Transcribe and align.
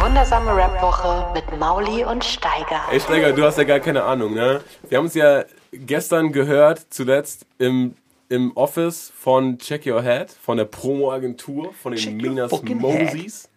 Wundersame 0.00 0.56
Rap-Woche 0.56 1.26
mit 1.34 1.60
Mauli 1.60 2.04
und 2.04 2.24
Steiger. 2.24 2.80
Ey 2.90 2.98
Steiger, 2.98 3.32
du 3.32 3.44
hast 3.44 3.58
ja 3.58 3.64
gar 3.64 3.80
keine 3.80 4.04
Ahnung, 4.04 4.32
ne? 4.32 4.62
Wir 4.88 4.96
haben 4.96 5.04
uns 5.04 5.14
ja 5.14 5.44
gestern 5.72 6.32
gehört, 6.32 6.86
zuletzt 6.88 7.44
im, 7.58 7.94
im 8.30 8.56
Office 8.56 9.12
von 9.14 9.58
Check 9.58 9.86
Your 9.86 10.02
Head, 10.02 10.30
von 10.30 10.56
der 10.56 10.64
Promo-Agentur, 10.64 11.74
von 11.74 11.94
den 11.94 12.16
Minas 12.16 12.50
Moses. 12.62 13.50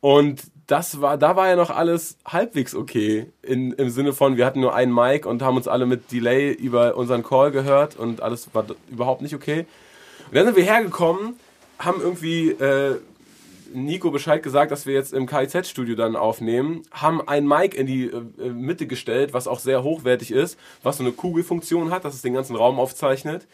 Und 0.00 0.42
das 0.68 1.00
war, 1.00 1.18
da 1.18 1.34
war 1.34 1.48
ja 1.48 1.56
noch 1.56 1.70
alles 1.70 2.16
halbwegs 2.24 2.76
okay. 2.76 3.32
In, 3.42 3.72
Im 3.72 3.90
Sinne 3.90 4.12
von, 4.12 4.36
wir 4.36 4.46
hatten 4.46 4.60
nur 4.60 4.72
einen 4.72 4.94
Mic 4.94 5.26
und 5.26 5.42
haben 5.42 5.56
uns 5.56 5.66
alle 5.66 5.86
mit 5.86 6.12
Delay 6.12 6.52
über 6.52 6.96
unseren 6.96 7.24
Call 7.24 7.50
gehört 7.50 7.96
und 7.96 8.22
alles 8.22 8.50
war 8.52 8.66
überhaupt 8.88 9.20
nicht 9.20 9.34
okay. 9.34 9.66
Und 10.28 10.36
dann 10.36 10.46
sind 10.46 10.56
wir 10.56 10.64
hergekommen, 10.64 11.34
haben 11.80 12.00
irgendwie 12.00 12.50
äh, 12.50 13.00
Nico 13.72 14.10
Bescheid 14.10 14.42
gesagt, 14.42 14.70
dass 14.70 14.86
wir 14.86 14.94
jetzt 14.94 15.12
im 15.12 15.26
KIZ-Studio 15.26 15.94
dann 15.94 16.16
aufnehmen, 16.16 16.82
haben 16.92 17.26
ein 17.26 17.46
Mic 17.46 17.76
in 17.76 17.86
die 17.86 18.06
äh, 18.06 18.50
Mitte 18.50 18.86
gestellt, 18.86 19.32
was 19.32 19.48
auch 19.48 19.58
sehr 19.58 19.82
hochwertig 19.82 20.30
ist, 20.30 20.58
was 20.82 20.98
so 20.98 21.02
eine 21.02 21.12
Kugelfunktion 21.12 21.90
hat, 21.90 22.04
dass 22.04 22.14
es 22.14 22.22
den 22.22 22.34
ganzen 22.34 22.56
Raum 22.56 22.78
aufzeichnet. 22.78 23.46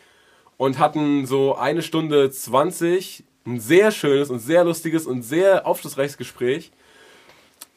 Und 0.56 0.78
hatten 0.78 1.26
so 1.26 1.56
eine 1.56 1.82
Stunde 1.82 2.30
20 2.30 3.24
ein 3.44 3.60
sehr 3.60 3.90
schönes 3.90 4.30
und 4.30 4.38
sehr 4.38 4.64
lustiges 4.64 5.06
und 5.06 5.22
sehr 5.22 5.66
aufschlussreiches 5.66 6.16
Gespräch. 6.16 6.70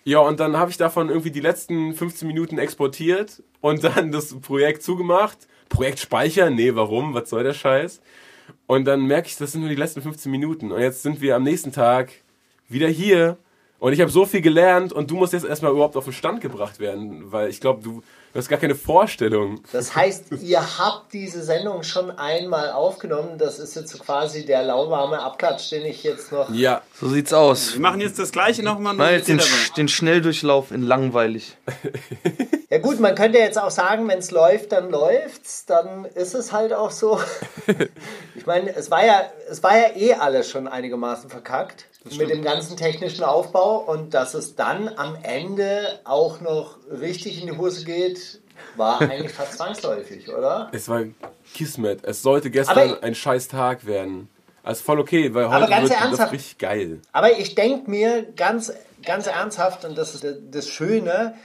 Ja, 0.03 0.19
und 0.19 0.39
dann 0.39 0.57
habe 0.57 0.69
ich 0.69 0.77
davon 0.77 1.09
irgendwie 1.09 1.31
die 1.31 1.39
letzten 1.39 1.93
15 1.93 2.27
Minuten 2.27 2.59
exportiert 2.59 3.41
und 3.61 3.83
dann 3.95 4.11
das 4.11 4.39
Projekt 4.39 4.83
zugemacht. 4.83 5.37
Projekt 5.69 5.99
speichern? 5.99 6.53
Nee, 6.53 6.75
warum? 6.75 7.13
Was 7.13 7.29
soll 7.29 7.43
der 7.43 7.53
Scheiß? 7.53 8.01
Und 8.67 8.85
dann 8.85 9.01
merke 9.01 9.27
ich, 9.27 9.37
das 9.37 9.51
sind 9.51 9.61
nur 9.61 9.69
die 9.69 9.75
letzten 9.75 10.01
15 10.01 10.31
Minuten. 10.31 10.71
Und 10.71 10.79
jetzt 10.79 11.01
sind 11.01 11.21
wir 11.21 11.35
am 11.35 11.43
nächsten 11.43 11.71
Tag 11.71 12.11
wieder 12.69 12.87
hier. 12.87 13.37
Und 13.77 13.93
ich 13.93 14.01
habe 14.01 14.09
so 14.09 14.25
viel 14.25 14.41
gelernt 14.41 14.93
und 14.93 15.11
du 15.11 15.15
musst 15.15 15.33
jetzt 15.33 15.45
erstmal 15.45 15.71
überhaupt 15.71 15.97
auf 15.97 16.05
den 16.05 16.13
Stand 16.13 16.41
gebracht 16.41 16.79
werden, 16.79 17.31
weil 17.31 17.49
ich 17.49 17.59
glaube, 17.59 17.83
du, 17.83 18.01
du 18.31 18.39
hast 18.39 18.47
gar 18.47 18.57
keine 18.57 18.73
Vorstellung. 18.73 19.61
Das 19.73 19.95
heißt, 19.95 20.31
ihr 20.41 20.79
habt 20.79 21.11
diese 21.11 21.43
Sendung 21.43 21.83
schon 21.83 22.09
einmal 22.09 22.71
aufgenommen. 22.71 23.37
Das 23.37 23.59
ist 23.59 23.75
jetzt 23.75 23.99
quasi 23.99 24.45
der 24.45 24.63
lauwarme 24.63 25.19
Abklatsch, 25.19 25.71
den 25.71 25.85
ich 25.85 26.03
jetzt 26.03 26.31
noch. 26.31 26.49
Ja. 26.51 26.81
So 26.99 27.09
sieht's 27.09 27.33
aus. 27.33 27.73
Wir 27.73 27.81
machen 27.81 27.99
jetzt 27.99 28.17
das 28.17 28.31
gleiche 28.31 28.63
nochmal. 28.63 28.93
Mal 28.95 29.17
jetzt 29.17 29.27
den, 29.27 29.41
den 29.75 29.87
Schnelldurchlauf 29.87 30.71
in 30.71 30.81
langweilig. 30.81 31.57
Ja 32.71 32.81
gut, 32.81 32.99
man 32.99 33.15
könnte 33.15 33.37
jetzt 33.37 33.57
auch 33.57 33.69
sagen, 33.69 34.07
wenn 34.09 34.19
es 34.19 34.31
läuft, 34.31 34.73
dann 34.73 34.89
läuft's, 34.89 35.65
dann 35.65 36.03
ist 36.03 36.33
es 36.33 36.51
halt 36.51 36.73
auch 36.73 36.91
so. 36.91 37.21
Ich 38.35 38.45
meine, 38.45 38.75
es 38.75 38.91
war 38.91 39.05
ja, 39.05 39.21
es 39.49 39.63
war 39.63 39.77
ja 39.77 39.95
eh 39.95 40.15
alles 40.15 40.49
schon 40.49 40.67
einigermaßen 40.67 41.29
verkackt 41.29 41.85
mit 42.17 42.29
dem 42.29 42.43
ganzen 42.43 42.77
technischen 42.77 43.23
Aufbau 43.23 43.77
und 43.79 44.13
dass 44.13 44.33
es 44.33 44.55
dann 44.55 44.89
am 44.95 45.17
Ende 45.23 45.99
auch 46.03 46.39
noch 46.41 46.77
richtig 46.89 47.41
in 47.41 47.47
die 47.47 47.57
Hose 47.57 47.83
geht, 47.85 48.39
war 48.75 49.01
eigentlich 49.01 49.31
fast 49.31 49.53
zwangsläufig, 49.57 50.29
oder? 50.29 50.69
Es 50.71 50.87
war 50.87 51.03
Kismet. 51.53 52.03
Es 52.03 52.21
sollte 52.21 52.49
gestern 52.51 52.91
Aber- 52.91 53.03
ein 53.03 53.15
scheiß 53.15 53.47
Tag 53.47 53.85
werden. 53.85 54.29
Also 54.63 54.83
voll 54.83 54.99
okay, 54.99 55.31
weil 55.33 55.49
heute 55.49 55.69
wird 55.71 56.19
das 56.19 56.31
richtig 56.31 56.57
geil. 56.57 56.99
Aber 57.11 57.37
ich 57.37 57.53
denke 57.53 57.89
mir 57.89 58.23
ganz, 58.35 58.73
ganz 59.05 59.27
ernsthaft, 59.27 59.85
und 59.85 59.95
das 59.95 60.15
ist 60.15 60.25
das 60.51 60.67
Schöne, 60.67 61.35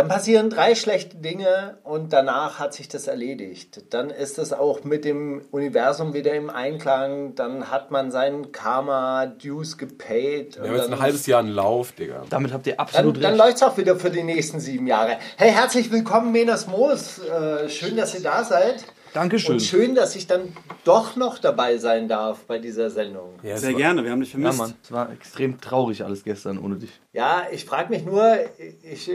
dann 0.00 0.08
passieren 0.08 0.48
drei 0.48 0.74
schlechte 0.74 1.18
Dinge 1.18 1.76
und 1.84 2.14
danach 2.14 2.58
hat 2.58 2.72
sich 2.72 2.88
das 2.88 3.06
erledigt. 3.06 3.82
Dann 3.90 4.08
ist 4.08 4.38
es 4.38 4.54
auch 4.54 4.82
mit 4.82 5.04
dem 5.04 5.42
Universum 5.50 6.14
wieder 6.14 6.32
im 6.32 6.48
Einklang, 6.48 7.34
dann 7.34 7.70
hat 7.70 7.90
man 7.90 8.10
seinen 8.10 8.50
Karma-Dues 8.50 9.76
gepaid. 9.76 10.56
Wir 10.56 10.68
haben 10.68 10.76
jetzt 10.76 10.84
dann, 10.86 10.94
ein 10.94 11.00
halbes 11.00 11.26
Jahr 11.26 11.40
einen 11.40 11.50
Lauf, 11.50 11.92
Digga. 11.92 12.22
Damit 12.30 12.54
habt 12.54 12.66
ihr 12.66 12.76
dann, 12.76 12.80
absolut 12.80 13.16
dann 13.22 13.32
recht. 13.32 13.44
läuft 13.44 13.56
es 13.56 13.62
auch 13.62 13.76
wieder 13.76 13.96
für 13.96 14.10
die 14.10 14.22
nächsten 14.22 14.58
sieben 14.58 14.86
Jahre. 14.86 15.18
Hey, 15.36 15.50
herzlich 15.50 15.92
willkommen, 15.92 16.32
Menas 16.32 16.66
Moos. 16.66 17.18
Äh, 17.18 17.68
schön, 17.68 17.94
dass 17.96 18.14
ihr 18.14 18.22
da 18.22 18.42
seid. 18.42 18.82
Dankeschön. 19.12 19.54
Und 19.54 19.60
schön, 19.62 19.94
dass 19.94 20.14
ich 20.16 20.26
dann 20.26 20.52
doch 20.84 21.16
noch 21.16 21.38
dabei 21.38 21.78
sein 21.78 22.08
darf 22.08 22.44
bei 22.44 22.58
dieser 22.58 22.90
Sendung. 22.90 23.34
Ja, 23.42 23.56
Sehr 23.56 23.72
war- 23.72 23.78
gerne, 23.78 24.04
wir 24.04 24.10
haben 24.10 24.20
dich 24.20 24.32
Ja, 24.32 24.38
vermisst. 24.38 24.58
Mann. 24.58 24.74
Es 24.82 24.92
war 24.92 25.12
extrem 25.12 25.60
traurig 25.60 26.04
alles 26.04 26.22
gestern 26.24 26.58
ohne 26.58 26.76
dich. 26.76 26.90
Ja, 27.12 27.42
ich 27.50 27.64
frage 27.64 27.90
mich 27.90 28.04
nur, 28.04 28.38
ich, 28.82 29.10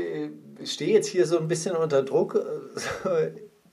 ich 0.60 0.72
stehe 0.72 0.94
jetzt 0.94 1.08
hier 1.08 1.26
so 1.26 1.38
ein 1.40 1.48
bisschen 1.48 1.76
unter 1.76 2.04
Druck. 2.04 2.44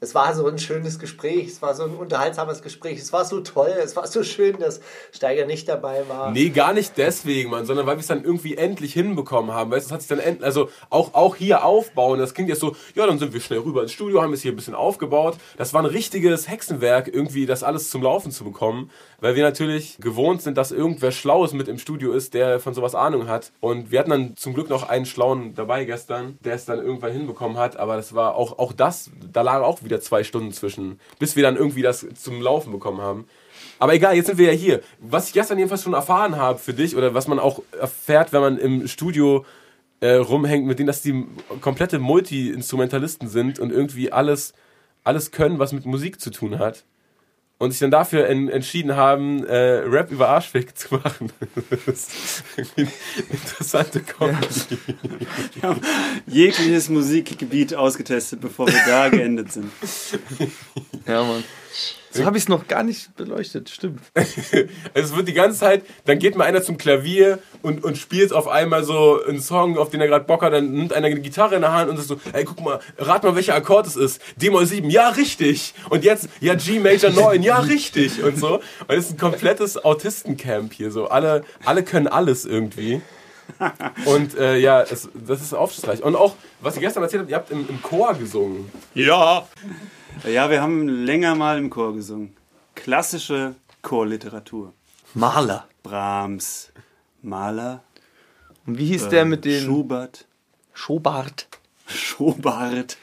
Es 0.02 0.16
war 0.16 0.34
so 0.34 0.48
ein 0.48 0.58
schönes 0.58 0.98
Gespräch, 0.98 1.46
es 1.46 1.62
war 1.62 1.76
so 1.76 1.84
ein 1.84 1.94
unterhaltsames 1.94 2.60
Gespräch, 2.60 2.98
es 2.98 3.12
war 3.12 3.24
so 3.24 3.38
toll, 3.38 3.72
es 3.80 3.94
war 3.94 4.04
so 4.08 4.24
schön, 4.24 4.58
dass 4.58 4.80
Steiger 5.12 5.46
nicht 5.46 5.68
dabei 5.68 6.02
war. 6.08 6.32
Nee, 6.32 6.48
gar 6.48 6.72
nicht 6.72 6.98
deswegen, 6.98 7.50
Mann, 7.50 7.66
sondern 7.66 7.86
weil 7.86 7.98
wir 7.98 8.00
es 8.00 8.08
dann 8.08 8.24
irgendwie 8.24 8.56
endlich 8.56 8.94
hinbekommen 8.94 9.52
haben. 9.52 9.70
Weißt 9.70 9.86
du, 9.86 9.88
es 9.90 9.92
hat 9.92 10.00
sich 10.00 10.08
dann 10.08 10.18
end, 10.18 10.42
also 10.42 10.70
auch, 10.90 11.14
auch 11.14 11.36
hier 11.36 11.64
aufbauen. 11.64 12.18
Das 12.18 12.34
klingt 12.34 12.48
jetzt 12.48 12.58
so, 12.58 12.74
ja, 12.96 13.06
dann 13.06 13.20
sind 13.20 13.32
wir 13.32 13.40
schnell 13.40 13.60
rüber 13.60 13.82
ins 13.82 13.92
Studio, 13.92 14.22
haben 14.22 14.32
es 14.32 14.42
hier 14.42 14.50
ein 14.50 14.56
bisschen 14.56 14.74
aufgebaut. 14.74 15.36
Das 15.56 15.72
war 15.72 15.80
ein 15.80 15.86
richtiges 15.86 16.48
Hexenwerk, 16.48 17.06
irgendwie 17.06 17.46
das 17.46 17.62
alles 17.62 17.88
zum 17.88 18.02
Laufen 18.02 18.32
zu 18.32 18.42
bekommen, 18.42 18.90
weil 19.22 19.36
wir 19.36 19.44
natürlich 19.44 19.98
gewohnt 20.00 20.42
sind, 20.42 20.58
dass 20.58 20.72
irgendwer 20.72 21.12
Schlaues 21.12 21.52
mit 21.52 21.68
im 21.68 21.78
Studio 21.78 22.12
ist, 22.12 22.34
der 22.34 22.58
von 22.58 22.74
sowas 22.74 22.96
Ahnung 22.96 23.28
hat. 23.28 23.52
Und 23.60 23.92
wir 23.92 24.00
hatten 24.00 24.10
dann 24.10 24.36
zum 24.36 24.52
Glück 24.52 24.68
noch 24.68 24.88
einen 24.88 25.06
Schlauen 25.06 25.54
dabei 25.54 25.84
gestern, 25.84 26.38
der 26.44 26.56
es 26.56 26.64
dann 26.64 26.80
irgendwann 26.80 27.12
hinbekommen 27.12 27.56
hat. 27.56 27.76
Aber 27.76 27.94
das 27.94 28.16
war 28.16 28.34
auch, 28.34 28.58
auch 28.58 28.72
das, 28.72 29.12
da 29.32 29.42
lagen 29.42 29.64
auch 29.64 29.84
wieder 29.84 30.00
zwei 30.00 30.24
Stunden 30.24 30.50
zwischen, 30.50 30.98
bis 31.20 31.36
wir 31.36 31.44
dann 31.44 31.56
irgendwie 31.56 31.82
das 31.82 32.04
zum 32.20 32.42
Laufen 32.42 32.72
bekommen 32.72 33.00
haben. 33.00 33.28
Aber 33.78 33.94
egal, 33.94 34.16
jetzt 34.16 34.26
sind 34.26 34.38
wir 34.38 34.52
ja 34.52 34.58
hier. 34.58 34.80
Was 34.98 35.28
ich 35.28 35.34
gestern 35.34 35.56
jedenfalls 35.56 35.84
schon 35.84 35.94
erfahren 35.94 36.34
habe 36.34 36.58
für 36.58 36.74
dich 36.74 36.96
oder 36.96 37.14
was 37.14 37.28
man 37.28 37.38
auch 37.38 37.62
erfährt, 37.80 38.32
wenn 38.32 38.40
man 38.40 38.58
im 38.58 38.88
Studio 38.88 39.44
äh, 40.00 40.14
rumhängt, 40.14 40.66
mit 40.66 40.80
denen, 40.80 40.88
dass 40.88 41.00
die 41.00 41.26
komplette 41.60 42.00
Multi-Instrumentalisten 42.00 43.28
sind 43.28 43.60
und 43.60 43.70
irgendwie 43.70 44.10
alles, 44.10 44.52
alles 45.04 45.30
können, 45.30 45.60
was 45.60 45.72
mit 45.72 45.86
Musik 45.86 46.20
zu 46.20 46.30
tun 46.30 46.58
hat. 46.58 46.82
Und 47.62 47.70
sich 47.70 47.78
dann 47.78 47.92
dafür 47.92 48.28
en 48.28 48.48
entschieden 48.48 48.96
haben, 48.96 49.44
äh, 49.44 49.54
Rap 49.54 50.10
über 50.10 50.30
Arschfick 50.30 50.76
zu 50.76 50.96
machen. 50.96 51.30
das 51.86 52.08
ist 52.08 52.44
eine 52.76 52.88
interessante 53.30 54.00
Comedy. 54.00 54.78
Wir 55.54 55.62
haben 55.62 55.80
jegliches 56.26 56.88
Musikgebiet 56.88 57.76
ausgetestet, 57.76 58.40
bevor 58.40 58.66
wir 58.66 58.80
da 58.84 59.08
geendet 59.10 59.52
sind. 59.52 59.70
Ja, 61.06 61.22
Mann. 61.22 61.44
So 62.14 62.26
habe 62.26 62.36
ich 62.36 62.44
es 62.44 62.48
noch 62.48 62.68
gar 62.68 62.82
nicht 62.82 63.16
beleuchtet, 63.16 63.70
stimmt. 63.70 64.00
Es 64.94 65.16
wird 65.16 65.28
die 65.28 65.32
ganze 65.32 65.58
Zeit, 65.58 65.82
dann 66.04 66.18
geht 66.18 66.36
mal 66.36 66.44
einer 66.44 66.62
zum 66.62 66.76
Klavier 66.76 67.38
und, 67.62 67.82
und 67.82 67.96
spielt 67.96 68.34
auf 68.34 68.48
einmal 68.48 68.84
so 68.84 69.22
einen 69.26 69.40
Song, 69.40 69.78
auf 69.78 69.88
den 69.88 70.02
er 70.02 70.08
gerade 70.08 70.26
Bock 70.26 70.42
hat, 70.42 70.52
dann 70.52 70.72
nimmt 70.72 70.92
einer 70.92 71.06
eine 71.06 71.20
Gitarre 71.20 71.54
in 71.54 71.62
der 71.62 71.72
Hand 71.72 71.88
und 71.88 71.96
sagt 71.96 72.08
so, 72.08 72.20
ey, 72.34 72.44
guck 72.44 72.60
mal, 72.60 72.80
rat 72.98 73.22
mal, 73.22 73.34
welcher 73.34 73.54
Akkord 73.54 73.86
es 73.86 73.96
ist. 73.96 74.20
D-Moll 74.36 74.66
7, 74.66 74.90
ja, 74.90 75.08
richtig. 75.08 75.72
Und 75.88 76.04
jetzt, 76.04 76.28
ja, 76.40 76.54
G 76.54 76.78
Major 76.78 77.10
9, 77.10 77.42
ja, 77.42 77.58
richtig. 77.60 78.22
Und 78.22 78.38
so. 78.38 78.56
Und 78.56 78.90
es 78.90 79.06
ist 79.06 79.12
ein 79.12 79.18
komplettes 79.18 79.82
Autistencamp 79.82 80.74
hier, 80.74 80.90
so. 80.90 81.08
Alle, 81.08 81.44
alle 81.64 81.82
können 81.82 82.08
alles 82.08 82.44
irgendwie. 82.44 83.00
Und 84.04 84.36
äh, 84.36 84.58
ja, 84.58 84.82
es, 84.82 85.08
das 85.14 85.40
ist 85.40 85.54
aufschlussreich. 85.54 86.02
Und 86.02 86.16
auch, 86.16 86.34
was 86.60 86.76
ihr 86.76 86.82
gestern 86.82 87.02
erzählt 87.02 87.22
habt, 87.22 87.30
ihr 87.30 87.36
habt 87.36 87.50
im, 87.50 87.66
im 87.68 87.82
Chor 87.82 88.14
gesungen. 88.14 88.70
Ja! 88.94 89.46
Ja, 90.24 90.50
wir 90.50 90.62
haben 90.62 90.88
länger 90.88 91.34
mal 91.34 91.58
im 91.58 91.70
Chor 91.70 91.94
gesungen. 91.94 92.36
Klassische 92.74 93.54
Chorliteratur. 93.82 94.72
Maler. 95.14 95.66
Brahms, 95.82 96.72
Mahler, 97.22 97.82
Und 98.66 98.78
wie 98.78 98.86
hieß 98.86 99.08
der 99.08 99.24
mit 99.24 99.44
den 99.44 99.64
Schubert, 99.64 100.26
Schobart? 100.72 101.48
Schobart. 101.86 102.96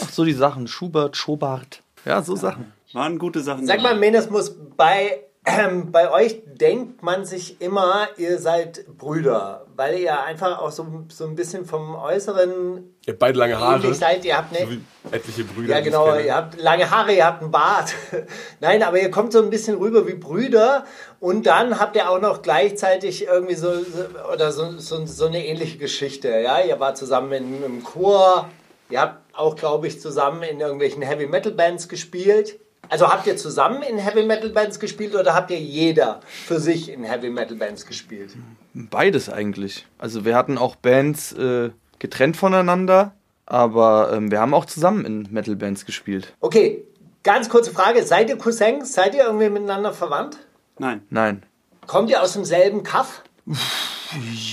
Ach 0.00 0.08
so, 0.08 0.24
die 0.24 0.32
Sachen. 0.32 0.66
Schubert, 0.66 1.16
Schobart. 1.16 1.82
Ja, 2.04 2.22
so 2.22 2.34
Sachen. 2.34 2.72
Waren 2.92 3.18
gute 3.18 3.40
Sachen. 3.40 3.66
Sag 3.66 3.82
mal. 3.82 3.98
Menes 3.98 4.30
muss 4.30 4.54
bei 4.76 5.20
ähm, 5.44 5.90
bei 5.90 6.08
euch 6.12 6.40
denkt 6.46 7.02
man 7.02 7.24
sich 7.24 7.60
immer, 7.60 8.06
ihr 8.16 8.38
seid 8.38 8.86
Brüder, 8.96 9.66
weil 9.74 9.98
ihr 9.98 10.22
einfach 10.22 10.60
auch 10.60 10.70
so, 10.70 10.86
so 11.08 11.24
ein 11.24 11.34
bisschen 11.34 11.66
vom 11.66 11.96
Äußeren 11.96 12.94
Ihr 13.04 13.14
habt 13.14 13.18
beide 13.18 13.38
lange 13.40 13.58
Haare. 13.58 13.92
seid. 13.92 14.24
Ihr 14.24 14.36
habt 14.36 14.54
So 14.56 14.64
ne, 14.64 14.70
wie 14.70 15.10
etliche 15.10 15.42
Brüder. 15.42 15.74
ja 15.74 15.80
genau, 15.80 16.16
ihr 16.16 16.32
habt 16.36 16.60
lange 16.60 16.88
Haare, 16.88 17.12
ihr 17.12 17.26
habt 17.26 17.42
einen 17.42 17.50
Bart. 17.50 17.92
Nein, 18.60 18.84
aber 18.84 19.00
ihr 19.00 19.10
kommt 19.10 19.32
so 19.32 19.42
ein 19.42 19.50
bisschen 19.50 19.78
rüber 19.78 20.06
wie 20.06 20.14
Brüder 20.14 20.84
und 21.18 21.44
dann 21.46 21.80
habt 21.80 21.96
ihr 21.96 22.08
auch 22.08 22.20
noch 22.20 22.42
gleichzeitig 22.42 23.26
irgendwie 23.26 23.56
so, 23.56 23.72
so 23.82 24.04
oder 24.32 24.52
so, 24.52 24.78
so, 24.78 25.04
so 25.06 25.26
eine 25.26 25.44
ähnliche 25.44 25.78
Geschichte. 25.78 26.28
Ja, 26.28 26.60
ihr 26.60 26.78
wart 26.78 26.96
zusammen 26.96 27.32
in, 27.32 27.64
im 27.64 27.82
Chor, 27.82 28.48
ihr 28.90 29.00
habt 29.00 29.34
auch, 29.34 29.56
glaube 29.56 29.88
ich, 29.88 30.00
zusammen 30.00 30.44
in 30.44 30.60
irgendwelchen 30.60 31.02
Heavy 31.02 31.26
Metal 31.26 31.50
Bands 31.52 31.88
gespielt. 31.88 32.60
Also 32.92 33.08
habt 33.08 33.26
ihr 33.26 33.38
zusammen 33.38 33.82
in 33.82 33.96
Heavy 33.96 34.22
Metal 34.22 34.50
Bands 34.50 34.78
gespielt 34.78 35.14
oder 35.14 35.34
habt 35.34 35.50
ihr 35.50 35.58
jeder 35.58 36.20
für 36.26 36.60
sich 36.60 36.90
in 36.90 37.04
Heavy 37.04 37.30
Metal 37.30 37.56
Bands 37.56 37.86
gespielt? 37.86 38.36
Beides 38.74 39.30
eigentlich. 39.30 39.86
Also 39.96 40.26
wir 40.26 40.36
hatten 40.36 40.58
auch 40.58 40.76
Bands 40.76 41.32
äh, 41.32 41.70
getrennt 42.00 42.36
voneinander, 42.36 43.14
aber 43.46 44.12
ähm, 44.12 44.30
wir 44.30 44.40
haben 44.40 44.52
auch 44.52 44.66
zusammen 44.66 45.06
in 45.06 45.26
Metal-Bands 45.30 45.86
gespielt. 45.86 46.34
Okay, 46.40 46.84
ganz 47.22 47.48
kurze 47.48 47.70
Frage. 47.70 48.02
Seid 48.02 48.28
ihr 48.28 48.36
Cousins? 48.36 48.92
Seid 48.92 49.14
ihr 49.14 49.24
irgendwie 49.24 49.48
miteinander 49.48 49.94
verwandt? 49.94 50.36
Nein. 50.78 51.00
Nein. 51.08 51.44
Kommt 51.86 52.10
ihr 52.10 52.22
aus 52.22 52.34
demselben 52.34 52.82
Kaff? 52.82 53.22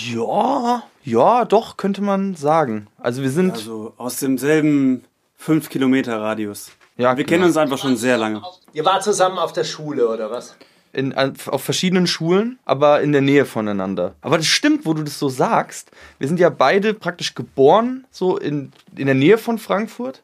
Ja, 0.05 0.83
ja, 1.03 1.43
doch, 1.43 1.75
könnte 1.75 2.01
man 2.01 2.35
sagen. 2.35 2.87
Also 2.99 3.21
wir 3.21 3.31
sind, 3.31 3.51
Also 3.51 3.93
aus 3.97 4.17
demselben 4.21 5.03
5 5.35 5.67
Kilometer 5.67 6.21
Radius. 6.21 6.71
Ja, 6.99 7.17
Wir 7.17 7.23
genau. 7.23 7.27
kennen 7.27 7.43
uns 7.45 7.57
einfach 7.57 7.77
schon 7.77 7.95
sehr 7.95 8.17
lange. 8.17 8.41
Ihr 8.73 8.85
wart 8.85 9.03
zusammen 9.03 9.39
auf 9.39 9.53
der 9.53 9.63
Schule 9.63 10.07
oder 10.07 10.29
was? 10.29 10.55
in, 10.93 11.13
auf 11.13 11.63
verschiedenen 11.63 12.07
Schulen, 12.07 12.59
aber 12.65 13.01
in 13.01 13.11
der 13.11 13.21
Nähe 13.21 13.45
voneinander. 13.45 14.15
Aber 14.21 14.37
das 14.37 14.47
stimmt, 14.47 14.85
wo 14.85 14.93
du 14.93 15.03
das 15.03 15.19
so 15.19 15.29
sagst. 15.29 15.91
Wir 16.17 16.27
sind 16.27 16.39
ja 16.39 16.49
beide 16.49 16.93
praktisch 16.93 17.35
geboren, 17.35 18.05
so 18.11 18.37
in, 18.37 18.71
in 18.95 19.05
der 19.05 19.15
Nähe 19.15 19.37
von 19.37 19.59
Frankfurt, 19.59 20.23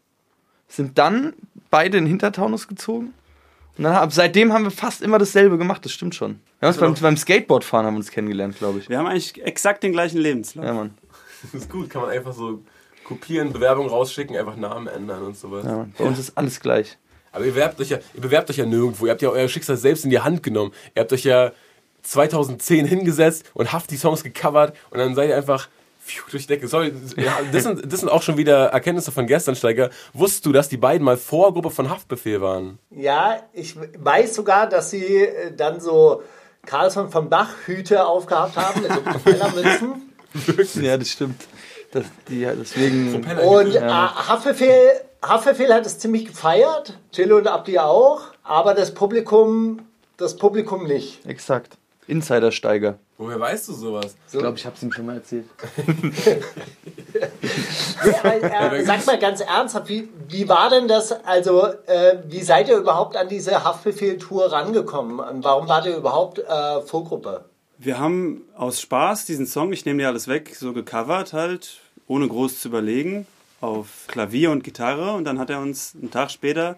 sind 0.67 0.97
dann 0.97 1.33
beide 1.69 1.97
in 1.97 2.05
Hintertaunus 2.05 2.67
gezogen. 2.67 3.13
Und 3.77 3.83
dann, 3.83 3.93
ab 3.93 4.11
seitdem 4.13 4.53
haben 4.53 4.63
wir 4.63 4.71
fast 4.71 5.01
immer 5.01 5.19
dasselbe 5.19 5.57
gemacht, 5.57 5.85
das 5.85 5.91
stimmt 5.91 6.15
schon. 6.15 6.39
Wir 6.59 6.69
haben 6.69 6.73
uns 6.73 6.79
beim, 6.79 6.93
beim 6.95 7.17
Skateboardfahren 7.17 7.85
haben 7.85 7.95
wir 7.95 7.99
uns 7.99 8.09
kennengelernt, 8.09 8.57
glaube 8.57 8.79
ich. 8.79 8.89
Wir 8.89 8.97
haben 8.97 9.07
eigentlich 9.07 9.43
exakt 9.43 9.83
den 9.83 9.91
gleichen 9.91 10.17
Lebenslauf. 10.17 10.65
Ja, 10.65 10.73
Mann. 10.73 10.97
Das 11.43 11.53
ist 11.61 11.69
gut, 11.69 11.89
kann 11.89 12.01
man 12.01 12.11
einfach 12.11 12.33
so 12.33 12.63
kopieren, 13.05 13.53
Bewerbung 13.53 13.87
rausschicken, 13.87 14.35
einfach 14.35 14.57
Namen 14.57 14.87
ändern 14.87 15.23
und 15.23 15.37
sowas. 15.37 15.63
Ja. 15.65 15.87
Bei 15.97 16.03
uns 16.03 16.19
ist 16.19 16.37
alles 16.37 16.59
gleich. 16.59 16.97
Aber 17.31 17.45
ihr 17.45 17.51
bewerbt 17.51 17.79
euch 17.79 17.89
ja, 17.89 17.99
ihr 18.13 18.21
bewerbt 18.21 18.49
euch 18.49 18.57
ja 18.57 18.65
nirgendwo. 18.65 19.05
Ihr 19.05 19.11
habt 19.11 19.21
ja 19.21 19.29
euer 19.29 19.47
Schicksal 19.47 19.77
selbst 19.77 20.03
in 20.03 20.09
die 20.09 20.19
Hand 20.19 20.43
genommen. 20.43 20.71
Ihr 20.95 21.01
habt 21.01 21.13
euch 21.13 21.23
ja 21.23 21.51
2010 22.03 22.85
hingesetzt 22.85 23.45
und 23.53 23.73
haft 23.73 23.91
die 23.91 23.97
Songs 23.97 24.23
gecovert 24.23 24.75
und 24.89 24.99
dann 24.99 25.15
seid 25.15 25.29
ihr 25.29 25.37
einfach 25.37 25.69
pfiuh, 26.05 26.23
durch 26.31 26.43
die 26.43 26.53
Decke. 26.53 26.67
Sorry, 26.67 26.93
ja, 27.17 27.37
das, 27.51 27.63
sind, 27.63 27.91
das 27.91 27.99
sind 27.99 28.09
auch 28.09 28.21
schon 28.21 28.37
wieder 28.37 28.67
Erkenntnisse 28.67 29.11
von 29.11 29.27
gestern, 29.27 29.55
Steiger. 29.55 29.89
Wusstest 30.13 30.45
du, 30.45 30.51
dass 30.51 30.69
die 30.69 30.77
beiden 30.77 31.03
mal 31.03 31.17
Vorgruppe 31.17 31.71
von 31.71 31.89
Haftbefehl 31.89 32.41
waren? 32.41 32.79
Ja, 32.89 33.41
ich 33.53 33.75
weiß 33.77 34.35
sogar, 34.35 34.69
dass 34.69 34.91
sie 34.91 35.03
äh, 35.03 35.53
dann 35.55 35.79
so 35.79 36.23
Carlson 36.65 37.09
vom 37.09 37.29
Dach 37.29 37.49
Hüte 37.65 38.05
aufgehabt 38.05 38.55
haben 38.55 38.81
mit 38.81 38.91
so 38.91 39.01
Propellermützen. 39.01 40.01
Ja, 40.81 40.97
das 40.97 41.11
stimmt. 41.11 41.47
Das, 41.95 42.03
die, 42.27 42.41
deswegen. 42.41 43.23
Und 43.23 43.73
äh, 43.73 43.79
Haftbefehl, 43.79 44.99
Haftbefehl 45.23 45.73
hat 45.73 45.85
es 45.85 45.97
ziemlich 45.97 46.25
gefeiert, 46.25 46.97
Chilo 47.13 47.37
und 47.37 47.47
Abdi 47.47 47.79
auch, 47.79 48.23
aber 48.43 48.73
das 48.73 48.93
Publikum, 48.93 49.79
das 50.17 50.35
Publikum 50.35 50.87
nicht. 50.87 51.25
Exakt. 51.25 51.77
Insidersteiger. 52.05 52.99
Woher 53.17 53.39
weißt 53.39 53.69
du 53.69 53.73
sowas? 53.73 54.17
Ich 54.29 54.37
glaube, 54.37 54.57
ich 54.57 54.65
habe 54.65 54.75
es 54.75 54.83
ihm 54.83 54.91
schon 54.91 55.05
mal 55.05 55.15
erzählt. 55.15 55.45
Äh, 58.23 58.39
äh, 58.39 58.83
sag 58.83 59.05
mal 59.05 59.17
ganz 59.17 59.39
ernsthaft, 59.39 59.87
wie, 59.87 60.09
wie 60.27 60.49
war 60.49 60.69
denn 60.69 60.89
das, 60.89 61.13
also 61.13 61.65
äh, 61.85 62.17
wie 62.27 62.41
seid 62.41 62.67
ihr 62.67 62.75
überhaupt 62.75 63.15
an 63.15 63.29
diese 63.29 63.63
Haftbefehl-Tour 63.63 64.51
rangekommen? 64.51 65.19
Und 65.19 65.45
warum 65.45 65.69
wart 65.69 65.85
ihr 65.85 65.95
überhaupt 65.95 66.39
äh, 66.39 66.81
Vorgruppe? 66.81 67.45
Wir 67.77 67.99
haben 67.99 68.41
aus 68.55 68.81
Spaß 68.81 69.25
diesen 69.25 69.47
Song, 69.47 69.71
ich 69.71 69.85
nehme 69.85 69.99
dir 69.99 70.09
alles 70.09 70.27
weg, 70.27 70.55
so 70.55 70.73
gecovert 70.73 71.31
halt, 71.31 71.79
ohne 72.07 72.27
groß 72.27 72.59
zu 72.59 72.69
überlegen, 72.69 73.25
auf 73.61 74.05
Klavier 74.07 74.51
und 74.51 74.63
Gitarre. 74.63 75.13
Und 75.13 75.25
dann 75.25 75.39
hat 75.39 75.49
er 75.49 75.59
uns 75.59 75.95
einen 75.95 76.11
Tag 76.11 76.31
später 76.31 76.77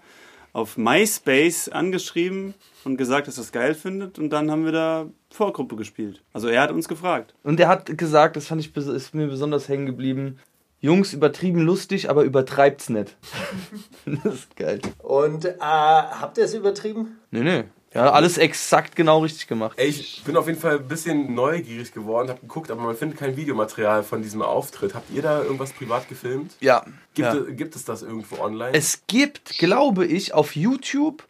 auf 0.54 0.78
MySpace 0.78 1.70
angeschrieben 1.70 2.54
und 2.84 2.98
gesagt, 2.98 3.28
dass 3.28 3.38
er 3.38 3.44
es 3.44 3.52
geil 3.52 3.76
findet. 3.76 4.18
Und 4.18 4.32
dann 4.32 4.50
haben 4.50 4.66
wir 4.66 4.72
da 4.72 5.06
Vorgruppe 5.30 5.76
gespielt. 5.76 6.24
Also 6.34 6.48
er 6.48 6.62
hat 6.62 6.72
uns 6.72 6.88
gefragt. 6.88 7.34
Und 7.44 7.60
er 7.60 7.68
hat 7.68 7.98
gesagt, 7.98 8.36
das 8.36 8.48
fand 8.48 8.62
ich 8.62 8.76
ist 8.76 9.14
mir 9.14 9.28
besonders 9.28 9.70
hängen 9.70 9.86
geblieben. 9.86 10.40
Jungs, 10.80 11.14
übertrieben 11.14 11.62
lustig, 11.62 12.10
aber 12.10 12.24
übertreibt's 12.24 12.90
nicht. 12.90 13.18
das 14.06 14.34
ist 14.34 14.56
geil. 14.56 14.80
Und 15.00 15.46
äh, 15.46 15.58
habt 15.60 16.38
ihr 16.38 16.46
es 16.46 16.54
übertrieben? 16.54 17.20
Nee, 17.32 17.42
nee. 17.42 17.64
Ja, 17.94 18.12
alles 18.12 18.38
exakt 18.38 18.96
genau 18.96 19.20
richtig 19.20 19.48
gemacht. 19.48 19.78
Ey, 19.80 19.88
ich 19.88 20.22
bin 20.26 20.36
auf 20.36 20.48
jeden 20.48 20.60
Fall 20.60 20.78
ein 20.78 20.88
bisschen 20.88 21.34
neugierig 21.34 21.94
geworden, 21.94 22.30
hab 22.30 22.42
geguckt, 22.42 22.70
aber 22.70 22.82
man 22.82 22.96
findet 22.96 23.18
kein 23.18 23.38
Videomaterial 23.38 24.04
von 24.04 24.22
diesem 24.22 24.42
Auftritt. 24.42 24.94
Habt 24.94 25.10
ihr 25.10 25.22
da 25.22 25.42
irgendwas 25.42 25.72
privat 25.72 26.10
gefilmt? 26.10 26.54
Ja. 26.60 26.84
Gibt, 27.14 27.34
ja. 27.34 27.34
es, 27.34 27.56
gibt 27.56 27.76
es 27.76 27.86
das 27.86 28.04
irgendwo 28.04 28.38
online? 28.44 28.74
Es 28.74 29.04
gibt, 29.08 29.58
glaube 29.58 30.06
ich, 30.06 30.34
auf 30.34 30.56
YouTube 30.56 31.24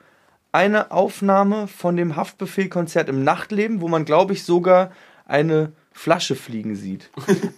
eine 0.52 0.92
Aufnahme 0.92 1.68
von 1.68 1.96
dem 1.96 2.16
Haftbefehl-Konzert 2.16 3.10
im 3.10 3.24
Nachtleben, 3.24 3.80
wo 3.82 3.88
man, 3.88 4.06
glaube 4.06 4.34
ich, 4.34 4.44
sogar 4.44 4.92
eine 5.26 5.72
Flasche 5.98 6.36
fliegen 6.36 6.76
sieht. 6.76 7.10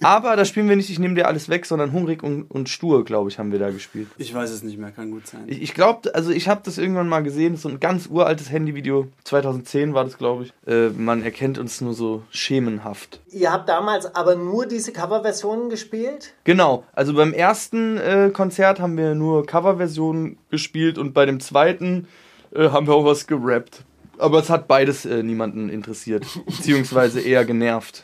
Aber 0.01 0.38
da 0.38 0.45
spielen 0.45 0.69
wir 0.69 0.77
nicht, 0.77 0.89
ich 0.89 0.97
nehme 0.97 1.13
dir 1.13 1.27
alles 1.27 1.50
weg, 1.50 1.65
sondern 1.65 1.91
hungrig 1.91 2.24
und, 2.24 2.44
und 2.44 2.69
stur, 2.69 3.03
glaube 3.03 3.30
ich, 3.30 3.38
haben 3.38 3.51
wir 3.51 3.59
da 3.59 3.69
gespielt. 3.69 4.07
Ich 4.18 4.33
weiß 4.33 4.50
es 4.50 4.63
nicht 4.63 4.77
mehr, 4.77 4.91
kann 4.91 5.12
gut 5.12 5.27
sein. 5.27 5.44
Ich, 5.47 5.62
ich 5.62 5.74
glaube, 5.74 6.15
also 6.15 6.31
ich 6.31 6.47
habe 6.47 6.62
das 6.63 6.77
irgendwann 6.77 7.09
mal 7.09 7.21
gesehen, 7.21 7.57
so 7.57 7.68
ein 7.68 7.81
ganz 7.81 8.07
uraltes 8.07 8.50
Handyvideo, 8.50 9.07
2010 9.25 9.94
war 9.94 10.06
das, 10.06 10.18
glaube 10.18 10.45
ich. 10.45 10.53
Äh, 10.65 10.89
man 10.89 11.21
erkennt 11.21 11.57
uns 11.57 11.81
nur 11.81 11.94
so 11.94 12.24
schemenhaft. 12.30 13.19
Ihr 13.30 13.51
habt 13.51 13.68
damals 13.68 14.15
aber 14.15 14.36
nur 14.36 14.65
diese 14.65 14.94
Coverversionen 14.94 15.69
gespielt? 15.69 16.33
Genau, 16.45 16.85
also 16.94 17.13
beim 17.13 17.33
ersten 17.33 17.97
äh, 17.97 18.31
Konzert 18.33 18.80
haben 18.80 18.95
wir 18.95 19.15
nur 19.15 19.45
Coverversionen 19.45 20.38
gespielt 20.50 20.97
und 20.97 21.13
bei 21.13 21.25
dem 21.25 21.42
zweiten 21.42 22.07
äh, 22.53 22.69
haben 22.69 22.88
wir 22.88 22.94
auch 22.94 23.06
was 23.06 23.27
gerappt. 23.27 23.83
Aber 24.19 24.39
es 24.39 24.50
hat 24.50 24.68
beides 24.68 25.06
äh, 25.06 25.24
niemanden 25.24 25.69
interessiert, 25.69 26.25
beziehungsweise 26.45 27.21
eher 27.21 27.45
genervt. 27.45 28.04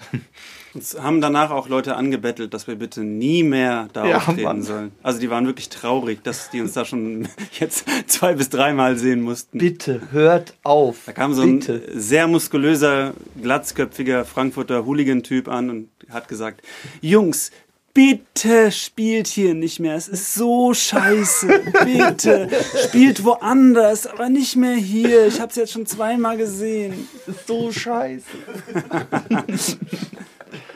Uns 0.73 0.97
haben 1.00 1.21
danach 1.21 1.51
auch 1.51 1.69
Leute 1.69 1.95
angebettelt, 1.95 2.53
dass 2.53 2.67
wir 2.67 2.75
bitte 2.75 3.01
nie 3.01 3.44
mehr 3.44 3.88
da 3.94 4.06
Ja, 4.07 4.17
auftreten 4.17 4.41
Mann. 4.44 4.63
sollen. 4.63 4.91
Also 5.03 5.19
die 5.21 5.29
waren 5.29 5.45
wirklich 5.45 5.69
traurig, 5.69 6.21
dass 6.23 6.50
die 6.50 6.59
uns 6.59 6.73
da 6.73 6.83
schon 6.83 7.27
jetzt 7.59 7.85
zwei 8.07 8.33
bis 8.33 8.50
dreimal 8.50 8.97
sehen 8.97 9.21
mussten. 9.21 9.57
Bitte, 9.57 10.01
hört 10.12 10.53
auf. 10.63 11.03
Da 11.06 11.13
kam 11.13 11.33
so 11.33 11.44
ein 11.44 11.59
Bitte. 11.59 11.81
sehr 11.94 12.27
muskulöser, 12.27 13.13
glatzköpfiger 13.41 14.25
Frankfurter 14.25 14.85
Hooligan-Typ 14.85 15.48
an 15.48 15.69
und 15.69 15.89
hat 16.10 16.27
gesagt, 16.27 16.62
Jungs, 17.01 17.51
bitte 17.95 18.71
spielt 18.71 19.25
hier 19.25 19.55
nicht 19.55 19.79
mehr. 19.79 19.95
Es 19.95 20.07
ist 20.07 20.35
so 20.35 20.73
scheiße. 20.75 21.47
Bitte 21.85 22.49
spielt 22.87 23.23
woanders, 23.23 24.05
aber 24.05 24.29
nicht 24.29 24.55
mehr 24.55 24.75
hier. 24.75 25.25
Ich 25.25 25.39
habe 25.39 25.49
es 25.49 25.55
jetzt 25.55 25.71
schon 25.71 25.87
zweimal 25.87 26.37
gesehen. 26.37 27.07
Das 27.25 27.37
ist 27.37 27.47
so 27.47 27.71
scheiße. 27.71 28.25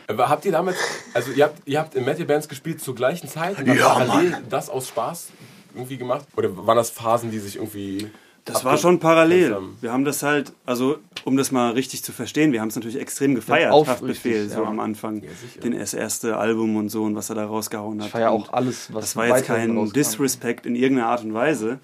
Aber 0.07 0.27
habt 0.27 0.43
ihr 0.43 0.51
damit, 0.51 0.75
also 1.13 1.31
ihr 1.31 1.43
habt, 1.45 1.61
ihr 1.67 1.79
habt 1.79 1.93
in 1.93 2.03
Metal 2.03 2.25
Bands 2.25 2.49
gespielt 2.49 2.81
zur 2.81 2.95
gleichen 2.95 3.29
Zeit 3.29 3.59
und 3.59 3.69
habt 3.69 3.79
parallel 3.79 4.38
das 4.49 4.67
aus 4.67 4.88
Spaß 4.88 5.27
irgendwie 5.75 5.97
gemacht? 5.97 6.25
Oder 6.35 6.65
waren 6.65 6.77
das 6.77 6.89
Phasen, 6.89 7.29
die 7.29 7.38
sich 7.38 7.57
irgendwie. 7.57 8.09
Das 8.53 8.65
war 8.65 8.77
schon 8.77 9.00
parallel. 9.00 9.58
Wir 9.82 9.91
haben 9.91 10.06
das 10.06 10.24
halt, 10.24 10.53
also 10.65 10.98
um 11.25 11.38
das 11.38 11.51
mal 11.51 11.72
richtig 11.72 12.03
zu 12.03 12.12
verstehen, 12.12 12.51
wir 12.51 12.62
haben 12.62 12.70
es 12.70 12.75
natürlich 12.75 13.00
extrem 13.00 13.36
gefeiert, 13.36 13.72
aufrichtig, 13.72 14.01
Haftbefehl, 14.01 14.50
so 14.50 14.63
ja. 14.63 14.68
am 14.68 14.79
Anfang. 14.79 15.22
sicher. 15.22 15.62
den 15.62 15.77
das 15.77 15.94
erste 15.94 16.38
Album 16.38 16.75
und 16.75 16.89
so 16.89 17.03
und 17.03 17.15
was 17.15 17.29
er 17.29 17.36
da 17.36 17.46
rausgehauen 17.46 18.00
hat. 18.00 18.08
Ich 18.08 18.12
feiere 18.12 18.32
auch 18.32 18.51
alles, 18.53 18.94
was 18.94 19.06
Das 19.06 19.15
war 19.15 19.27
jetzt 19.27 19.46
kein 19.46 19.77
rauskam. 19.77 19.94
Disrespect 19.94 20.65
in 20.65 20.75
irgendeiner 20.75 21.10
Art 21.10 21.24
und 21.24 21.34
Weise. 21.34 21.79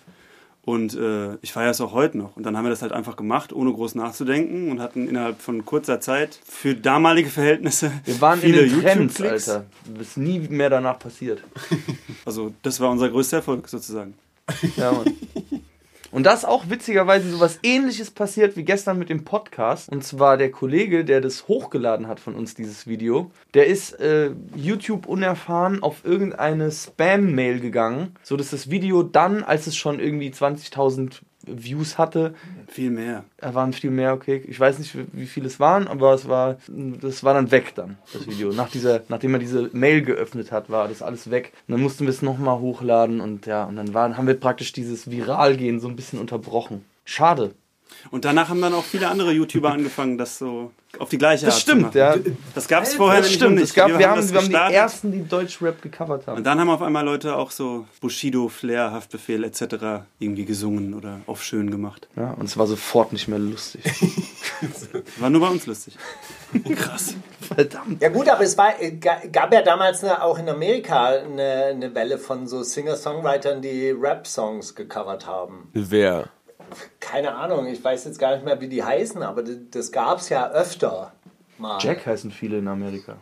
Und 0.65 0.95
äh, 0.95 1.36
ich 1.43 1.53
feiere 1.53 1.69
es 1.69 1.79
auch 1.79 1.93
heute 1.93 2.17
noch. 2.17 2.36
Und 2.36 2.43
dann 2.43 2.57
haben 2.57 2.65
wir 2.65 2.72
das 2.72 2.81
halt 2.81 2.91
einfach 2.91 3.15
gemacht, 3.15 3.53
ohne 3.53 3.72
groß 3.72 3.93
nachzudenken 3.93 4.72
und 4.72 4.81
hatten 4.81 5.07
innerhalb 5.07 5.39
von 5.39 5.63
kurzer 5.63 6.01
Zeit 6.01 6.39
für 6.43 6.74
damalige 6.74 7.29
Verhältnisse 7.29 7.91
Wir 8.03 8.19
waren 8.19 8.41
in 8.41 8.53
viele 8.55 8.67
den 8.67 8.81
Trends. 8.81 9.22
Alter. 9.22 9.65
Das 9.93 10.07
ist 10.07 10.17
nie 10.17 10.39
mehr 10.39 10.72
danach 10.72 10.98
passiert. 10.98 11.43
Also 12.25 12.51
das 12.63 12.79
war 12.79 12.89
unser 12.89 13.10
größter 13.10 13.38
Erfolg 13.38 13.69
sozusagen. 13.69 14.15
Ja, 14.75 14.91
Mann. 14.91 15.05
Und 16.15 16.24
das 16.24 16.39
ist 16.39 16.45
auch 16.45 16.69
witzigerweise 16.69 17.29
sowas 17.29 17.60
ähnliches 17.62 18.10
passiert 18.10 18.55
wie 18.55 18.63
gestern 18.63 18.98
mit 18.98 19.10
dem 19.10 19.25
Podcast. 19.25 19.89
Und 19.89 20.01
zwar 20.01 20.38
der 20.38 20.50
Kollege, 20.50 21.03
der 21.03 21.19
das 21.19 21.50
hochgeladen 21.50 22.07
hat 22.07 22.22
von 22.22 22.36
uns, 22.36 22.55
dieses 22.55 22.88
Video, 22.88 23.31
der 23.53 23.67
ist 23.67 24.00
äh, 24.00 24.31
YouTube 24.55 25.07
unerfahren 25.07 25.84
auf 25.84 26.05
irgendeine 26.05 26.72
Spam-Mail 26.72 27.60
gegangen, 27.60 28.15
so 28.24 28.38
dass 28.38 28.51
das 28.51 28.69
Video 28.69 29.03
dann, 29.03 29.43
als 29.43 29.67
es 29.67 29.75
schon 29.75 30.00
irgendwie 30.00 30.29
20.000 30.29 31.19
Views 31.47 31.97
hatte. 31.97 32.33
Viel 32.67 32.89
mehr. 32.91 33.23
Da 33.37 33.53
waren 33.53 33.73
viel 33.73 33.91
mehr, 33.91 34.13
okay. 34.13 34.43
Ich 34.47 34.59
weiß 34.59 34.79
nicht, 34.79 34.95
wie- 34.97 35.05
wie 35.13 35.25
viel 35.25 35.45
es 35.45 35.59
waren, 35.59 35.87
aber 35.87 36.13
es 36.13 36.27
war, 36.27 36.57
das 36.67 37.23
war 37.23 37.33
dann 37.33 37.51
weg 37.51 37.73
dann, 37.75 37.97
das 38.13 38.27
Video. 38.27 38.51
Nach 38.51 38.69
dieser, 38.69 39.01
nachdem 39.09 39.33
er 39.33 39.39
diese 39.39 39.69
Mail 39.73 40.01
geöffnet 40.01 40.51
hat, 40.51 40.69
war 40.69 40.87
das 40.87 41.01
alles 41.01 41.29
weg. 41.31 41.53
Und 41.67 41.73
dann 41.73 41.81
mussten 41.81 42.05
wir 42.05 42.09
es 42.09 42.21
nochmal 42.21 42.59
hochladen 42.59 43.21
und 43.21 43.45
ja, 43.45 43.63
und 43.65 43.75
dann 43.75 43.93
waren, 43.93 44.17
haben 44.17 44.27
wir 44.27 44.39
praktisch 44.39 44.71
dieses 44.73 45.09
Viralgehen 45.09 45.79
so 45.79 45.87
ein 45.87 45.95
bisschen 45.95 46.19
unterbrochen. 46.19 46.85
Schade. 47.05 47.53
Und 48.11 48.23
danach 48.25 48.49
haben 48.49 48.61
dann 48.61 48.73
auch 48.73 48.83
viele 48.83 49.07
andere 49.07 49.31
YouTuber 49.31 49.71
angefangen, 49.71 50.17
das 50.17 50.37
so 50.37 50.71
auf 50.99 51.09
die 51.09 51.17
gleiche 51.17 51.45
Das 51.45 51.55
Art 51.55 51.61
stimmt, 51.61 51.91
zu 51.93 51.99
machen. 51.99 52.23
ja. 52.25 52.31
Das 52.53 52.67
gab 52.67 52.83
es 52.83 52.93
vorher 52.93 53.21
Das 53.21 53.31
stimmt. 53.33 53.55
noch 53.55 53.63
Es 53.63 53.73
gab, 53.73 53.87
wir, 53.97 54.09
haben, 54.09 54.17
das 54.21 54.31
wir 54.31 54.39
haben 54.41 54.49
die 54.49 54.75
ersten, 54.75 55.11
die 55.11 55.27
Deutschrap 55.27 55.81
gecovert 55.81 56.27
haben. 56.27 56.37
Und 56.37 56.43
dann 56.45 56.59
haben 56.59 56.69
auf 56.69 56.81
einmal 56.81 57.03
Leute 57.03 57.35
auch 57.35 57.51
so 57.51 57.85
Bushido, 57.99 58.47
Flair, 58.47 58.91
Haftbefehl 58.91 59.43
etc. 59.43 60.05
irgendwie 60.19 60.45
gesungen 60.45 60.93
oder 60.93 61.19
auf 61.27 61.43
schön 61.43 61.69
gemacht. 61.71 62.07
Ja, 62.15 62.31
und 62.31 62.45
es 62.45 62.57
war 62.57 62.67
sofort 62.67 63.11
nicht 63.11 63.27
mehr 63.27 63.39
lustig. 63.39 63.81
War 65.19 65.29
nur 65.29 65.41
bei 65.41 65.49
uns 65.49 65.65
lustig. 65.65 65.97
Krass. 66.75 67.15
Verdammt. 67.41 68.01
Ja 68.01 68.07
gut, 68.09 68.29
aber 68.29 68.41
es 68.43 68.57
war, 68.57 68.81
äh, 68.81 68.91
ga- 68.91 69.21
gab 69.31 69.53
ja 69.53 69.61
damals 69.61 70.01
eine, 70.03 70.23
auch 70.23 70.39
in 70.39 70.47
Amerika 70.47 71.07
eine, 71.07 71.65
eine 71.71 71.93
Welle 71.93 72.17
von 72.17 72.47
so 72.47 72.63
Singer-Songwritern, 72.63 73.61
die 73.61 73.89
Rap-Songs 73.91 74.73
gecovert 74.75 75.27
haben. 75.27 75.69
Wer? 75.73 76.29
Keine 77.00 77.36
Ahnung, 77.36 77.67
ich 77.67 77.84
weiß 77.84 78.05
jetzt 78.05 78.19
gar 78.19 78.36
nicht 78.36 78.45
mehr, 78.45 78.60
wie 78.62 78.67
die 78.67 78.84
heißen, 78.84 79.22
aber 79.24 79.43
das, 79.43 79.55
das 79.72 79.91
gab 79.91 80.19
es 80.19 80.29
ja 80.29 80.50
öfter 80.51 81.13
mal. 81.57 81.79
Jack 81.81 82.05
heißen 82.05 82.31
viele 82.31 82.57
in 82.60 82.67
Amerika. 82.67 83.17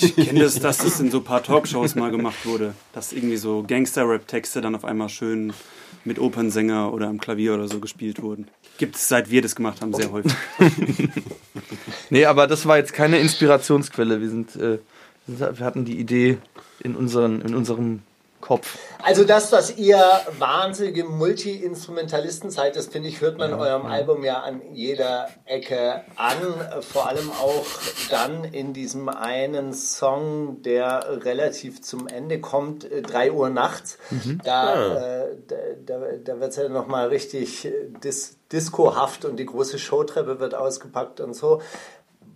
Ich 0.00 0.14
kenne 0.16 0.40
das, 0.40 0.58
dass 0.58 0.78
das 0.78 1.00
in 1.00 1.10
so 1.10 1.18
ein 1.18 1.24
paar 1.24 1.42
Talkshows 1.42 1.94
mal 1.94 2.10
gemacht 2.10 2.46
wurde. 2.46 2.74
Dass 2.92 3.12
irgendwie 3.12 3.36
so 3.36 3.64
Gangster-Rap-Texte 3.66 4.60
dann 4.60 4.74
auf 4.74 4.84
einmal 4.84 5.08
schön 5.08 5.52
mit 6.04 6.18
Opernsänger 6.18 6.92
oder 6.92 7.08
am 7.08 7.18
Klavier 7.18 7.54
oder 7.54 7.68
so 7.68 7.80
gespielt 7.80 8.22
wurden. 8.22 8.48
Gibt 8.78 8.96
es, 8.96 9.08
seit 9.08 9.30
wir 9.30 9.42
das 9.42 9.56
gemacht 9.56 9.80
haben, 9.80 9.92
sehr 9.92 10.10
häufig. 10.10 10.34
Nee, 12.10 12.24
aber 12.26 12.46
das 12.46 12.66
war 12.66 12.76
jetzt 12.76 12.92
keine 12.92 13.18
Inspirationsquelle. 13.18 14.20
Wir 14.20 14.28
sind, 14.28 14.54
äh, 14.56 14.78
wir 15.26 15.64
hatten 15.64 15.84
die 15.84 15.98
Idee 15.98 16.38
in, 16.80 16.94
unseren, 16.94 17.40
in 17.40 17.54
unserem 17.54 18.02
Kopf. 18.40 18.78
Also 19.02 19.24
das, 19.24 19.50
dass 19.50 19.76
ihr 19.76 20.00
wahnsinnige 20.38 21.04
Multi-Instrumentalisten 21.04 22.50
seid, 22.50 22.76
das 22.76 22.86
finde 22.86 23.08
ich, 23.08 23.20
hört 23.20 23.38
man 23.38 23.54
eurem 23.54 23.86
Album 23.86 24.24
ja 24.24 24.40
an 24.40 24.60
jeder 24.72 25.28
Ecke 25.44 26.04
an. 26.16 26.36
Vor 26.80 27.08
allem 27.08 27.30
auch 27.30 27.66
dann 28.10 28.44
in 28.44 28.72
diesem 28.72 29.08
einen 29.08 29.72
Song, 29.72 30.62
der 30.62 31.24
relativ 31.24 31.82
zum 31.82 32.08
Ende 32.08 32.40
kommt, 32.40 32.90
äh, 32.90 33.02
3 33.02 33.32
Uhr 33.32 33.48
nachts. 33.48 33.98
Da, 34.44 35.24
äh, 35.24 35.36
da, 35.46 35.56
da, 35.84 36.00
da 36.24 36.40
wird 36.40 36.50
es 36.50 36.56
ja 36.56 36.68
nochmal 36.68 37.08
richtig 37.08 37.64
äh, 37.64 37.72
dis 38.02 38.36
discohaft 38.52 39.24
und 39.24 39.38
die 39.38 39.46
große 39.46 39.78
Showtreppe 39.78 40.38
wird 40.38 40.54
ausgepackt 40.54 41.20
und 41.20 41.34
so. 41.34 41.62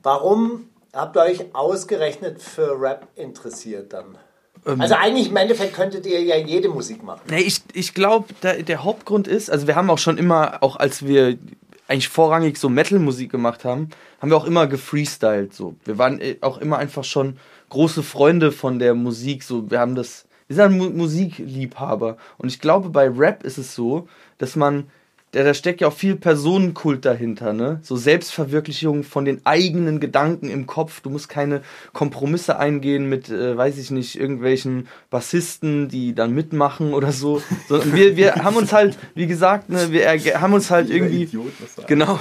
Warum 0.02 0.70
habt 0.92 1.16
ihr 1.16 1.22
euch 1.22 1.54
ausgerechnet 1.54 2.42
für 2.42 2.80
Rap 2.80 3.06
interessiert 3.14 3.92
dann? 3.92 4.18
Also 4.64 4.94
eigentlich 4.94 5.30
im 5.30 5.36
Endeffekt 5.36 5.74
könntet 5.74 6.06
ihr 6.06 6.22
ja 6.22 6.36
jede 6.36 6.68
Musik 6.68 7.02
machen. 7.02 7.22
Nee, 7.30 7.40
ich, 7.40 7.62
ich 7.72 7.94
glaube, 7.94 8.34
der 8.42 8.84
Hauptgrund 8.84 9.26
ist, 9.26 9.50
also 9.50 9.66
wir 9.66 9.74
haben 9.74 9.88
auch 9.90 9.98
schon 9.98 10.18
immer, 10.18 10.62
auch 10.62 10.76
als 10.76 11.06
wir 11.06 11.38
eigentlich 11.90 12.08
vorrangig 12.08 12.56
so 12.56 12.68
Metal-Musik 12.68 13.32
gemacht 13.32 13.64
haben, 13.64 13.90
haben 14.20 14.30
wir 14.30 14.36
auch 14.36 14.44
immer 14.44 14.68
gefreestylt. 14.68 15.52
So. 15.52 15.74
Wir 15.84 15.98
waren 15.98 16.20
äh, 16.20 16.36
auch 16.40 16.58
immer 16.58 16.78
einfach 16.78 17.02
schon 17.04 17.38
große 17.68 18.04
Freunde 18.04 18.52
von 18.52 18.78
der 18.78 18.94
Musik. 18.94 19.42
So. 19.42 19.68
Wir 19.70 19.80
haben 19.80 19.96
das, 19.96 20.26
wir 20.46 20.54
sind 20.54 20.78
Mu 20.78 20.88
Musikliebhaber. 20.90 22.16
Und 22.38 22.48
ich 22.48 22.60
glaube, 22.60 22.90
bei 22.90 23.08
Rap 23.08 23.42
ist 23.42 23.58
es 23.58 23.74
so, 23.74 24.08
dass 24.38 24.54
man, 24.54 24.88
da, 25.32 25.44
da 25.44 25.54
steckt 25.54 25.80
ja 25.80 25.88
auch 25.88 25.92
viel 25.92 26.16
Personenkult 26.16 27.04
dahinter, 27.04 27.52
ne? 27.52 27.78
So 27.82 27.96
Selbstverwirklichung 27.96 29.04
von 29.04 29.24
den 29.24 29.46
eigenen 29.46 30.00
Gedanken 30.00 30.50
im 30.50 30.66
Kopf. 30.66 31.00
Du 31.00 31.10
musst 31.10 31.28
keine 31.28 31.62
Kompromisse 31.92 32.58
eingehen 32.58 33.08
mit, 33.08 33.28
äh, 33.28 33.56
weiß 33.56 33.78
ich 33.78 33.90
nicht, 33.92 34.18
irgendwelchen 34.18 34.88
Bassisten, 35.08 35.88
die 35.88 36.14
dann 36.14 36.34
mitmachen 36.34 36.94
oder 36.94 37.12
so. 37.12 37.42
Sondern 37.68 37.94
wir, 37.94 38.16
wir 38.16 38.34
haben 38.36 38.56
uns 38.56 38.72
halt, 38.72 38.98
wie 39.14 39.26
gesagt, 39.26 39.68
ne, 39.68 39.92
wir 39.92 40.40
haben 40.40 40.52
uns 40.52 40.70
halt 40.70 40.90
irgendwie. 40.90 41.28
Genau. 41.86 42.18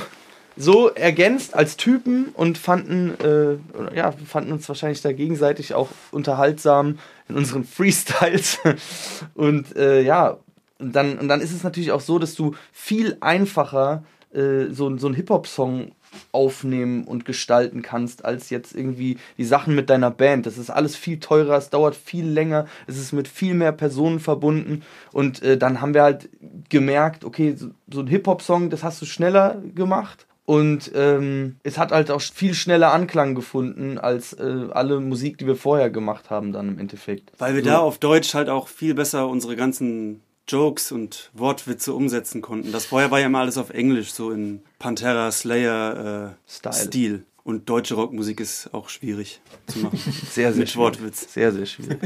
So 0.62 0.90
ergänzt 0.90 1.56
als 1.56 1.78
Typen 1.78 2.26
und 2.34 2.58
fanden, 2.58 3.14
äh, 3.24 3.96
ja, 3.96 4.12
fanden 4.12 4.52
uns 4.52 4.68
wahrscheinlich 4.68 5.02
da 5.02 5.14
gegenseitig 5.14 5.74
auch 5.74 5.88
unterhaltsam 6.12 7.00
in 7.30 7.38
unseren 7.38 7.64
Freestyles. 7.64 8.60
Und 9.36 9.78
äh, 9.78 10.02
ja, 10.02 10.38
und 10.80 10.96
dann, 10.96 11.18
und 11.20 11.28
dann 11.28 11.42
ist 11.42 11.52
es 11.54 11.64
natürlich 11.64 11.92
auch 11.92 12.02
so, 12.02 12.20
dass 12.20 12.36
du 12.36 12.56
viel 12.72 13.18
einfacher 13.22 14.04
äh, 14.34 14.68
so, 14.72 14.96
so 14.98 15.08
einen 15.08 15.16
Hip-Hop-Song 15.16 15.92
aufnehmen 16.32 17.04
und 17.04 17.26
gestalten 17.26 17.82
kannst, 17.82 18.26
als 18.26 18.50
jetzt 18.50 18.76
irgendwie 18.76 19.18
die 19.38 19.44
Sachen 19.44 19.76
mit 19.76 19.90
deiner 19.90 20.10
Band. 20.10 20.46
Das 20.46 20.58
ist 20.58 20.70
alles 20.70 20.96
viel 20.96 21.20
teurer, 21.20 21.58
es 21.58 21.70
dauert 21.70 21.96
viel 21.96 22.26
länger, 22.26 22.66
es 22.88 22.98
ist 22.98 23.12
mit 23.12 23.28
viel 23.28 23.54
mehr 23.54 23.72
Personen 23.72 24.20
verbunden 24.20 24.84
und 25.12 25.44
äh, 25.44 25.58
dann 25.58 25.82
haben 25.82 25.94
wir 25.94 26.04
halt 26.04 26.30
gemerkt, 26.70 27.26
okay, 27.26 27.56
so, 27.56 27.70
so 27.92 28.00
ein 28.02 28.08
Hip-Hop-Song, 28.08 28.70
das 28.70 28.84
hast 28.84 29.02
du 29.02 29.06
schneller 29.06 29.62
gemacht 29.76 30.26
und 30.46 30.92
ähm, 30.96 31.58
es 31.62 31.78
hat 31.78 31.92
halt 31.92 32.10
auch 32.10 32.22
viel 32.22 32.56
schneller 32.56 32.92
Anklang 32.92 33.36
gefunden 33.36 34.00
als 34.00 34.34
äh, 34.34 34.68
alle 34.72 35.00
Musik, 35.00 35.38
die 35.38 35.46
wir 35.46 35.56
vorher 35.56 35.92
gemacht 35.92 36.32
haben 36.32 36.54
dann 36.54 36.70
im 36.70 36.80
Endeffekt. 36.80 37.32
Weil 37.38 37.54
wir 37.54 37.64
So. 37.64 37.70
da 37.70 37.78
auf 37.80 38.00
Deutsch 38.00 38.34
halt 38.34 38.50
auch 38.50 38.68
viel 38.68 38.96
besser 38.96 39.28
unsere 39.28 39.56
ganzen 39.56 40.22
Jokes 40.50 40.92
und 40.92 41.30
Wortwitze 41.34 41.94
umsetzen 41.94 42.42
konnten. 42.42 42.72
Das 42.72 42.86
vorher 42.86 43.12
war 43.12 43.20
ja 43.20 43.28
immer 43.28 43.40
alles 43.40 43.58
auf 43.58 43.70
Englisch, 43.70 44.12
so 44.12 44.32
in 44.32 44.62
Pantera, 44.80 45.32
Slayer 45.32 46.36
äh, 46.48 46.52
Style. 46.52 46.76
Stil. 46.76 47.26
Und 47.44 47.70
deutsche 47.70 47.96
Rockmusik 47.96 48.40
ist 48.40 48.74
auch 48.74 48.90
schwierig 48.90 49.42
zu 49.68 49.80
machen. 49.80 50.00
sehr, 50.32 50.52
sehr 50.52 50.60
Mit 50.60 50.70
schwierig. 50.70 50.76
Wortwitz. 50.76 51.34
Sehr, 51.34 51.52
sehr 51.52 51.66
schwierig. 51.66 52.00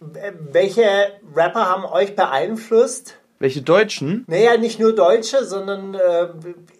Welche 0.52 0.84
Rapper 1.34 1.66
haben 1.66 1.84
euch 1.84 2.14
beeinflusst? 2.14 3.16
Welche 3.38 3.62
Deutschen? 3.62 4.24
Naja, 4.28 4.56
nicht 4.56 4.78
nur 4.78 4.94
Deutsche, 4.94 5.44
sondern 5.44 5.94
äh, 5.94 6.28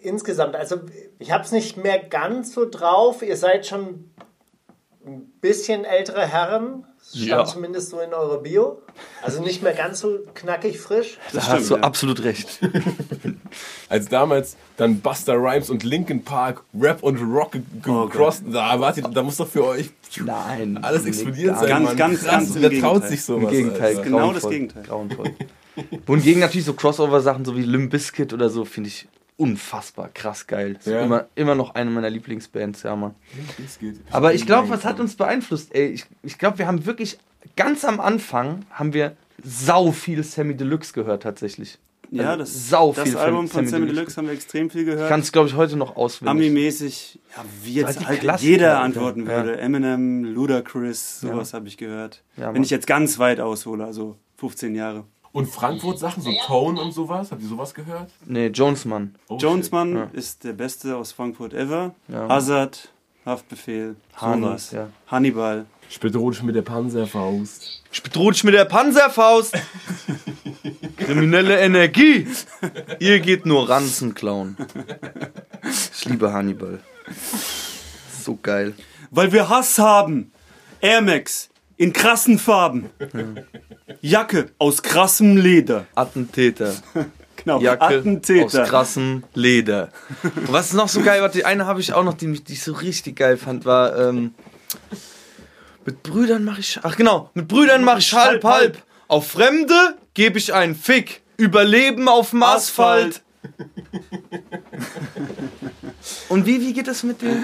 insgesamt. 0.01 0.55
Also 0.55 0.77
ich 1.19 1.31
habe 1.31 1.43
es 1.43 1.51
nicht 1.51 1.77
mehr 1.77 1.99
ganz 1.99 2.53
so 2.53 2.67
drauf. 2.69 3.21
Ihr 3.21 3.37
seid 3.37 3.65
schon 3.65 4.09
ein 5.05 5.31
bisschen 5.41 5.85
ältere 5.85 6.25
Herren. 6.25 6.85
Stand 7.09 7.25
Ja. 7.27 7.45
zumindest 7.45 7.89
so 7.89 7.99
in 8.01 8.13
eurer 8.13 8.39
Bio. 8.39 8.81
Also 9.23 9.41
nicht 9.41 9.63
mehr 9.63 9.73
ganz 9.73 10.01
so 10.01 10.19
knackig 10.33 10.77
frisch. 10.79 11.17
Da 11.31 11.41
stimmt, 11.41 11.55
hast 11.59 11.69
du 11.69 11.75
ja. 11.75 11.81
absolut 11.81 12.23
recht. 12.23 12.59
Als 13.89 14.09
damals 14.09 14.57
dann 14.75 14.99
Buster 14.99 15.35
Rhymes 15.35 15.69
und 15.69 15.83
Linkin 15.83 16.23
Park 16.23 16.63
Rap 16.77 17.01
und 17.03 17.17
Rock 17.21 17.55
Oh 17.87 18.07
gecrossed, 18.07 18.43
da 18.51 18.79
wartet, 18.79 19.05
da 19.13 19.23
muss 19.23 19.37
doch 19.37 19.47
für 19.47 19.65
euch 19.65 19.89
Nein. 20.23 20.77
alles 20.81 21.05
explodiert 21.05 21.57
sein. 21.59 21.69
Ganz, 21.69 21.85
Mann. 21.85 21.97
ganz, 21.97 22.19
Krass, 22.21 22.31
ganz 22.31 22.55
Wer 22.55 22.61
traut 22.69 22.71
Gegenteil. 22.71 23.09
sich 23.09 23.23
sowas? 23.23 23.43
Im 23.43 23.49
Gegenteil, 23.49 23.87
Alter? 23.97 24.01
Genau 24.03 24.33
das 24.33 24.43
grauenvoll. 24.43 24.51
Gegenteil. 24.51 24.83
Grauenvoll. 24.83 25.31
Wohingegen 26.07 26.39
natürlich 26.41 26.65
so 26.65 26.73
Crossover-Sachen, 26.73 27.45
so 27.45 27.55
wie 27.55 27.61
Limp 27.63 27.91
Bizkit 27.91 28.33
oder 28.33 28.49
so, 28.49 28.65
finde 28.65 28.89
ich 28.89 29.07
unfassbar 29.37 30.09
krass 30.13 30.47
geil. 30.47 30.77
Ja. 30.85 31.01
immer, 31.03 31.27
immer 31.35 31.55
noch 31.55 31.75
eine 31.75 31.89
meiner 31.91 32.09
Lieblingsbands, 32.09 32.83
ja, 32.83 32.95
Mann. 32.95 33.15
Aber 34.11 34.33
ich 34.33 34.45
glaube, 34.45 34.69
was 34.69 34.83
hat 34.83 34.99
uns 34.99 35.15
beeinflusst? 35.15 35.73
Ey, 35.75 35.87
ich, 35.89 36.05
ich 36.23 36.37
glaube, 36.37 36.57
wir 36.59 36.67
haben 36.67 36.85
wirklich 36.85 37.17
ganz 37.55 37.85
am 37.85 37.99
Anfang 37.99 38.65
haben 38.71 38.93
wir 38.93 39.15
sau 39.43 39.91
viel 39.91 40.23
Sammy 40.23 40.55
Deluxe 40.55 40.93
gehört 40.93 41.23
tatsächlich. 41.23 41.77
Ja, 42.09 42.29
Also 42.31 42.39
das, 42.39 42.69
sau 42.69 42.93
das 42.93 43.03
viel 43.03 43.13
von 43.13 43.21
Album 43.21 43.47
von 43.47 43.49
Sammy 43.65 43.67
Sammy 43.69 43.85
Deluxe. 43.87 43.95
Deluxe 43.95 44.17
haben 44.17 44.25
wir 44.27 44.33
extrem 44.33 44.69
viel 44.69 44.85
gehört. 44.85 45.09
kann 45.09 45.19
es, 45.19 45.31
glaube 45.31 45.49
ich, 45.49 45.55
heute 45.55 45.75
noch 45.75 45.95
auswendig. 45.97 46.31
Ami-mäßig, 46.47 47.19
ja, 47.35 47.43
wie 47.63 47.73
jetzt 47.73 48.07
halt 48.07 48.21
Klassiker, 48.21 48.49
jeder 48.49 48.79
antworten 48.79 49.21
Ja. 49.27 49.27
würde. 49.27 49.57
Eminem, 49.59 50.23
Ludacris, 50.23 51.19
sowas 51.19 51.53
habe 51.53 51.67
ich 51.67 51.77
gehört. 51.77 52.23
Ja, 52.37 52.53
Wenn 52.53 52.63
ich 52.63 52.69
jetzt 52.69 52.87
ganz 52.87 53.19
weit 53.19 53.39
aushole, 53.41 53.83
also 53.85 54.15
15 54.37 54.73
Jahre. 54.73 55.03
Und 55.31 55.47
Frankfurt 55.47 55.99
Sachen, 55.99 56.23
so 56.23 56.31
Tone 56.45 56.79
und 56.81 56.91
sowas, 56.93 57.31
habt 57.31 57.41
ihr 57.41 57.47
sowas 57.47 57.73
gehört? 57.73 58.09
Nee, 58.25 58.47
Jonesmann. 58.47 59.15
Oh, 59.27 59.37
Jonesmann 59.37 59.95
Ja. 59.95 60.09
ist 60.13 60.43
der 60.43 60.53
Beste 60.53 60.95
aus 60.95 61.11
Frankfurt 61.11 61.53
ever. 61.53 61.93
Ja. 62.07 62.27
Hazard, 62.29 62.89
Haftbefehl, 63.25 63.95
Hani, 64.15 64.41
sowas. 64.41 64.71
ja. 64.71 64.89
Hannibal. 65.07 65.65
shit. 65.89 65.93
Spätrotisch 65.95 66.43
mit 66.43 66.55
der 66.55 66.61
Panzerfaust. 66.63 67.83
Ich 67.91 68.01
bedrohe 68.03 68.31
dich 68.33 68.43
mit 68.43 68.53
der 68.53 68.65
Panzerfaust. 68.65 69.53
Kriminelle 70.97 71.59
Energie. 71.59 72.27
Ihr 72.99 73.19
geht 73.19 73.45
nur 73.45 73.69
Ranzen 73.69 74.13
klauen. 74.13 74.57
Ich 75.93 76.05
liebe 76.05 76.31
Hannibal. 76.33 76.79
So 78.23 78.37
geil. 78.41 78.73
Weil 79.11 79.31
wir 79.31 79.47
Hass 79.49 79.77
haben. 79.79 80.31
Air 80.81 81.01
Max 81.01 81.49
in 81.77 81.93
krassen 81.93 82.37
Farben. 82.39 82.89
Jacke 84.01 84.51
aus 84.57 84.81
krassem 84.83 85.37
Leder. 85.37 85.85
Attentäter. 85.95 86.73
Genau, 87.43 87.61
Jacke 87.61 87.81
aus 87.85 87.93
Attentäter. 87.93 88.63
krassem 88.63 89.23
Leder. 89.35 89.89
Und 90.23 90.51
was 90.51 90.67
ist 90.69 90.73
noch 90.73 90.89
so 90.89 91.01
geil? 91.01 91.21
Warte, 91.21 91.37
die 91.37 91.45
eine 91.45 91.67
habe 91.67 91.79
ich 91.79 91.93
auch 91.93 92.03
noch, 92.03 92.15
die, 92.15 92.25
mich- 92.25 92.43
die 92.43 92.53
ich 92.53 92.63
so 92.63 92.73
richtig 92.73 93.15
geil 93.15 93.37
fand, 93.37 93.63
war 93.63 93.95
ähm, 93.95 94.33
mit 95.85 96.01
Brüdern 96.01 96.43
mache 96.43 96.59
ich. 96.61 96.79
Ach 96.81 96.97
genau, 96.97 97.29
mit 97.35 97.47
Brüdern 97.47 97.83
mache 97.83 97.99
ich 97.99 98.11
halb 98.13 98.43
halb. 98.43 98.81
Auf 99.07 99.27
Fremde 99.29 99.95
gebe 100.15 100.39
ich 100.39 100.53
einen 100.55 100.75
Fick. 100.75 101.21
Überleben 101.37 102.09
auf 102.09 102.31
dem 102.31 102.41
Asphalt. 102.41 103.21
Und 106.27 106.45
wie, 106.47 106.59
wie 106.59 106.73
geht 106.73 106.87
das 106.87 107.03
mit 107.03 107.21
dem? 107.21 107.43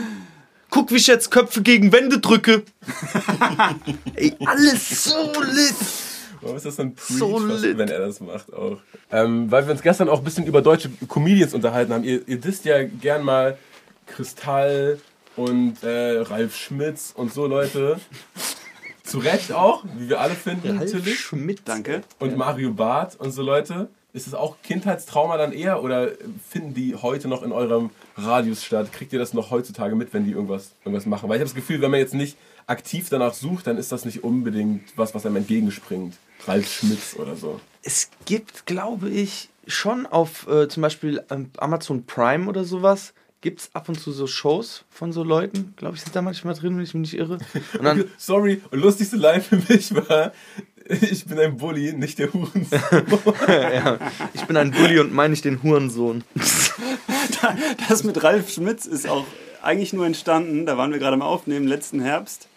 Guck, 0.72 0.92
wie 0.92 0.96
ich 0.96 1.08
jetzt 1.08 1.30
Köpfe 1.30 1.62
gegen 1.62 1.92
Wände 1.92 2.18
drücke. 2.20 2.64
Ey, 4.16 4.36
alles 4.44 5.04
so 5.06 5.32
lit. 5.44 5.76
Warum 6.44 6.58
ist 6.58 6.66
das 6.66 6.76
so 6.76 6.84
ein 6.84 6.94
Preach, 6.94 7.18
So 7.18 7.50
was, 7.50 7.64
wenn 7.64 7.88
er 7.88 8.00
das 8.00 8.20
macht 8.20 8.54
auch? 8.54 8.78
Ähm, 9.12 9.50
weil 9.50 9.66
wir 9.66 9.72
uns 9.72 9.82
gestern 9.82 10.10
auch 10.10 10.20
ein 10.20 10.24
bisschen 10.24 10.46
über 10.46 10.62
deutsche 10.62 10.90
Comedians 11.08 11.54
unterhalten 11.54 11.94
haben. 11.94 12.04
Ihr, 12.04 12.28
ihr 12.28 12.38
disst 12.38 12.66
ja 12.66 12.84
gern 12.84 13.24
mal 13.24 13.58
Kristall 14.06 15.00
und 15.36 15.82
äh, 15.84 16.20
Ralf 16.20 16.56
Schmitz 16.56 17.14
und 17.16 17.34
so 17.34 17.48
Leute. 17.48 18.00
Zu 19.04 19.20
Recht 19.20 19.52
auch, 19.52 19.84
wie 19.98 20.10
wir 20.10 20.22
alle 20.22 20.34
finden 20.34 20.76
natürlich. 20.76 21.20
Schmidt. 21.20 21.62
Danke. 21.66 22.04
Und 22.20 22.38
Mario 22.38 22.72
Barth 22.72 23.20
und 23.20 23.32
so 23.32 23.42
Leute. 23.42 23.90
Ist 24.14 24.28
es 24.28 24.36
auch 24.36 24.58
Kindheitstrauma 24.62 25.38
dann 25.38 25.52
eher 25.52 25.84
oder 25.84 26.10
finden 26.48 26.76
die 26.76 26.96
heute 26.96 27.28
noch 27.28 27.42
in 27.42 27.52
eurem 27.52 27.90
Radius 28.16 28.64
statt? 28.64 28.94
Kriegt 28.94 29.12
ihr 29.12 29.18
das 29.18 29.34
noch 29.34 29.50
heutzutage 29.50 29.96
mit, 29.96 30.14
wenn 30.14 30.24
die 30.24 30.32
irgendwas, 30.32 30.72
irgendwas 30.86 31.08
machen? 31.08 31.30
Weil 31.30 31.38
ich 31.38 31.40
habe 31.40 31.50
das 31.50 31.56
Gefühl, 31.56 31.82
wenn 31.82 31.90
man 31.90 32.00
jetzt 32.00 32.14
nicht 32.14 32.38
aktiv 32.68 33.10
danach 33.10 33.34
sucht, 33.34 33.66
dann 33.66 33.78
ist 33.78 33.92
das 33.92 34.06
nicht 34.06 34.24
unbedingt 34.24 34.84
was, 34.96 35.16
was 35.16 35.26
einem 35.26 35.38
entgegenspringt. 35.38 36.16
Ralf 36.48 36.72
Schmitz 36.72 37.16
oder 37.18 37.36
so. 37.36 37.60
Es 37.82 38.10
gibt, 38.26 38.66
glaube 38.66 39.10
ich, 39.10 39.50
schon 39.68 40.06
auf 40.06 40.48
äh, 40.48 40.68
zum 40.68 40.82
Beispiel 40.82 41.24
ähm, 41.30 41.52
Amazon 41.58 42.06
Prime 42.06 42.48
oder 42.48 42.64
sowas, 42.64 43.14
gibt 43.42 43.60
es 43.60 43.70
ab 43.74 43.90
und 43.90 44.00
zu 44.00 44.12
so 44.12 44.26
Shows 44.26 44.86
von 44.90 45.12
so 45.12 45.24
Leuten. 45.24 45.74
Glaube 45.76 45.96
ich, 45.96 46.02
sind 46.02 46.16
da 46.16 46.22
manchmal 46.22 46.54
drin, 46.54 46.78
wenn 46.78 46.84
ich 46.84 46.94
mich 46.94 47.12
nicht 47.12 47.20
irre. 47.20 47.40
Und 47.78 47.84
dann, 47.84 48.06
Sorry, 48.18 48.62
und 48.72 48.80
lustigste 48.80 49.18
Line 49.18 49.42
für 49.42 49.58
mich 49.58 49.94
war, 49.94 50.32
ich 50.86 51.26
bin 51.26 51.40
ein 51.40 51.58
Bully, 51.58 51.94
nicht 51.94 52.20
der 52.20 52.32
Hurensohn. 52.34 52.80
ja, 53.48 54.00
ich 54.34 54.46
bin 54.46 54.58
ein 54.58 54.72
Bully 54.72 55.00
und 55.00 55.14
meine 55.14 55.34
ich 55.34 55.42
den 55.42 55.62
Hurensohn. 55.62 56.24
Das 57.90 58.06
mit 58.06 58.24
Ralf 58.24 58.50
Schmitz 58.50 58.86
ist 58.86 59.06
auch 59.06 59.26
eigentlich 59.62 59.92
nur 59.92 60.06
entstanden, 60.06 60.66
da 60.66 60.78
waren 60.78 60.94
wir 60.94 61.00
gerade 61.00 61.16
am 61.16 61.22
Aufnehmen, 61.22 61.68
letzten 61.68 62.00
Herbst. 62.00 62.48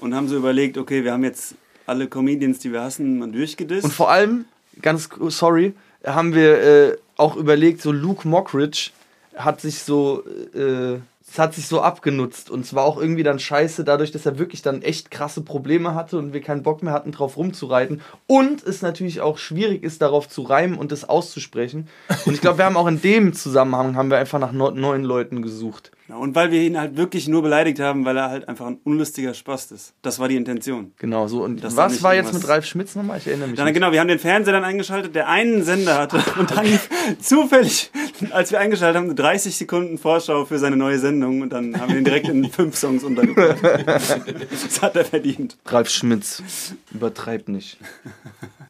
Und 0.00 0.14
haben 0.14 0.28
so 0.28 0.36
überlegt, 0.36 0.78
okay, 0.78 1.04
wir 1.04 1.12
haben 1.12 1.24
jetzt 1.24 1.56
alle 1.86 2.06
Comedians, 2.08 2.58
die 2.58 2.72
wir 2.72 2.82
hassen, 2.82 3.18
mal 3.18 3.30
durchgedisst. 3.30 3.84
Und 3.84 3.92
vor 3.92 4.10
allem, 4.10 4.44
ganz 4.82 5.08
sorry, 5.28 5.74
haben 6.04 6.34
wir 6.34 6.62
äh, 6.62 6.96
auch 7.16 7.36
überlegt, 7.36 7.80
so 7.82 7.92
Luke 7.92 8.26
Mockridge 8.26 8.90
hat 9.36 9.60
sich 9.60 9.82
so, 9.82 10.22
äh, 10.54 10.98
hat 11.36 11.54
sich 11.54 11.66
so 11.66 11.80
abgenutzt 11.80 12.48
und 12.48 12.64
zwar 12.64 12.84
auch 12.84 12.96
irgendwie 13.00 13.24
dann 13.24 13.40
scheiße, 13.40 13.82
dadurch, 13.82 14.12
dass 14.12 14.24
er 14.24 14.38
wirklich 14.38 14.62
dann 14.62 14.82
echt 14.82 15.10
krasse 15.10 15.40
Probleme 15.40 15.94
hatte 15.96 16.16
und 16.16 16.32
wir 16.32 16.40
keinen 16.40 16.62
Bock 16.62 16.82
mehr 16.84 16.92
hatten, 16.92 17.10
drauf 17.10 17.36
rumzureiten. 17.36 18.02
Und 18.28 18.62
es 18.62 18.82
natürlich 18.82 19.20
auch 19.20 19.38
schwierig 19.38 19.82
ist, 19.82 20.00
darauf 20.00 20.28
zu 20.28 20.42
reimen 20.42 20.78
und 20.78 20.92
das 20.92 21.08
auszusprechen. 21.08 21.88
Und 22.24 22.34
ich 22.34 22.40
glaube, 22.40 22.58
wir 22.58 22.64
haben 22.66 22.76
auch 22.76 22.86
in 22.86 23.00
dem 23.00 23.32
Zusammenhang 23.32 23.96
haben 23.96 24.10
wir 24.10 24.18
einfach 24.18 24.38
nach 24.38 24.52
neu- 24.52 24.70
neuen 24.70 25.02
Leuten 25.02 25.42
gesucht. 25.42 25.90
Und 26.08 26.34
weil 26.34 26.50
wir 26.50 26.60
ihn 26.60 26.78
halt 26.78 26.98
wirklich 26.98 27.28
nur 27.28 27.40
beleidigt 27.40 27.80
haben, 27.80 28.04
weil 28.04 28.18
er 28.18 28.28
halt 28.28 28.46
einfach 28.46 28.66
ein 28.66 28.78
unlustiger 28.84 29.32
Spast 29.32 29.72
ist. 29.72 29.94
Das 30.02 30.18
war 30.18 30.28
die 30.28 30.36
Intention. 30.36 30.92
Genau 30.98 31.28
so. 31.28 31.42
Und 31.42 31.64
Das 31.64 31.76
was 31.76 32.02
war 32.02 32.14
jetzt 32.14 32.34
mit 32.34 32.46
Ralf 32.46 32.66
Schmitz 32.66 32.94
nochmal? 32.94 33.18
Ich 33.18 33.26
erinnere 33.26 33.48
mich. 33.48 33.56
Dann, 33.56 33.64
nicht. 33.64 33.74
genau, 33.74 33.90
wir 33.90 34.00
haben 34.00 34.08
den 34.08 34.18
Fernseher 34.18 34.52
dann 34.52 34.64
eingeschaltet, 34.64 35.14
der 35.14 35.28
einen 35.28 35.64
Sender 35.64 35.96
hatte 35.96 36.22
und 36.38 36.50
dann 36.50 36.66
zufällig, 37.20 37.90
als 38.30 38.50
wir 38.50 38.60
eingeschaltet 38.60 39.00
haben, 39.00 39.16
30 39.16 39.56
Sekunden 39.56 39.96
Vorschau 39.96 40.44
für 40.44 40.58
seine 40.58 40.76
neue 40.76 40.98
Sendung 40.98 41.40
und 41.40 41.50
dann 41.50 41.80
haben 41.80 41.92
wir 41.92 41.98
ihn 41.98 42.04
direkt 42.04 42.28
in 42.28 42.44
fünf 42.50 42.76
Songs 42.76 43.02
untergebracht. 43.02 43.58
das 44.50 44.82
hat 44.82 44.96
er 44.96 45.06
verdient. 45.06 45.56
Ralf 45.64 45.88
Schmitz. 45.88 46.42
Übertreibt 46.92 47.48
nicht. 47.48 47.78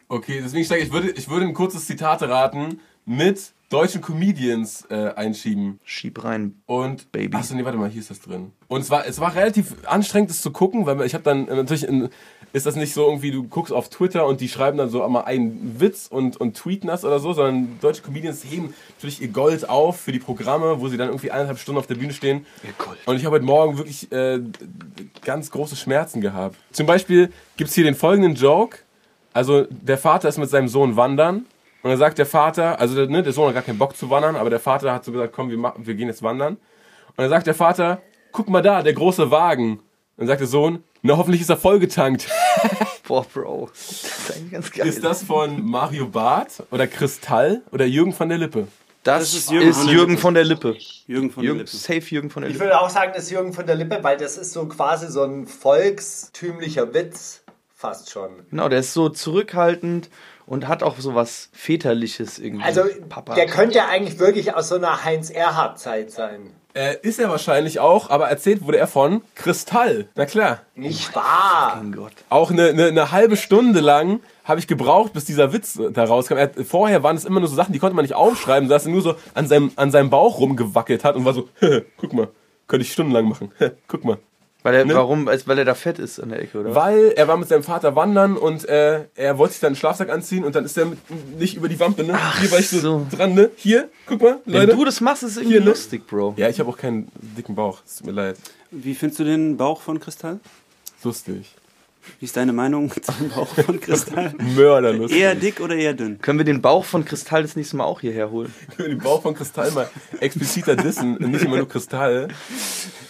Okay, 0.06 0.40
deswegen 0.42 0.64
steige 0.64 0.84
ich, 0.84 0.92
würde, 0.92 1.10
ich 1.10 1.28
würde 1.28 1.46
ein 1.46 1.54
kurzes 1.54 1.86
Zitat 1.86 2.22
raten 2.22 2.78
mit 3.06 3.52
deutschen 3.74 4.00
Comedians 4.00 4.86
äh, 4.88 5.12
einschieben. 5.16 5.80
Schieb 5.82 6.22
rein. 6.22 6.62
Und 6.66 7.10
Baby. 7.10 7.36
Achso, 7.36 7.56
nee, 7.56 7.64
warte 7.64 7.76
mal, 7.76 7.90
hier 7.90 8.00
ist 8.00 8.10
das 8.10 8.20
drin. 8.20 8.52
Und 8.68 8.82
es 8.82 8.90
war, 8.90 9.04
es 9.04 9.18
war 9.18 9.34
relativ 9.34 9.74
anstrengend, 9.84 10.30
das 10.30 10.42
zu 10.42 10.52
gucken, 10.52 10.86
weil 10.86 11.00
ich 11.02 11.12
habe 11.14 11.24
dann 11.24 11.48
äh, 11.48 11.56
natürlich 11.56 11.82
in, 11.82 12.08
ist 12.52 12.66
das 12.66 12.76
nicht 12.76 12.94
so 12.94 13.04
irgendwie, 13.04 13.32
du 13.32 13.42
guckst 13.42 13.72
auf 13.72 13.88
Twitter 13.88 14.26
und 14.26 14.40
die 14.40 14.48
schreiben 14.48 14.78
dann 14.78 14.90
so 14.90 15.02
einmal 15.02 15.24
einen 15.24 15.80
Witz 15.80 16.06
und, 16.06 16.36
und 16.36 16.56
tweeten 16.56 16.86
das 16.86 17.04
oder 17.04 17.18
so, 17.18 17.32
sondern 17.32 17.80
deutsche 17.80 18.02
Comedians 18.02 18.44
heben 18.44 18.72
natürlich 18.96 19.20
ihr 19.20 19.28
Gold 19.28 19.68
auf 19.68 19.98
für 19.98 20.12
die 20.12 20.20
Programme, 20.20 20.80
wo 20.80 20.86
sie 20.86 20.96
dann 20.96 21.08
irgendwie 21.08 21.32
eineinhalb 21.32 21.58
Stunden 21.58 21.80
auf 21.80 21.88
der 21.88 21.96
Bühne 21.96 22.12
stehen. 22.12 22.46
Gold. 22.78 22.98
Und 23.06 23.16
ich 23.16 23.24
habe 23.24 23.34
heute 23.34 23.44
Morgen 23.44 23.76
wirklich 23.76 24.10
äh, 24.12 24.38
ganz 25.24 25.50
große 25.50 25.74
Schmerzen 25.74 26.20
gehabt. 26.20 26.56
Zum 26.70 26.86
Beispiel 26.86 27.32
gibt 27.56 27.70
es 27.70 27.74
hier 27.74 27.84
den 27.84 27.96
folgenden 27.96 28.36
Joke. 28.36 28.78
Also 29.32 29.66
der 29.68 29.98
Vater 29.98 30.28
ist 30.28 30.38
mit 30.38 30.48
seinem 30.48 30.68
Sohn 30.68 30.94
wandern 30.94 31.46
und 31.84 31.90
dann 31.90 31.98
sagt 31.98 32.16
der 32.16 32.24
Vater, 32.24 32.80
also 32.80 32.94
der, 32.96 33.06
ne, 33.08 33.22
der 33.22 33.34
Sohn 33.34 33.46
hat 33.48 33.54
gar 33.54 33.62
keinen 33.62 33.76
Bock 33.78 33.94
zu 33.94 34.08
wandern, 34.08 34.36
aber 34.36 34.48
der 34.48 34.58
Vater 34.58 34.90
hat 34.92 35.04
so 35.04 35.12
gesagt, 35.12 35.34
komm, 35.34 35.50
wir, 35.50 35.58
machen, 35.58 35.86
wir 35.86 35.94
gehen 35.94 36.08
jetzt 36.08 36.22
wandern. 36.22 36.54
Und 36.54 37.18
dann 37.18 37.28
sagt 37.28 37.46
der 37.46 37.54
Vater, 37.54 38.00
guck 38.32 38.48
mal 38.48 38.62
da, 38.62 38.82
der 38.82 38.94
große 38.94 39.30
Wagen. 39.30 39.72
Und 39.72 39.80
dann 40.16 40.26
sagt 40.28 40.40
der 40.40 40.48
Sohn, 40.48 40.82
na 41.02 41.18
hoffentlich 41.18 41.42
ist 41.42 41.50
er 41.50 41.58
vollgetankt. 41.58 42.26
Boah, 43.06 43.26
Bro. 43.26 43.68
Das 43.70 43.90
ist 44.02 44.32
eigentlich 44.34 44.50
ganz 44.52 44.70
geil. 44.72 44.86
Ist 44.88 45.04
das 45.04 45.22
von 45.24 45.62
Mario 45.62 46.06
Barth 46.08 46.62
oder 46.70 46.86
Kristall 46.86 47.60
oder 47.70 47.84
Jürgen 47.84 48.14
von 48.14 48.30
der 48.30 48.38
Lippe? 48.38 48.66
Das, 49.02 49.20
Das 49.20 49.28
ist 49.34 49.36
ist 49.40 49.50
Jürgen 49.50 49.66
Jürgen, 49.66 49.76
von 49.76 50.06
der 50.08 50.18
von 50.18 50.34
der 50.34 50.44
Lippe. 50.44 50.76
Jürgen 51.06 51.30
von 51.30 51.44
Jürgen, 51.44 51.58
der 51.58 51.66
Lippe. 51.66 51.76
safe 51.76 52.00
Jürgen 52.14 52.30
von 52.30 52.40
der 52.42 52.50
Ich 52.50 52.54
Lippe. 52.56 52.64
würde 52.64 52.80
auch 52.80 52.88
sagen, 52.88 53.12
das 53.14 53.24
ist 53.24 53.30
Jürgen 53.32 53.52
von 53.52 53.66
der 53.66 53.74
Lippe, 53.74 53.98
weil 54.00 54.16
das 54.16 54.38
ist 54.38 54.54
so 54.54 54.64
quasi 54.66 55.08
so 55.12 55.22
ein 55.22 55.46
volkstümlicher 55.46 56.94
Witz. 56.94 57.42
Fast 57.76 58.10
schon. 58.10 58.30
Genau, 58.48 58.70
der 58.70 58.78
ist 58.78 58.94
so 58.94 59.10
zurückhaltend 59.10 60.08
und 60.46 60.68
hat 60.68 60.82
auch 60.82 60.98
so 60.98 61.14
was 61.14 61.48
Väterliches 61.52 62.38
irgendwie. 62.38 62.64
Also, 62.64 62.82
Papa. 63.08 63.34
der 63.34 63.46
könnte 63.46 63.84
eigentlich 63.86 64.18
wirklich 64.18 64.54
aus 64.54 64.68
so 64.68 64.76
einer 64.76 65.04
Heinz-Erhardt-Zeit 65.04 66.10
sein. 66.10 66.50
Äh, 66.76 66.96
ist 67.02 67.20
er 67.20 67.30
wahrscheinlich 67.30 67.78
auch, 67.78 68.10
aber 68.10 68.28
erzählt 68.28 68.66
wurde 68.66 68.78
er 68.78 68.88
von 68.88 69.22
Kristall. 69.36 70.08
Na 70.16 70.26
klar. 70.26 70.62
Nicht 70.74 71.14
wahr? 71.14 71.80
Gott. 71.94 72.12
Auch 72.30 72.50
eine, 72.50 72.70
eine, 72.70 72.86
eine 72.86 73.12
halbe 73.12 73.36
Stunde 73.36 73.78
lang 73.78 74.18
habe 74.42 74.58
ich 74.58 74.66
gebraucht, 74.66 75.12
bis 75.12 75.24
dieser 75.24 75.52
Witz 75.52 75.78
da 75.92 76.04
rauskam. 76.04 76.36
Er, 76.36 76.50
vorher 76.64 77.04
waren 77.04 77.16
es 77.16 77.24
immer 77.24 77.38
nur 77.38 77.48
so 77.48 77.54
Sachen, 77.54 77.72
die 77.72 77.78
konnte 77.78 77.94
man 77.94 78.04
nicht 78.04 78.16
aufschreiben, 78.16 78.68
dass 78.68 78.86
er 78.86 78.92
nur 78.92 79.02
so 79.02 79.14
an 79.34 79.46
seinem, 79.46 79.70
an 79.76 79.92
seinem 79.92 80.10
Bauch 80.10 80.40
rumgewackelt 80.40 81.04
hat 81.04 81.14
und 81.14 81.24
war 81.24 81.32
so, 81.32 81.48
guck 81.96 82.12
mal, 82.12 82.28
könnte 82.66 82.84
ich 82.84 82.92
stundenlang 82.92 83.28
machen. 83.28 83.52
guck 83.86 84.04
mal. 84.04 84.18
Weil 84.64 84.74
er, 84.74 84.84
Ne? 84.86 84.94
warum? 84.94 85.26
Weil 85.26 85.58
er 85.58 85.64
da 85.66 85.74
fett 85.74 85.98
ist 86.00 86.18
an 86.18 86.30
der 86.30 86.40
Ecke, 86.42 86.58
oder? 86.58 86.74
Weil 86.74 87.12
er 87.14 87.28
war 87.28 87.36
mit 87.36 87.48
seinem 87.48 87.62
Vater 87.62 87.94
wandern 87.94 88.36
und 88.36 88.66
äh, 88.68 89.04
er 89.14 89.38
wollte 89.38 89.52
sich 89.52 89.60
dann 89.60 89.68
einen 89.68 89.76
Schlafsack 89.76 90.08
anziehen 90.10 90.42
und 90.42 90.56
dann 90.56 90.64
ist 90.64 90.76
er 90.78 90.86
mit, 90.86 90.98
nicht 91.38 91.54
über 91.56 91.68
die 91.68 91.78
Wampe, 91.78 92.02
ne? 92.02 92.18
Hier 92.40 92.50
war 92.50 92.58
ich 92.58 92.70
so, 92.70 92.78
so. 92.80 93.06
dran, 93.14 93.34
ne? 93.34 93.50
Hier, 93.56 93.88
guck 94.06 94.22
mal, 94.22 94.40
Wenn 94.46 94.54
Leute. 94.54 94.74
du 94.74 94.84
das 94.86 95.00
machst, 95.00 95.22
ist 95.22 95.32
es 95.32 95.36
irgendwie 95.36 95.52
Hier, 95.56 95.60
ne? 95.60 95.70
lustig, 95.70 96.06
Bro. 96.06 96.34
Ja, 96.38 96.48
ich 96.48 96.58
habe 96.58 96.70
auch 96.70 96.78
keinen 96.78 97.08
dicken 97.36 97.54
Bauch, 97.54 97.82
es 97.86 97.96
tut 97.96 98.06
mir 98.06 98.12
leid. 98.12 98.36
Wie 98.70 98.94
findest 98.94 99.20
du 99.20 99.24
den 99.24 99.56
Bauch 99.56 99.80
von 99.82 100.00
Kristall? 100.00 100.40
Lustig. 101.04 101.54
Wie 102.20 102.24
ist 102.26 102.36
deine 102.36 102.52
Meinung 102.52 102.90
zum 103.02 103.28
Bauch 103.30 103.48
von 103.54 103.80
Kristall? 103.80 104.34
Mörderlustig. 104.56 105.20
Eher 105.20 105.34
dick 105.34 105.60
oder 105.60 105.74
eher 105.74 105.92
dünn? 105.94 106.20
Können 106.20 106.38
wir 106.38 106.44
den 106.44 106.60
Bauch 106.62 106.84
von 106.84 107.04
Kristall 107.04 107.42
das 107.42 107.54
nächste 107.56 107.76
Mal 107.76 107.84
auch 107.84 108.00
hierher 108.00 108.30
holen? 108.30 108.52
Können 108.76 108.88
wir 108.90 108.96
den 108.96 109.02
Bauch 109.02 109.22
von 109.22 109.34
Kristall 109.34 109.70
mal 109.72 109.88
expliziter 110.20 110.74
dissen, 110.76 111.14
nicht 111.14 111.44
immer 111.44 111.56
nur 111.58 111.68
Kristall. 111.68 112.28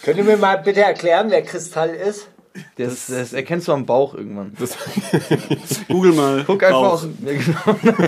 Könnt 0.05 0.19
ihr 0.19 0.23
mir 0.23 0.37
mal 0.37 0.59
bitte 0.59 0.81
erklären, 0.81 1.31
wer 1.31 1.41
Kristall 1.41 1.89
ist? 1.89 2.27
Das, 2.77 3.07
das 3.07 3.33
erkennst 3.33 3.67
du 3.67 3.71
am 3.71 3.87
Bauch 3.87 4.13
irgendwann. 4.13 4.55
Das, 4.59 4.77
Google 5.87 6.11
mal. 6.13 6.43
Guck 6.45 6.61
einfach 6.61 6.79
Bauch. 6.79 6.93
aus. 6.93 7.07
Ja, 7.25 7.33
genau. 7.33 7.95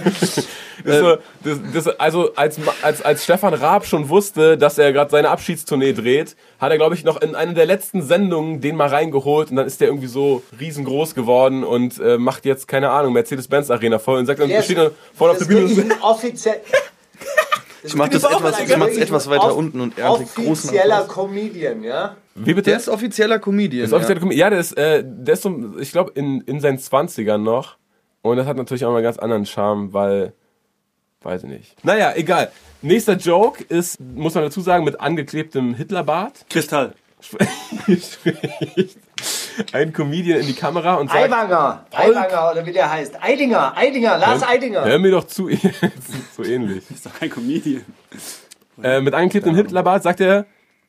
das, 0.86 1.00
so, 1.00 1.18
das, 1.44 1.60
das, 1.74 2.00
also 2.00 2.36
als, 2.36 2.60
als, 2.84 3.02
als 3.02 3.24
Stefan 3.24 3.56
Raab 3.56 3.88
schon 3.88 4.10
wusste, 4.10 4.60
dass 4.60 4.78
er 4.78 4.94
gerade 4.94 5.10
seine 5.10 5.30
Abschiedstournee 5.32 5.94
dreht, 5.94 6.36
hat 6.60 6.72
er, 6.72 6.78
glaube 6.78 6.94
ich, 6.94 7.04
noch 7.04 7.20
in 7.20 7.34
einer 7.34 7.54
der 7.54 7.66
letzten 7.66 8.04
Sendungen 8.04 8.62
den 8.62 8.76
mal 8.76 8.90
reingeholt 8.90 9.50
und 9.50 9.56
dann 9.56 9.66
ist 9.66 9.82
der 9.82 9.88
irgendwie 9.88 10.08
so 10.08 10.44
riesengroß 10.60 11.16
geworden 11.16 11.64
und 11.64 12.00
äh, 12.00 12.20
macht 12.20 12.46
jetzt, 12.46 12.68
keine 12.68 12.92
Ahnung, 12.92 13.14
Mercedes-Benz 13.14 13.72
Arena 13.72 13.98
voll 13.98 14.20
und 14.20 14.28
sagt 14.28 14.40
dann, 14.40 14.50
Der 14.50 14.62
steht 14.62 14.78
dann 14.78 14.92
vorne 15.16 15.32
auf 15.34 15.40
der 15.40 15.46
Bühne. 15.46 15.90
offiziell. 16.02 16.62
Ich 17.88 17.96
mach 17.96 18.10
das 18.10 18.24
etwas, 18.24 18.60
ich 18.60 18.78
mach's 18.78 18.98
etwas 18.98 19.30
weiter 19.30 19.56
unten 19.56 19.82
und 19.82 19.98
er 19.98 20.12
hat 20.12 20.20
den 20.20 20.28
großen 20.28 20.70
Offizieller. 20.70 21.08
Comedian, 21.08 21.84
ja? 21.84 22.18
Wie 22.36 22.54
bitte? 22.54 22.70
Der 22.70 22.78
ist 22.78 22.90
offizieller 22.90 23.40
Comedian. 23.40 23.90
Das 23.90 23.92
ist 23.92 23.94
offiziell 23.94 24.32
ja. 24.32 24.46
ja, 24.46 24.50
der 24.50 24.60
ist, 24.60 24.74
äh, 24.74 25.04
der 25.06 25.34
ist 25.34 25.44
so, 25.44 25.74
ich 25.80 25.92
glaube, 25.92 26.12
in, 26.16 26.42
in 26.42 26.60
seinen 26.60 26.78
20ern 26.78 27.38
noch. 27.38 27.78
Und 28.22 28.38
das 28.38 28.46
hat 28.46 28.58
natürlich 28.58 28.86
auch 28.86 28.92
mal 28.92 28.98
einen 28.98 29.06
ganz 29.06 29.18
anderen 29.18 29.46
Charme, 29.46 29.94
weil, 29.94 30.34
weiß 31.22 31.44
ich 31.44 31.50
nicht. 31.50 31.86
Naja, 31.86 32.14
egal. 32.16 32.52
Nächster 32.82 33.14
Joke 33.14 33.64
ist, 33.64 34.00
muss 34.00 34.36
man 34.36 34.44
dazu 34.44 34.62
sagen, 34.62 34.84
mit 34.84 35.00
angeklebtem 35.00 35.74
Hitlerbart. 35.74 36.46
Kristall. 36.50 36.94
spricht 37.20 39.00
ein 39.72 39.94
Comedian 39.94 40.40
in 40.40 40.48
die 40.48 40.54
Kamera 40.54 40.96
und 40.96 41.10
sagt, 41.10 41.24
Aiwanger, 41.24 41.86
Aiwanger 41.92 42.52
oder 42.52 42.66
wie 42.66 42.72
der 42.72 42.90
heißt. 42.92 43.22
Eidinger, 43.22 43.76
Eidinger, 43.76 44.18
Lars 44.18 44.44
Eidinger. 44.44 44.84
hör 44.86 45.00
mir 45.00 45.12
doch 45.12 45.26
zu, 45.26 45.50
so 46.36 46.44
ähnlich. 46.44 46.84
Ist 46.90 47.06
doch 47.06 47.14
kein 47.14 47.30
Comedian. 47.30 47.86
Äh, 48.82 49.02
mit 49.02 49.14
angeklebtem 49.14 49.56
Hitlerbart 49.56 50.04
sagt 50.04 50.22
er, 50.22 50.46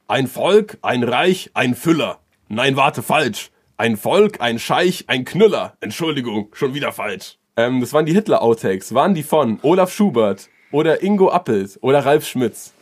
ein 0.07 0.27
Volk, 0.27 0.79
ein 0.83 1.03
Reich, 1.03 1.51
ein 1.55 1.75
Füller. 1.75 2.19
Nein, 2.49 2.77
warte, 2.77 3.03
falsch. 3.03 3.51
Ein 3.77 3.97
Volk, 3.97 4.41
ein 4.41 4.59
Scheich, 4.59 5.05
ein 5.07 5.25
Knüller. 5.25 5.75
Entschuldigung, 5.81 6.49
schon 6.53 6.75
wieder 6.75 6.93
falsch. 6.93 7.39
Ähm, 7.57 7.81
das 7.81 7.93
waren 7.93 8.07
die 8.07 8.13
Hitler-Outtakes. 8.13 8.95
Waren 8.95 9.15
die 9.15 9.23
von 9.23 9.59
Olaf 9.63 9.93
Schubert, 9.93 10.49
oder 10.71 11.03
Ingo 11.03 11.31
Appelt 11.31 11.79
oder 11.81 12.05
Ralf 12.05 12.27
Schmitz? 12.27 12.73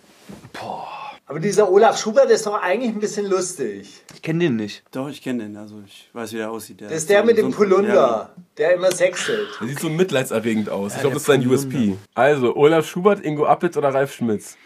Aber 1.28 1.40
dieser 1.40 1.70
Olaf 1.72 1.98
Schubert 1.98 2.30
ist 2.30 2.46
doch 2.46 2.54
eigentlich 2.62 2.92
ein 2.92 3.00
bisschen 3.00 3.26
lustig. 3.26 3.88
Ich 4.14 4.22
kenne 4.22 4.38
den 4.44 4.54
nicht. 4.56 4.84
Doch, 4.92 5.08
ich 5.08 5.20
kenne 5.22 5.42
den, 5.42 5.56
also 5.56 5.82
ich 5.84 6.08
weiß, 6.12 6.32
wie 6.32 6.36
der 6.36 6.50
aussieht. 6.52 6.80
Der 6.80 6.88
Das 6.88 6.98
ist 6.98 7.10
der 7.10 7.24
mit 7.24 7.36
dem 7.36 7.50
so- 7.50 7.56
Polunder, 7.56 7.94
Ja, 7.94 8.30
der 8.56 8.74
immer 8.74 8.92
sexelt. 8.92 9.48
Der 9.60 9.66
sieht 9.68 9.80
so 9.80 9.88
mitleidserregend 9.90 10.68
aus. 10.70 10.94
Ich 10.94 11.00
glaube, 11.00 11.14
das 11.14 11.22
ist 11.22 11.26
sein. 11.26 11.44
USP. 11.48 11.96
Also, 12.14 12.54
Olaf 12.54 12.86
Schubert, 12.88 13.24
Ingo 13.24 13.44
Appelt 13.46 13.76
oder 13.76 13.92
Ralf 13.92 14.14
Schmitz? 14.14 14.56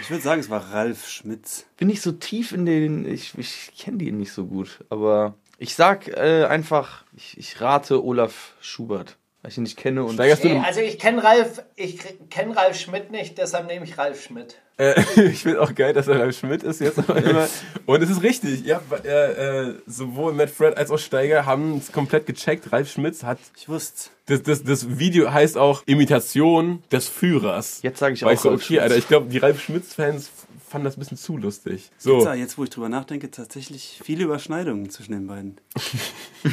ich 0.00 0.08
würde 0.10 0.22
sagen, 0.22 0.40
es 0.40 0.50
war 0.50 0.72
Ralf 0.72 1.08
Schmitz. 1.08 1.64
Bin 1.76 1.88
nicht 1.88 2.02
so 2.02 2.12
tief 2.12 2.52
in 2.52 2.64
den. 2.64 3.04
Ich, 3.12 3.36
ich 3.36 3.72
kenne 3.76 3.98
die 3.98 4.12
nicht 4.12 4.32
so 4.32 4.46
gut. 4.46 4.84
Aber 4.88 5.34
ich 5.58 5.74
sag 5.74 6.06
äh, 6.06 6.44
einfach, 6.44 7.04
ich, 7.16 7.36
ich 7.38 7.60
rate 7.60 8.04
Olaf 8.04 8.52
Schubert. 8.60 9.16
Weil 9.42 9.50
ich 9.50 9.56
ihn 9.58 9.64
nicht 9.64 9.76
kenne 9.76 10.04
und. 10.04 10.14
Steigerst 10.14 10.44
du 10.44 10.48
Nee, 10.48 10.62
also 10.64 10.78
ich 10.78 11.00
kenne 11.00 11.24
Ralf, 11.24 11.64
ich 11.74 11.98
kenne 12.30 12.56
Ralf 12.56 12.78
Schmidt 12.78 13.10
nicht, 13.10 13.36
deshalb 13.38 13.66
nehme 13.66 13.84
ich 13.84 13.98
Ralf 13.98 14.22
Schmidt. 14.22 14.58
Äh, 14.82 15.00
ich 15.30 15.42
finde 15.42 15.60
auch 15.60 15.74
geil, 15.74 15.92
dass 15.92 16.08
er 16.08 16.18
Ralf 16.18 16.36
Schmidt 16.36 16.62
ist 16.62 16.80
jetzt 16.80 16.98
aber 16.98 17.22
immer. 17.22 17.48
Und 17.86 18.02
es 18.02 18.10
ist 18.10 18.22
richtig. 18.22 18.64
Ja, 18.64 18.80
äh, 19.04 19.68
äh, 19.68 19.74
sowohl 19.86 20.32
Matt 20.32 20.50
Fred 20.50 20.76
als 20.76 20.90
auch 20.90 20.98
Steiger 20.98 21.46
haben 21.46 21.78
es 21.78 21.92
komplett 21.92 22.26
gecheckt. 22.26 22.72
Ralf 22.72 22.90
Schmitz 22.90 23.22
hat. 23.22 23.38
Ich 23.56 23.68
wusste 23.68 24.10
Das, 24.26 24.42
das, 24.42 24.64
das 24.64 24.98
Video 24.98 25.32
heißt 25.32 25.56
auch 25.56 25.82
Imitation 25.86 26.82
des 26.90 27.08
Führers. 27.08 27.80
Jetzt 27.82 28.00
sage 28.00 28.14
ich 28.14 28.24
auch 28.24 28.32
ich 28.32 28.40
so, 28.40 28.50
okay. 28.50 28.80
Alter, 28.80 28.96
ich 28.96 29.06
glaube, 29.06 29.28
die 29.28 29.38
Ralf 29.38 29.60
Schmitz-Fans 29.60 30.30
fanden 30.68 30.86
das 30.86 30.96
ein 30.96 31.00
bisschen 31.00 31.18
zu 31.18 31.36
lustig. 31.36 31.90
So. 31.98 32.24
Jetzt, 32.24 32.38
jetzt, 32.38 32.58
wo 32.58 32.64
ich 32.64 32.70
drüber 32.70 32.88
nachdenke, 32.88 33.30
tatsächlich 33.30 34.00
viele 34.02 34.24
Überschneidungen 34.24 34.90
zwischen 34.90 35.12
den 35.12 35.26
beiden. 35.28 35.58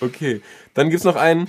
Okay, 0.00 0.40
dann 0.74 0.90
gibt's 0.90 1.04
noch 1.04 1.14
einen. 1.14 1.48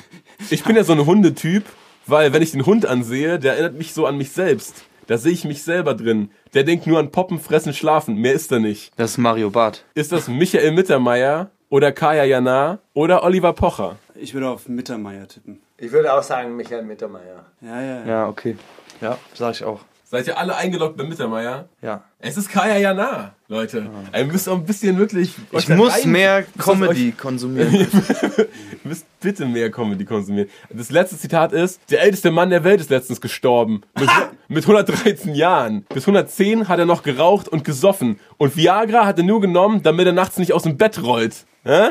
Ich 0.49 0.63
bin 0.63 0.75
ja 0.75 0.83
so 0.83 0.93
ein 0.93 1.05
Hundetyp, 1.05 1.63
weil 2.09 2.33
wenn 2.33 2.41
ich 2.41 2.51
den 2.51 2.65
Hund 2.65 2.85
ansehe, 2.85 3.39
der 3.39 3.53
erinnert 3.53 3.75
mich 3.75 3.93
so 3.93 4.05
an 4.05 4.17
mich 4.17 4.31
selbst. 4.31 4.85
Da 5.07 5.17
sehe 5.17 5.31
ich 5.31 5.45
mich 5.45 5.63
selber 5.63 5.93
drin. 5.93 6.31
Der 6.53 6.63
denkt 6.63 6.85
nur 6.85 6.99
an 6.99 7.11
Poppen, 7.11 7.39
Fressen, 7.39 7.73
Schlafen. 7.73 8.15
Mehr 8.15 8.33
ist 8.33 8.51
er 8.51 8.59
nicht. 8.59 8.91
Das 8.97 9.11
ist 9.11 9.17
Mario 9.17 9.49
Barth. 9.49 9.85
Ist 9.93 10.11
das 10.11 10.27
Michael 10.27 10.71
Mittermeier 10.71 11.49
oder 11.69 11.93
Kaya 11.93 12.25
Jana 12.25 12.79
oder 12.93 13.23
Oliver 13.23 13.53
Pocher? 13.53 13.95
Ich 14.15 14.33
würde 14.33 14.49
auf 14.49 14.67
Mittermeier 14.67 15.27
tippen. 15.27 15.61
Ich 15.77 15.91
würde 15.91 16.13
auch 16.13 16.23
sagen 16.23 16.55
Michael 16.57 16.83
Mittermeier. 16.83 17.45
Ja, 17.61 17.81
ja, 17.81 17.99
ja. 17.99 18.05
Ja, 18.05 18.27
okay. 18.27 18.57
Ja, 18.99 19.17
sag 19.33 19.53
ich 19.53 19.63
auch. 19.63 19.81
Seid 20.09 20.25
ihr 20.27 20.37
alle 20.37 20.55
eingeloggt 20.55 20.95
bei 20.95 21.03
Mittermeier? 21.03 21.67
Ja. 21.81 22.01
Es 22.19 22.37
ist 22.37 22.49
Kaya 22.49 22.77
Jana, 22.77 23.33
Leute. 23.49 23.89
Ihr 24.15 24.23
müsst 24.25 24.47
auch 24.47 24.55
ein 24.55 24.63
bisschen 24.63 24.97
wirklich. 24.97 25.33
Ich 25.51 25.67
muss 25.67 25.91
rein- 26.01 26.09
mehr 26.11 26.43
Comedy 26.57 27.11
konsumieren. 27.11 27.73
Ihr 27.75 28.47
müsst 28.85 29.05
bitte 29.19 29.45
mehr 29.45 29.69
Comedy 29.69 30.05
konsumieren. 30.05 30.47
Das 30.69 30.91
letzte 30.91 31.17
Zitat 31.17 31.51
ist: 31.51 31.81
Der 31.91 32.01
älteste 32.03 32.31
Mann 32.31 32.49
der 32.51 32.63
Welt 32.63 32.79
ist 32.79 32.89
letztens 32.89 33.19
gestorben. 33.19 33.81
Mit, 33.99 34.09
mit 34.47 34.63
113 34.63 35.35
Jahren. 35.35 35.81
Bis 35.93 36.03
110 36.03 36.69
hat 36.69 36.79
er 36.79 36.85
noch 36.85 37.03
geraucht 37.03 37.49
und 37.49 37.65
gesoffen. 37.65 38.17
Und 38.37 38.55
Viagra 38.55 39.05
hat 39.05 39.17
er 39.17 39.25
nur 39.25 39.41
genommen, 39.41 39.83
damit 39.83 40.05
er 40.07 40.13
nachts 40.13 40.37
nicht 40.37 40.53
aus 40.53 40.63
dem 40.63 40.77
Bett 40.77 41.03
rollt. 41.03 41.45
Hä? 41.65 41.89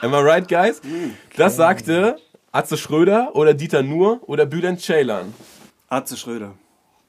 Am 0.00 0.14
I 0.14 0.16
right, 0.16 0.48
guys? 0.48 0.80
Das 1.36 1.56
sagte 1.56 2.16
Atze 2.52 2.78
Schröder 2.78 3.32
oder 3.34 3.52
Dieter 3.52 3.82
Nuhr 3.82 4.20
oder 4.22 4.46
Bülent 4.46 4.80
Ceylan. 4.80 5.34
Arze 5.90 6.16
Schröder. 6.16 6.54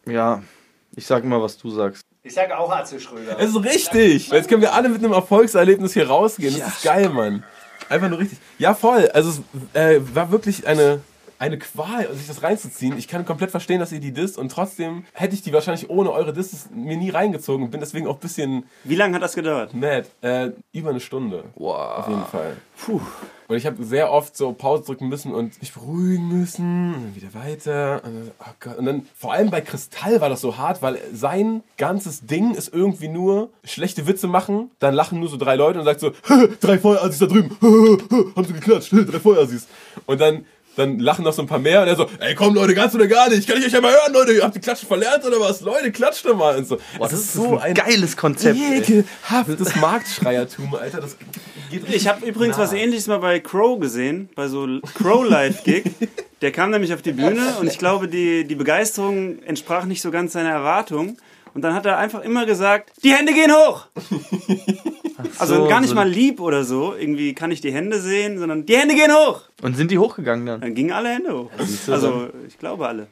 Ja, 0.05 0.41
ich 0.95 1.05
sag 1.05 1.23
immer, 1.23 1.41
was 1.41 1.57
du 1.57 1.69
sagst. 1.69 2.05
Ich 2.23 2.33
sage 2.33 2.57
auch 2.57 2.71
Atze 2.71 2.99
Schröder. 2.99 3.39
Es 3.39 3.49
ist 3.49 3.63
richtig. 3.63 4.29
Jetzt 4.29 4.47
können 4.47 4.61
wir 4.61 4.73
alle 4.73 4.89
mit 4.89 5.03
einem 5.03 5.13
Erfolgserlebnis 5.13 5.93
hier 5.93 6.07
rausgehen. 6.07 6.57
Das 6.57 6.75
ist 6.75 6.83
geil, 6.83 7.09
Mann. 7.09 7.43
Einfach 7.89 8.09
nur 8.09 8.19
richtig. 8.19 8.37
Ja, 8.59 8.75
voll. 8.75 9.09
Also 9.09 9.29
es 9.29 9.41
äh, 9.73 9.99
war 10.13 10.31
wirklich 10.31 10.67
eine, 10.67 11.01
eine 11.41 11.57
Qual, 11.57 12.07
sich 12.13 12.27
das 12.27 12.43
reinzuziehen. 12.43 12.95
Ich 12.99 13.07
kann 13.07 13.25
komplett 13.25 13.49
verstehen, 13.49 13.79
dass 13.79 13.91
ihr 13.91 13.99
die 13.99 14.11
disst 14.11 14.37
und 14.37 14.51
trotzdem 14.51 15.05
hätte 15.13 15.33
ich 15.33 15.41
die 15.41 15.51
wahrscheinlich 15.51 15.89
ohne 15.89 16.11
eure 16.11 16.33
Disses 16.33 16.69
mir 16.71 16.97
nie 16.97 17.09
reingezogen 17.09 17.65
und 17.65 17.71
bin 17.71 17.79
deswegen 17.79 18.05
auch 18.05 18.13
ein 18.13 18.19
bisschen 18.19 18.65
Wie 18.83 18.95
lange 18.95 19.15
hat 19.15 19.23
das 19.23 19.33
gedauert? 19.33 19.73
mad. 19.73 20.07
Äh, 20.21 20.51
über 20.71 20.91
eine 20.91 20.99
Stunde. 20.99 21.45
Wow. 21.55 21.97
Auf 21.97 22.07
jeden 22.09 22.25
Fall. 22.25 22.57
Puh. 22.85 23.01
Und 23.47 23.57
ich 23.57 23.65
habe 23.65 23.83
sehr 23.83 24.11
oft 24.11 24.37
so 24.37 24.53
Pause 24.53 24.83
drücken 24.85 25.09
müssen 25.09 25.33
und 25.33 25.59
mich 25.59 25.73
beruhigen 25.73 26.27
müssen 26.27 26.93
und 26.93 27.03
dann 27.03 27.15
wieder 27.15 27.33
weiter. 27.33 28.01
Und 28.05 28.13
dann, 28.13 28.31
oh 28.39 28.53
Gott. 28.59 28.77
und 28.77 28.85
dann 28.85 29.07
vor 29.17 29.33
allem 29.33 29.49
bei 29.49 29.61
Kristall 29.61 30.21
war 30.21 30.29
das 30.29 30.41
so 30.41 30.57
hart, 30.57 30.81
weil 30.83 30.99
sein 31.11 31.63
ganzes 31.77 32.25
Ding 32.27 32.53
ist 32.53 32.71
irgendwie 32.71 33.09
nur 33.09 33.49
schlechte 33.63 34.05
Witze 34.07 34.27
machen, 34.27 34.69
dann 34.79 34.93
lachen 34.93 35.19
nur 35.19 35.27
so 35.27 35.37
drei 35.37 35.55
Leute 35.55 35.79
und 35.79 35.85
sagt 35.85 35.99
so, 36.01 36.11
drei 36.61 36.77
Feuerassis 36.77 37.17
da 37.17 37.25
drüben, 37.25 37.57
haben 38.35 38.45
sie 38.45 38.53
geklatscht, 38.53 38.91
drei 38.93 39.19
Feuerassis. 39.19 39.67
Und 40.05 40.21
dann 40.21 40.45
dann 40.75 40.99
lachen 40.99 41.25
noch 41.25 41.33
so 41.33 41.41
ein 41.41 41.47
paar 41.47 41.59
mehr 41.59 41.81
und 41.81 41.87
er 41.87 41.95
so, 41.95 42.07
ey 42.19 42.35
komm 42.35 42.55
Leute, 42.55 42.73
ganz 42.73 42.95
oder 42.95 43.07
gar 43.07 43.29
nicht, 43.29 43.47
kann 43.47 43.57
ich 43.57 43.65
euch 43.65 43.73
ja 43.73 43.81
mal 43.81 43.91
hören, 43.91 44.13
Leute, 44.13 44.41
habt 44.41 44.55
ihr 44.55 44.61
Klatschen 44.61 44.87
verlernt 44.87 45.25
oder 45.25 45.39
was? 45.39 45.61
Leute, 45.61 45.91
klatscht 45.91 46.25
doch 46.25 46.35
mal 46.35 46.57
und 46.57 46.67
so. 46.67 46.77
Boah, 46.97 47.09
das, 47.09 47.19
ist 47.19 47.33
so 47.33 47.57
ein 47.57 47.73
geiles 47.73 48.15
Konzept. 48.15 48.57
ekelhaftes 48.57 49.75
Marktschreiertum, 49.75 50.75
Alter, 50.75 51.01
das 51.01 51.17
geht 51.69 51.83
Ich 51.89 52.07
habe 52.07 52.25
übrigens 52.25 52.57
was 52.57 52.73
ähnliches 52.73 53.07
mal 53.07 53.19
bei 53.19 53.39
Crow 53.39 53.79
gesehen, 53.79 54.29
bei 54.35 54.47
so 54.47 54.67
Crow 54.95 55.27
Live 55.27 55.63
Gig. 55.63 55.83
Der 56.41 56.51
kam 56.51 56.71
nämlich 56.71 56.91
auf 56.91 57.03
die 57.03 57.11
Bühne 57.11 57.57
und 57.59 57.67
ich 57.67 57.77
glaube, 57.77 58.07
die, 58.07 58.45
die 58.45 58.55
Begeisterung 58.55 59.43
entsprach 59.43 59.85
nicht 59.85 60.01
so 60.01 60.09
ganz 60.09 60.33
seiner 60.33 60.49
Erwartung. 60.49 61.17
Und 61.53 61.61
dann 61.61 61.73
hat 61.73 61.85
er 61.85 61.97
einfach 61.97 62.21
immer 62.21 62.45
gesagt, 62.45 62.91
die 63.03 63.11
Hände 63.13 63.33
gehen 63.33 63.51
hoch. 63.51 63.87
Also 65.37 65.55
so, 65.55 65.67
gar 65.67 65.79
nicht 65.81 65.89
so- 65.89 65.95
mal 65.95 66.07
lieb 66.09 66.39
oder 66.39 66.63
so, 66.63 66.95
irgendwie 66.95 67.33
kann 67.33 67.51
ich 67.51 67.61
die 67.61 67.71
Hände 67.73 67.99
sehen, 67.99 68.39
sondern 68.39 68.65
die 68.65 68.75
Hände 68.77 68.95
gehen 68.95 69.11
hoch. 69.11 69.41
Und 69.61 69.75
sind 69.75 69.91
die 69.91 69.97
hochgegangen 69.99 70.45
dann? 70.45 70.61
Dann 70.61 70.75
gingen 70.75 70.91
alle 70.91 71.09
Hände 71.09 71.33
hoch. 71.37 71.51
Also 71.89 72.29
ich 72.47 72.57
glaube 72.57 72.87
alle. 72.87 73.07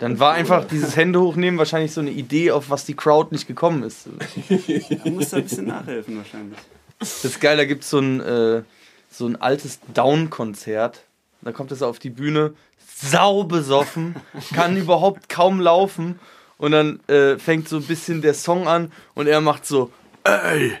Dann 0.00 0.18
war 0.20 0.34
einfach 0.34 0.66
dieses 0.66 0.96
Hände 0.96 1.18
hochnehmen 1.20 1.56
wahrscheinlich 1.58 1.90
so 1.92 2.02
eine 2.02 2.10
Idee, 2.10 2.50
auf 2.50 2.68
was 2.68 2.84
die 2.84 2.94
Crowd 2.94 3.28
nicht 3.32 3.46
gekommen 3.46 3.82
ist. 3.84 4.06
Da 5.04 5.10
musst 5.10 5.32
du 5.32 5.36
ein 5.36 5.44
bisschen 5.44 5.66
nachhelfen 5.66 6.18
wahrscheinlich. 6.18 6.58
Das 6.98 7.24
ist 7.24 7.40
geil, 7.40 7.56
da 7.56 7.64
gibt 7.64 7.82
es 7.84 7.90
so 7.90 7.98
ein, 7.98 8.20
äh, 8.20 8.62
so 9.10 9.26
ein 9.26 9.40
altes 9.40 9.80
Down-Konzert. 9.94 11.04
Da 11.42 11.52
kommt 11.52 11.72
es 11.72 11.82
auf 11.82 11.98
die 11.98 12.10
Bühne, 12.10 12.52
sau 12.96 13.44
besoffen, 13.44 14.16
kann 14.54 14.76
überhaupt 14.76 15.28
kaum 15.30 15.60
laufen. 15.60 16.18
Und 16.58 16.72
dann 16.72 17.00
äh, 17.08 17.38
fängt 17.38 17.68
so 17.68 17.76
ein 17.76 17.82
bisschen 17.82 18.22
der 18.22 18.34
Song 18.34 18.66
an 18.66 18.90
und 19.14 19.26
er 19.26 19.40
macht 19.40 19.66
so, 19.66 19.90
ey, 20.24 20.72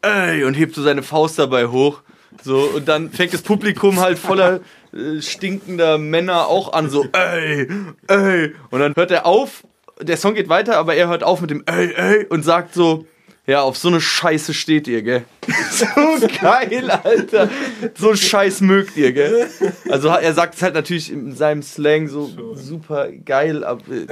ey, 0.00 0.44
und 0.44 0.54
hebt 0.54 0.74
so 0.74 0.82
seine 0.82 1.02
Faust 1.02 1.38
dabei 1.38 1.66
hoch. 1.66 2.02
So, 2.42 2.60
und 2.76 2.88
dann 2.88 3.10
fängt 3.10 3.34
das 3.34 3.42
Publikum 3.42 4.00
halt 4.00 4.18
voller 4.18 4.60
äh, 4.92 5.20
stinkender 5.20 5.98
Männer 5.98 6.46
auch 6.46 6.72
an, 6.72 6.88
so, 6.88 7.06
ey, 7.12 7.68
ey. 8.08 8.54
Und 8.70 8.80
dann 8.80 8.96
hört 8.96 9.10
er 9.10 9.26
auf, 9.26 9.64
der 10.00 10.16
Song 10.16 10.34
geht 10.34 10.48
weiter, 10.48 10.78
aber 10.78 10.94
er 10.94 11.08
hört 11.08 11.22
auf 11.22 11.40
mit 11.40 11.50
dem 11.50 11.62
ey, 11.66 11.92
ey 11.94 12.26
und 12.26 12.42
sagt 12.42 12.74
so, 12.74 13.06
ja, 13.46 13.62
auf 13.62 13.76
so 13.76 13.88
eine 13.88 14.00
Scheiße 14.00 14.54
steht 14.54 14.86
ihr, 14.86 15.02
gell? 15.02 15.24
so 15.70 15.86
geil, 16.40 16.90
Alter. 16.90 17.50
So 17.98 18.08
einen 18.08 18.16
Scheiß 18.16 18.60
mögt 18.60 18.96
ihr, 18.96 19.12
gell? 19.12 19.48
Also 19.90 20.08
er 20.08 20.32
sagt 20.34 20.54
es 20.54 20.62
halt 20.62 20.74
natürlich 20.74 21.10
in 21.12 21.34
seinem 21.34 21.62
Slang 21.62 22.06
so 22.08 22.54
super 22.54 23.10
geil, 23.10 23.64
ab, 23.64 23.82
äh, 23.90 24.06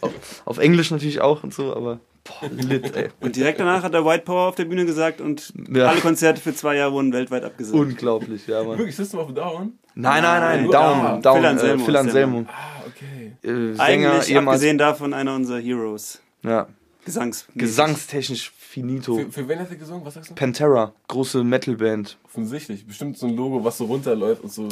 auf, 0.00 0.12
auf 0.44 0.58
Englisch 0.58 0.90
natürlich 0.90 1.20
auch 1.20 1.44
und 1.44 1.54
so, 1.54 1.74
aber 1.76 2.00
boah, 2.24 2.50
lit, 2.50 2.96
ey. 2.96 3.08
Und 3.20 3.36
direkt 3.36 3.60
danach 3.60 3.84
hat 3.84 3.94
er 3.94 4.04
White 4.04 4.24
Power 4.24 4.48
auf 4.48 4.56
der 4.56 4.64
Bühne 4.64 4.84
gesagt 4.84 5.20
und 5.20 5.52
Ja. 5.72 5.86
alle 5.86 6.00
Konzerte 6.00 6.40
für 6.40 6.52
zwei 6.54 6.74
Jahre 6.76 6.92
wurden 6.92 7.12
weltweit 7.12 7.44
abgesagt. 7.44 7.78
Unglaublich, 7.78 8.48
ja, 8.48 8.64
Mann. 8.64 8.78
Wirklich, 8.78 8.96
System 8.96 9.20
of 9.20 9.32
Down? 9.32 9.78
Nein, 9.94 10.22
nein, 10.24 10.40
nein. 10.40 10.70
Down, 10.70 11.00
Ah, 11.06 11.18
Down, 11.22 11.36
Phil 11.36 11.44
äh, 11.44 11.48
Anselmo 11.48 11.84
Phil 11.84 11.94
ist 11.94 11.94
der 11.94 12.00
Anselmo. 12.00 12.44
Ah, 12.48 12.82
okay. 12.88 13.32
Äh, 13.48 13.74
Sänger, 13.76 14.12
Eigentlich 14.12 14.36
abgesehen 14.36 14.76
davon 14.78 15.14
einer 15.14 15.34
unserer 15.36 15.60
Heroes. 15.60 16.20
ja, 16.42 16.66
Gesangs. 17.06 17.46
gesangstechnisch 17.54 18.52
finito. 18.58 19.16
Für, 19.16 19.32
für 19.32 19.48
wen 19.48 19.60
hat 19.60 19.70
er 19.70 19.76
gesungen? 19.76 20.04
Was 20.04 20.14
sagst 20.14 20.30
du? 20.30 20.34
Pantera, 20.34 20.92
große 21.08 21.42
Metalband. 21.44 22.18
Offensichtlich. 22.24 22.86
Bestimmt 22.86 23.16
so 23.16 23.26
ein 23.26 23.34
Logo, 23.36 23.64
was 23.64 23.78
so 23.78 23.86
runterläuft 23.86 24.42
und 24.42 24.52
so. 24.52 24.68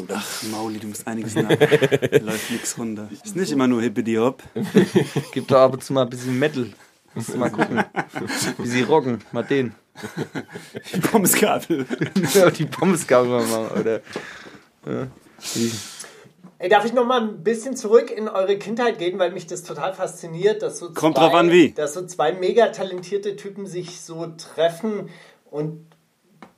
Mauli, 0.51 0.79
du 0.79 0.89
musst 0.89 1.07
einiges 1.07 1.35
nach. 1.37 1.49
Läuft 2.21 2.51
nix 2.51 2.77
runter. 2.77 3.09
Ist 3.11 3.37
nicht 3.37 3.53
immer 3.53 3.67
nur 3.67 3.81
Hippity 3.81 4.17
Hop. 4.17 4.43
Gibt 5.33 5.51
da 5.51 5.65
ab 5.65 5.73
und 5.75 5.83
zu 5.83 5.93
mal 5.95 6.03
ein 6.03 6.11
bisschen 6.11 6.39
Metal. 6.39 6.67
Musst 7.15 7.33
du 7.33 7.39
mal 7.39 7.51
gucken, 7.51 7.85
wie 8.59 8.67
sie 8.69 8.83
rocken. 8.83 9.23
Mal 9.31 9.45
den. 9.45 9.73
Pommesgabel. 11.11 11.87
Ja, 12.35 12.51
die 12.51 12.67
Pommesgabel 12.67 13.31
mal 13.31 13.47
machen, 13.47 13.81
oder? 13.81 14.01
Ja. 14.87 15.07
Die- 16.65 16.69
Ey, 16.69 16.71
darf 16.71 16.87
ich 16.87 16.95
noch 16.95 17.05
mal 17.05 17.21
ein 17.21 17.43
bisschen 17.43 17.77
zurück 17.77 18.11
in 18.11 18.27
eure 18.27 18.57
Kindheit 18.59 18.99
gehen, 18.99 19.19
weil 19.19 19.33
mich 19.33 19.47
das 19.47 19.65
total 19.65 19.93
fasziniert, 19.93 20.63
dass 20.63 20.79
so 20.79 20.93
Kommt 20.95 21.17
zwei, 21.17 21.25
drauf 21.27 21.35
an, 21.35 21.51
wie. 21.51 21.73
dass 21.73 21.93
so 21.93 22.07
zwei 22.07 22.33
mega 22.33 22.69
talentierte 22.69 23.37
Typen 23.37 23.67
sich 23.67 24.01
so 24.01 24.27
treffen 24.39 25.11
und 25.51 25.87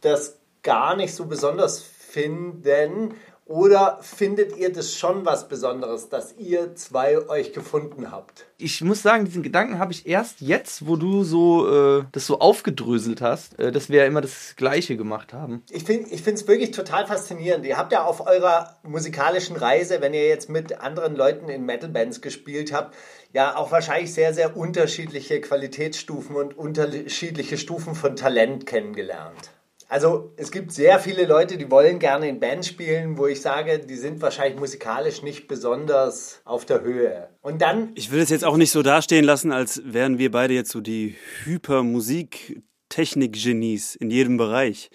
das 0.02 0.38
gar 0.62 0.94
nicht 0.94 1.12
so 1.12 1.26
besonders 1.26 1.82
finden 1.82 3.14
Oder 3.46 4.00
findet 4.02 4.56
ihr 4.56 4.72
das 4.72 4.96
schon 4.96 5.24
was 5.24 5.46
Besonderes, 5.46 6.08
dass 6.08 6.34
ihr 6.36 6.74
zwei 6.74 7.28
euch 7.28 7.52
gefunden 7.52 8.10
habt? 8.10 8.44
Ich 8.58 8.82
muss 8.82 9.02
sagen, 9.02 9.24
diesen 9.24 9.44
Gedanken 9.44 9.78
habe 9.78 9.92
ich 9.92 10.04
erst 10.08 10.40
jetzt, 10.40 10.88
wo 10.88 10.96
du 10.96 11.22
so 11.22 12.00
äh, 12.00 12.04
das 12.10 12.26
so 12.26 12.40
aufgedröselt 12.40 13.20
hast, 13.20 13.56
äh, 13.60 13.70
dass 13.70 13.88
wir 13.88 14.00
ja 14.00 14.06
immer 14.06 14.20
das 14.20 14.56
Gleiche 14.56 14.96
gemacht 14.96 15.32
haben. 15.32 15.62
Ich 15.70 15.84
finde 15.84 16.10
es 16.10 16.48
wirklich 16.48 16.72
total 16.72 17.06
faszinierend. 17.06 17.64
Ihr 17.64 17.78
habt 17.78 17.92
ja 17.92 18.02
auf 18.02 18.26
eurer 18.26 18.78
musikalischen 18.82 19.54
Reise, 19.54 20.00
wenn 20.00 20.12
ihr 20.12 20.26
jetzt 20.26 20.48
mit 20.50 20.80
anderen 20.80 21.14
Leuten 21.14 21.48
in 21.48 21.64
Metal-Bands 21.64 22.22
gespielt 22.22 22.72
habt, 22.72 22.96
ja 23.32 23.54
auch 23.54 23.70
wahrscheinlich 23.70 24.12
sehr, 24.12 24.34
sehr 24.34 24.56
unterschiedliche 24.56 25.40
Qualitätsstufen 25.40 26.34
und 26.34 26.58
unterschiedliche 26.58 27.58
Stufen 27.58 27.94
von 27.94 28.16
Talent 28.16 28.66
kennengelernt. 28.66 29.50
Also 29.88 30.32
es 30.36 30.50
gibt 30.50 30.72
sehr 30.72 30.98
viele 30.98 31.26
Leute, 31.26 31.56
die 31.56 31.70
wollen 31.70 32.00
gerne 32.00 32.28
in 32.28 32.40
Bands 32.40 32.66
spielen, 32.66 33.18
wo 33.18 33.26
ich 33.26 33.40
sage, 33.40 33.78
die 33.78 33.94
sind 33.94 34.20
wahrscheinlich 34.20 34.58
musikalisch 34.58 35.22
nicht 35.22 35.46
besonders 35.46 36.40
auf 36.44 36.64
der 36.64 36.82
Höhe. 36.82 37.28
Und 37.40 37.62
dann... 37.62 37.92
Ich 37.94 38.10
will 38.10 38.18
es 38.20 38.30
jetzt 38.30 38.44
auch 38.44 38.56
nicht 38.56 38.72
so 38.72 38.82
dastehen 38.82 39.24
lassen, 39.24 39.52
als 39.52 39.80
wären 39.84 40.18
wir 40.18 40.32
beide 40.32 40.54
jetzt 40.54 40.72
so 40.72 40.80
die 40.80 41.14
Hypermusik-Technik-Genies 41.44 43.94
in 43.94 44.10
jedem 44.10 44.38
Bereich. 44.38 44.90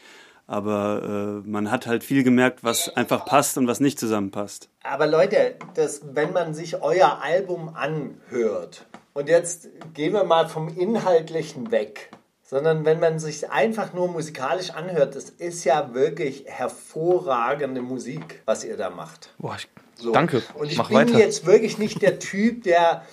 Aber 0.46 1.44
äh, 1.46 1.48
man 1.48 1.72
hat 1.72 1.88
halt 1.88 2.04
viel 2.04 2.24
gemerkt, 2.24 2.62
was 2.62 2.90
einfach 2.90 3.26
passt 3.26 3.58
und 3.58 3.68
was 3.68 3.80
nicht 3.80 3.98
zusammenpasst. 3.98 4.68
Aber 4.84 5.08
Leute, 5.08 5.56
das, 5.76 6.02
wenn 6.14 6.34
man 6.34 6.54
sich 6.54 6.82
euer 6.82 7.22
Album 7.24 7.74
anhört, 7.74 8.86
und 9.14 9.30
jetzt 9.30 9.70
gehen 9.94 10.12
wir 10.14 10.26
mal 10.26 10.50
vom 10.50 10.68
Inhaltlichen 10.68 11.72
weg, 11.72 12.12
sondern 12.52 12.84
wenn 12.84 13.00
man 13.00 13.18
sich 13.18 13.50
einfach 13.50 13.94
nur 13.94 14.10
musikalisch 14.10 14.72
anhört, 14.72 15.16
das 15.16 15.30
ist 15.30 15.64
ja 15.64 15.94
wirklich 15.94 16.44
hervorragende 16.48 17.82
Musik, 17.82 18.42
was 18.44 18.66
ihr 18.66 18.76
da 18.76 18.90
macht. 18.90 19.34
Boah, 19.38 19.56
ich, 19.58 19.70
so. 19.96 20.12
danke. 20.12 20.44
Und 20.56 20.70
ich 20.70 20.78
Mach 20.78 20.90
bin 20.90 20.98
weiter. 20.98 21.18
jetzt 21.18 21.46
wirklich 21.46 21.78
nicht 21.78 22.02
der 22.02 22.20
Typ, 22.20 22.64
der 22.64 23.06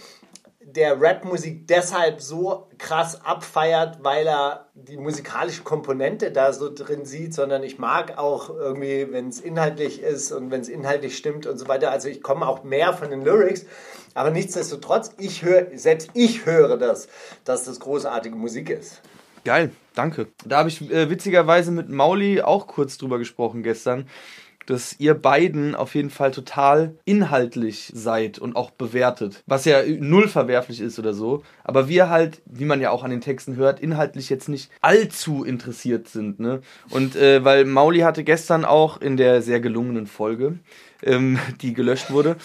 der 0.60 1.00
Rapmusik 1.00 1.68
deshalb 1.68 2.20
so 2.20 2.68
krass 2.78 3.24
abfeiert, 3.24 4.00
weil 4.02 4.26
er 4.26 4.66
die 4.74 4.96
musikalische 4.96 5.62
Komponente 5.62 6.30
da 6.32 6.52
so 6.52 6.70
drin 6.74 7.06
sieht, 7.06 7.32
sondern 7.32 7.62
ich 7.62 7.78
mag 7.78 8.18
auch 8.18 8.50
irgendwie, 8.50 9.06
wenn 9.12 9.28
es 9.28 9.40
inhaltlich 9.40 10.02
ist 10.02 10.32
und 10.32 10.50
wenn 10.50 10.60
es 10.60 10.68
inhaltlich 10.68 11.16
stimmt 11.16 11.46
und 11.46 11.58
so 11.58 11.68
weiter. 11.68 11.92
Also 11.92 12.08
ich 12.08 12.22
komme 12.22 12.46
auch 12.46 12.64
mehr 12.64 12.92
von 12.92 13.08
den 13.08 13.22
Lyrics, 13.22 13.64
aber 14.14 14.30
nichtsdestotrotz, 14.30 15.12
ich 15.16 15.42
höre, 15.42 15.68
selbst 15.78 16.10
ich 16.12 16.44
höre 16.44 16.76
das, 16.76 17.08
dass 17.44 17.64
das 17.64 17.78
großartige 17.78 18.34
Musik 18.34 18.68
ist. 18.68 19.00
Geil, 19.48 19.70
danke. 19.94 20.26
Da 20.44 20.58
habe 20.58 20.68
ich 20.68 20.90
äh, 20.90 21.08
witzigerweise 21.08 21.72
mit 21.72 21.88
Mauli 21.88 22.42
auch 22.42 22.66
kurz 22.66 22.98
drüber 22.98 23.18
gesprochen 23.18 23.62
gestern, 23.62 24.04
dass 24.66 24.96
ihr 24.98 25.14
beiden 25.14 25.74
auf 25.74 25.94
jeden 25.94 26.10
Fall 26.10 26.32
total 26.32 26.96
inhaltlich 27.06 27.90
seid 27.94 28.38
und 28.38 28.56
auch 28.56 28.70
bewertet. 28.70 29.42
Was 29.46 29.64
ja 29.64 29.80
null 29.86 30.28
verwerflich 30.28 30.82
ist 30.82 30.98
oder 30.98 31.14
so. 31.14 31.44
Aber 31.64 31.88
wir 31.88 32.10
halt, 32.10 32.42
wie 32.44 32.66
man 32.66 32.82
ja 32.82 32.90
auch 32.90 33.04
an 33.04 33.10
den 33.10 33.22
Texten 33.22 33.56
hört, 33.56 33.80
inhaltlich 33.80 34.28
jetzt 34.28 34.50
nicht 34.50 34.70
allzu 34.82 35.44
interessiert 35.44 36.08
sind. 36.08 36.40
Ne? 36.40 36.60
Und 36.90 37.16
äh, 37.16 37.42
weil 37.42 37.64
Mauli 37.64 38.00
hatte 38.00 38.24
gestern 38.24 38.66
auch 38.66 39.00
in 39.00 39.16
der 39.16 39.40
sehr 39.40 39.60
gelungenen 39.60 40.06
Folge, 40.06 40.58
ähm, 41.02 41.38
die 41.62 41.72
gelöscht 41.72 42.10
wurde, 42.10 42.36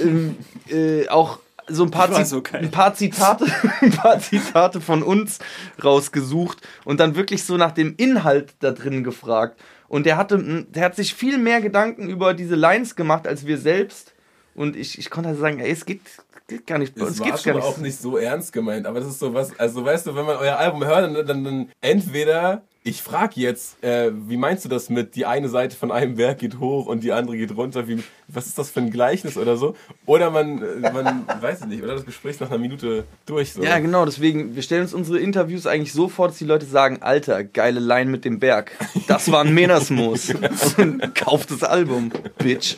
ähm, 0.00 0.36
äh, 0.70 1.08
auch 1.08 1.40
so 1.68 1.84
ein 1.84 1.90
paar, 1.90 2.24
so 2.24 2.42
ein 2.52 2.70
paar 2.70 2.94
Zitate, 2.94 3.46
ein 3.80 3.90
paar 3.90 4.18
Zitate 4.18 4.80
von 4.80 5.02
uns 5.02 5.38
rausgesucht 5.82 6.60
und 6.84 7.00
dann 7.00 7.16
wirklich 7.16 7.44
so 7.44 7.56
nach 7.56 7.72
dem 7.72 7.94
Inhalt 7.96 8.54
da 8.60 8.72
drin 8.72 9.04
gefragt. 9.04 9.60
Und 9.88 10.06
der 10.06 10.16
hatte, 10.16 10.66
der 10.68 10.84
hat 10.84 10.96
sich 10.96 11.14
viel 11.14 11.38
mehr 11.38 11.60
Gedanken 11.60 12.08
über 12.08 12.34
diese 12.34 12.54
Lines 12.54 12.96
gemacht 12.96 13.26
als 13.26 13.46
wir 13.46 13.58
selbst. 13.58 14.14
Und 14.54 14.74
ich, 14.74 14.98
ich 14.98 15.10
konnte 15.10 15.30
halt 15.30 15.38
sagen, 15.38 15.60
ey, 15.60 15.70
es 15.70 15.84
geht, 15.84 16.00
geht 16.48 16.66
gar 16.66 16.78
nicht. 16.78 16.96
Es 16.96 17.02
uns 17.02 17.20
war 17.20 17.26
geht's 17.26 17.42
schon 17.42 17.52
gar 17.52 17.60
nicht. 17.60 17.68
auch 17.68 17.78
nicht 17.78 18.00
so 18.00 18.16
ernst 18.16 18.52
gemeint, 18.52 18.86
aber 18.86 19.00
das 19.00 19.08
ist 19.08 19.18
so 19.18 19.34
was, 19.34 19.58
also 19.58 19.84
weißt 19.84 20.06
du, 20.06 20.14
wenn 20.14 20.24
man 20.24 20.36
euer 20.36 20.56
Album 20.56 20.84
hört, 20.84 21.02
dann, 21.02 21.26
dann, 21.26 21.44
dann 21.44 21.70
entweder, 21.80 22.62
ich 22.86 23.02
frage 23.02 23.40
jetzt, 23.40 23.82
äh, 23.82 24.12
wie 24.14 24.36
meinst 24.36 24.64
du 24.64 24.68
das 24.68 24.90
mit, 24.90 25.16
die 25.16 25.26
eine 25.26 25.48
Seite 25.48 25.74
von 25.74 25.90
einem 25.90 26.16
Werk 26.18 26.38
geht 26.38 26.60
hoch 26.60 26.86
und 26.86 27.02
die 27.02 27.10
andere 27.10 27.36
geht 27.36 27.56
runter, 27.56 27.88
wie, 27.88 28.00
was 28.28 28.46
ist 28.46 28.58
das 28.58 28.70
für 28.70 28.78
ein 28.78 28.92
Gleichnis 28.92 29.36
oder 29.36 29.56
so? 29.56 29.74
Oder 30.06 30.30
man, 30.30 30.62
äh, 30.62 30.92
man 30.92 31.26
weiß 31.40 31.62
es 31.62 31.66
nicht, 31.66 31.82
oder 31.82 31.94
das 31.94 32.04
Gespräch 32.04 32.32
ist 32.34 32.40
nach 32.42 32.50
einer 32.50 32.58
Minute 32.58 33.02
durch. 33.26 33.54
So. 33.54 33.64
Ja, 33.64 33.80
genau, 33.80 34.04
deswegen, 34.04 34.54
wir 34.54 34.62
stellen 34.62 34.82
uns 34.82 34.94
unsere 34.94 35.18
Interviews 35.18 35.66
eigentlich 35.66 35.92
so 35.92 36.08
vor, 36.08 36.28
dass 36.28 36.38
die 36.38 36.44
Leute 36.44 36.64
sagen, 36.64 36.98
Alter, 37.02 37.42
geile 37.42 37.80
Line 37.80 38.08
mit 38.08 38.24
dem 38.24 38.38
Berg. 38.38 38.70
Das 39.08 39.32
war 39.32 39.42
ein 39.42 39.52
Menasmus. 39.52 40.32
Und 40.78 41.12
kauft 41.16 41.50
das 41.50 41.64
Album, 41.64 42.12
Bitch. 42.38 42.76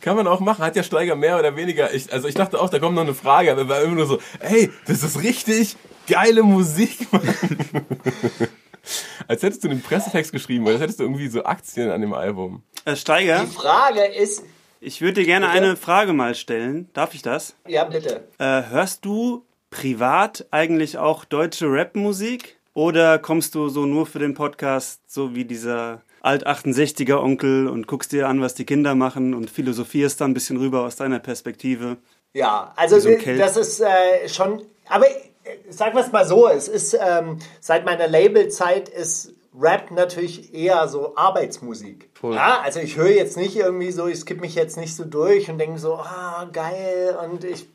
Kann 0.00 0.14
man 0.14 0.28
auch 0.28 0.38
machen, 0.38 0.64
hat 0.64 0.76
ja 0.76 0.84
Steiger 0.84 1.16
mehr 1.16 1.36
oder 1.36 1.56
weniger. 1.56 1.92
Ich, 1.92 2.12
also 2.12 2.28
ich 2.28 2.36
dachte 2.36 2.60
auch, 2.60 2.70
da 2.70 2.78
kommt 2.78 2.94
noch 2.94 3.02
eine 3.02 3.14
Frage, 3.14 3.50
aber 3.50 3.68
war 3.68 3.82
immer 3.82 3.96
nur 3.96 4.06
so, 4.06 4.20
ey, 4.38 4.70
das 4.86 5.02
ist 5.02 5.20
richtig 5.20 5.76
geile 6.06 6.42
Musik, 6.42 7.10
Mann. 7.12 7.22
Als 9.28 9.42
hättest 9.42 9.64
du 9.64 9.70
einen 9.70 9.80
Pressetext 9.80 10.32
geschrieben, 10.32 10.64
oder 10.64 10.74
als 10.74 10.82
hättest 10.82 11.00
du 11.00 11.04
irgendwie 11.04 11.28
so 11.28 11.44
Aktien 11.44 11.90
an 11.90 12.02
dem 12.02 12.12
Album. 12.12 12.62
Äh, 12.84 12.96
Steiger, 12.96 13.40
Die 13.46 13.50
Frage 13.50 14.04
ist, 14.04 14.42
ich 14.80 15.00
würde 15.00 15.14
dir 15.22 15.24
gerne 15.24 15.48
eine 15.48 15.76
Frage 15.76 16.12
mal 16.12 16.34
stellen. 16.34 16.90
Darf 16.92 17.14
ich 17.14 17.22
das? 17.22 17.54
ja 17.66 17.84
bitte, 17.84 18.28
Äh, 18.38 18.62
hörst 18.68 19.04
du 19.06 19.46
privat 19.70 20.46
eigentlich 20.50 20.98
auch 20.98 21.24
deutsche 21.24 21.66
Rapmusik? 21.70 22.58
Oder 22.74 23.18
kommst 23.18 23.54
du 23.54 23.68
so 23.70 23.86
nur 23.86 24.04
für 24.04 24.18
den 24.18 24.34
Podcast, 24.34 25.00
so 25.06 25.34
wie 25.34 25.44
dieser 25.46 26.02
Alt-68er 26.22 27.16
Onkel 27.22 27.68
und 27.68 27.86
guckst 27.86 28.12
dir 28.12 28.28
an, 28.28 28.40
was 28.42 28.54
die 28.54 28.66
Kinder 28.66 28.94
machen 28.94 29.32
und 29.32 29.48
philosophierst 29.48 30.20
dann 30.20 30.32
ein 30.32 30.34
bisschen 30.34 30.58
rüber 30.58 30.82
aus 30.84 30.96
deiner 30.96 31.20
Perspektive? 31.20 31.96
Ja, 32.34 32.72
also 32.76 32.98
so 32.98 33.10
das 33.38 33.56
ist 33.56 33.80
äh, 33.80 34.28
schon, 34.28 34.62
aber 34.88 35.06
sagen 35.68 35.94
wir 35.94 36.02
es 36.02 36.12
mal 36.12 36.26
so, 36.26 36.48
es 36.48 36.68
ist 36.68 36.94
ähm, 37.00 37.38
seit 37.60 37.84
meiner 37.84 38.08
Labelzeit 38.08 38.88
ist 38.88 39.34
Rap 39.56 39.92
natürlich 39.92 40.52
eher 40.52 40.88
so 40.88 41.16
Arbeitsmusik. 41.16 42.10
Voll. 42.14 42.34
Ja, 42.34 42.60
also 42.64 42.80
ich 42.80 42.96
höre 42.96 43.10
jetzt 43.10 43.36
nicht 43.36 43.54
irgendwie 43.54 43.92
so, 43.92 44.08
ich 44.08 44.18
skippe 44.18 44.40
mich 44.40 44.56
jetzt 44.56 44.76
nicht 44.76 44.96
so 44.96 45.04
durch 45.04 45.48
und 45.48 45.58
denke 45.58 45.78
so, 45.78 45.94
ah, 45.94 46.48
geil, 46.52 47.16
und 47.22 47.44
ich 47.44 47.68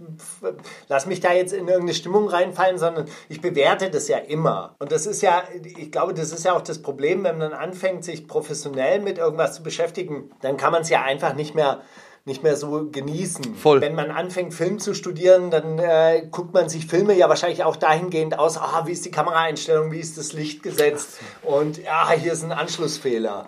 lass 0.89 1.05
mich 1.05 1.21
da 1.21 1.32
jetzt 1.32 1.53
in 1.53 1.67
irgendeine 1.67 1.93
Stimmung 1.93 2.27
reinfallen, 2.27 2.77
sondern 2.77 3.05
ich 3.29 3.39
bewerte 3.39 3.89
das 3.89 4.10
ja 4.10 4.17
immer. 4.17 4.75
Und 4.79 4.91
das 4.91 5.05
ist 5.05 5.21
ja, 5.21 5.43
ich 5.63 5.89
glaube, 5.89 6.13
das 6.13 6.34
ist 6.34 6.43
ja 6.43 6.53
auch 6.53 6.62
das 6.62 6.82
Problem, 6.82 7.23
wenn 7.23 7.38
man 7.38 7.53
anfängt, 7.53 8.03
sich 8.03 8.27
professionell 8.27 8.99
mit 8.99 9.17
irgendwas 9.17 9.55
zu 9.55 9.63
beschäftigen, 9.63 10.32
dann 10.41 10.58
kann 10.58 10.73
man 10.73 10.82
es 10.82 10.89
ja 10.89 11.03
einfach 11.03 11.34
nicht 11.34 11.55
mehr 11.55 11.82
nicht 12.25 12.43
mehr 12.43 12.55
so 12.55 12.89
genießen. 12.91 13.55
Voll. 13.55 13.82
Wenn 13.82 13.95
man 13.95 14.12
anfängt, 14.12 14.53
Film 14.53 14.79
zu 14.79 14.93
studieren, 14.93 15.51
dann 15.51 15.79
äh, 15.79 16.27
guckt 16.29 16.53
man 16.53 16.69
sich 16.69 16.86
Filme 16.86 17.13
ja 17.15 17.29
wahrscheinlich 17.29 17.63
auch 17.63 17.75
dahingehend 17.75 18.38
aus, 18.38 18.58
ah, 18.58 18.84
wie 18.86 18.91
ist 18.91 19.05
die 19.05 19.12
Kameraeinstellung, 19.12 19.91
wie 19.91 19.99
ist 19.99 20.17
das 20.17 20.34
Licht 20.34 20.62
gesetzt 20.63 21.19
und 21.43 21.84
ja, 21.84 22.12
hier 22.12 22.34
ist 22.34 22.43
ein 22.43 22.51
Anschlussfehler. 22.51 23.47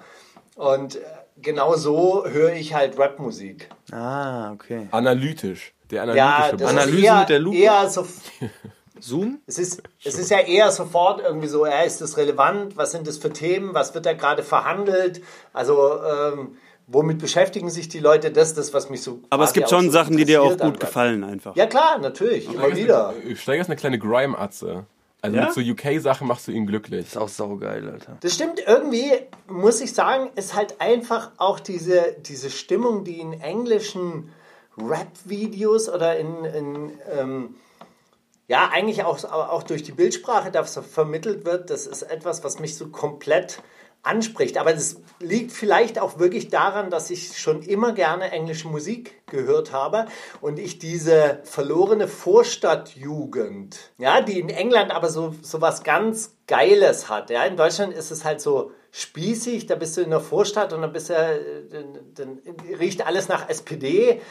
Und 0.55 0.95
äh, 0.95 0.99
genau 1.41 1.75
so 1.75 2.25
höre 2.25 2.53
ich 2.53 2.73
halt 2.73 2.97
Rapmusik. 2.97 3.69
Ah, 3.91 4.51
okay. 4.51 4.87
Analytisch. 4.91 5.73
Der 5.89 6.03
analytische 6.03 6.51
Ja, 6.51 6.51
das. 6.57 6.69
Analyse 6.69 6.97
ist 6.97 7.03
eher, 7.03 7.19
mit 7.19 7.29
der 7.29 7.39
Lupe? 7.39 7.57
eher 7.57 7.89
so, 7.89 8.07
Zoom? 8.99 9.39
es 9.47 9.57
ist, 9.57 9.83
es 10.03 10.17
ist 10.17 10.29
ja 10.29 10.39
eher 10.39 10.71
sofort 10.71 11.21
irgendwie 11.21 11.47
so, 11.47 11.65
ja, 11.65 11.81
ist 11.81 12.01
das 12.01 12.17
relevant, 12.17 12.77
was 12.77 12.91
sind 12.91 13.07
das 13.07 13.17
für 13.17 13.31
Themen, 13.33 13.73
was 13.73 13.93
wird 13.93 14.05
da 14.05 14.13
gerade 14.13 14.43
verhandelt, 14.43 15.21
also 15.53 15.99
ähm, 16.03 16.57
womit 16.91 17.19
beschäftigen 17.19 17.69
sich 17.69 17.89
die 17.89 17.99
Leute, 17.99 18.31
das 18.31 18.49
ist 18.49 18.57
das, 18.57 18.73
was 18.73 18.89
mich 18.89 19.01
so 19.01 19.19
Aber 19.29 19.43
es 19.43 19.53
gibt 19.53 19.69
schon 19.69 19.85
so 19.85 19.91
Sachen, 19.91 20.17
die 20.17 20.25
dir 20.25 20.41
auch 20.43 20.57
gut 20.57 20.79
gefallen 20.79 21.23
einfach. 21.23 21.55
Ja 21.55 21.65
klar, 21.65 21.97
natürlich, 21.99 22.45
immer 22.45 22.55
Steiger 22.65 22.73
ist 22.73 22.83
wieder. 22.83 23.09
eine- 23.09 23.35
Steiger 23.35 23.61
ist 23.61 23.67
eine 23.67 23.75
kleine 23.77 23.99
Grime-Atze. 23.99 24.85
Also 25.23 25.37
Ja? 25.37 25.45
mit 25.45 25.53
so 25.53 25.61
UK-Sachen 25.61 26.27
machst 26.27 26.47
du 26.47 26.51
ihn 26.51 26.65
glücklich. 26.65 27.05
Ist 27.05 27.17
auch 27.17 27.27
saugeil, 27.29 27.87
Alter. 27.89 28.17
Das 28.21 28.33
stimmt, 28.33 28.59
irgendwie 28.65 29.11
muss 29.47 29.79
ich 29.79 29.93
sagen, 29.93 30.31
ist 30.35 30.55
halt 30.55 30.81
einfach 30.81 31.29
auch 31.37 31.59
diese, 31.59 32.15
diese 32.25 32.49
Stimmung, 32.49 33.03
die 33.03 33.19
in 33.19 33.33
englischen 33.39 34.31
Rap-Videos 34.77 35.89
oder 35.89 36.17
in, 36.17 36.43
in 36.45 36.91
ähm, 37.17 37.55
ja, 38.47 38.69
eigentlich 38.73 39.03
auch, 39.03 39.23
auch 39.23 39.63
durch 39.63 39.83
die 39.83 39.91
Bildsprache 39.91 40.51
da 40.51 40.63
so 40.65 40.81
vermittelt 40.81 41.45
wird, 41.45 41.69
das 41.69 41.87
ist 41.87 42.01
etwas, 42.01 42.43
was 42.43 42.59
mich 42.59 42.75
so 42.75 42.87
komplett 42.87 43.61
anspricht. 44.03 44.57
Aber 44.57 44.73
das 44.73 44.97
liegt 45.19 45.51
vielleicht 45.51 45.99
auch 45.99 46.19
wirklich 46.19 46.49
daran, 46.49 46.89
dass 46.89 47.09
ich 47.09 47.37
schon 47.37 47.61
immer 47.61 47.93
gerne 47.93 48.31
englische 48.31 48.67
Musik 48.67 49.25
gehört 49.27 49.71
habe 49.71 50.07
und 50.41 50.59
ich 50.59 50.79
diese 50.79 51.39
verlorene 51.43 52.07
Vorstadtjugend, 52.07 53.91
ja, 53.97 54.21
die 54.21 54.39
in 54.39 54.49
England 54.49 54.91
aber 54.91 55.09
so, 55.09 55.35
so 55.41 55.61
was 55.61 55.83
ganz 55.83 56.35
Geiles 56.47 57.09
hat. 57.09 57.29
Ja, 57.29 57.43
in 57.45 57.57
Deutschland 57.57 57.93
ist 57.93 58.11
es 58.11 58.25
halt 58.25 58.41
so 58.41 58.71
spießig, 58.91 59.67
da 59.67 59.75
bist 59.75 59.95
du 59.95 60.01
in 60.01 60.09
der 60.09 60.19
Vorstadt 60.19 60.73
und 60.73 60.81
dann, 60.81 60.91
bist 60.91 61.09
du, 61.09 61.67
dann, 61.71 61.99
dann 62.13 62.39
riecht 62.77 63.05
alles 63.05 63.29
nach 63.29 63.47
SPD. 63.49 64.21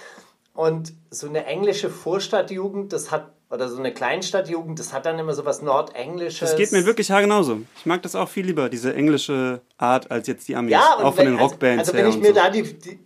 Und 0.53 0.93
so 1.11 1.29
eine 1.29 1.47
englische 1.47 1.89
Vorstadtjugend, 1.89 2.93
das 2.93 3.11
hat 3.11 3.33
oder 3.51 3.69
so 3.69 3.79
eine 3.79 3.93
Kleinstadtjugend, 3.93 4.79
das 4.79 4.93
hat 4.93 5.07
dann 5.07 5.19
immer 5.19 5.35
so 5.35 5.45
was 5.45 5.61
Nordenglisches. 5.61 6.51
Das 6.51 6.57
geht 6.57 6.73
mir 6.73 6.87
wirklich 6.87 7.11
haargenauso. 7.11 7.63
Ich 7.77 7.85
mag 7.85 8.01
das 8.03 8.15
auch 8.15 8.29
viel 8.29 8.47
lieber, 8.47 8.69
diese 8.69 8.95
englische 8.95 9.61
Art, 9.77 10.11
als 10.11 10.29
jetzt 10.29 10.47
die 10.49 10.55
Amis. 10.55 10.73
Ja, 10.73 10.97
auch 10.99 11.15
von 11.15 11.19
wenn, 11.19 11.33
den 11.33 11.39
Rockbands 11.39 11.89
Also, 11.89 11.93
also 11.93 12.05
wenn 12.05 12.11
ich 12.11 12.21
mir 12.21 12.29
so. 12.29 12.41
da 12.41 12.51
die, 12.51 12.63
die, 12.63 13.01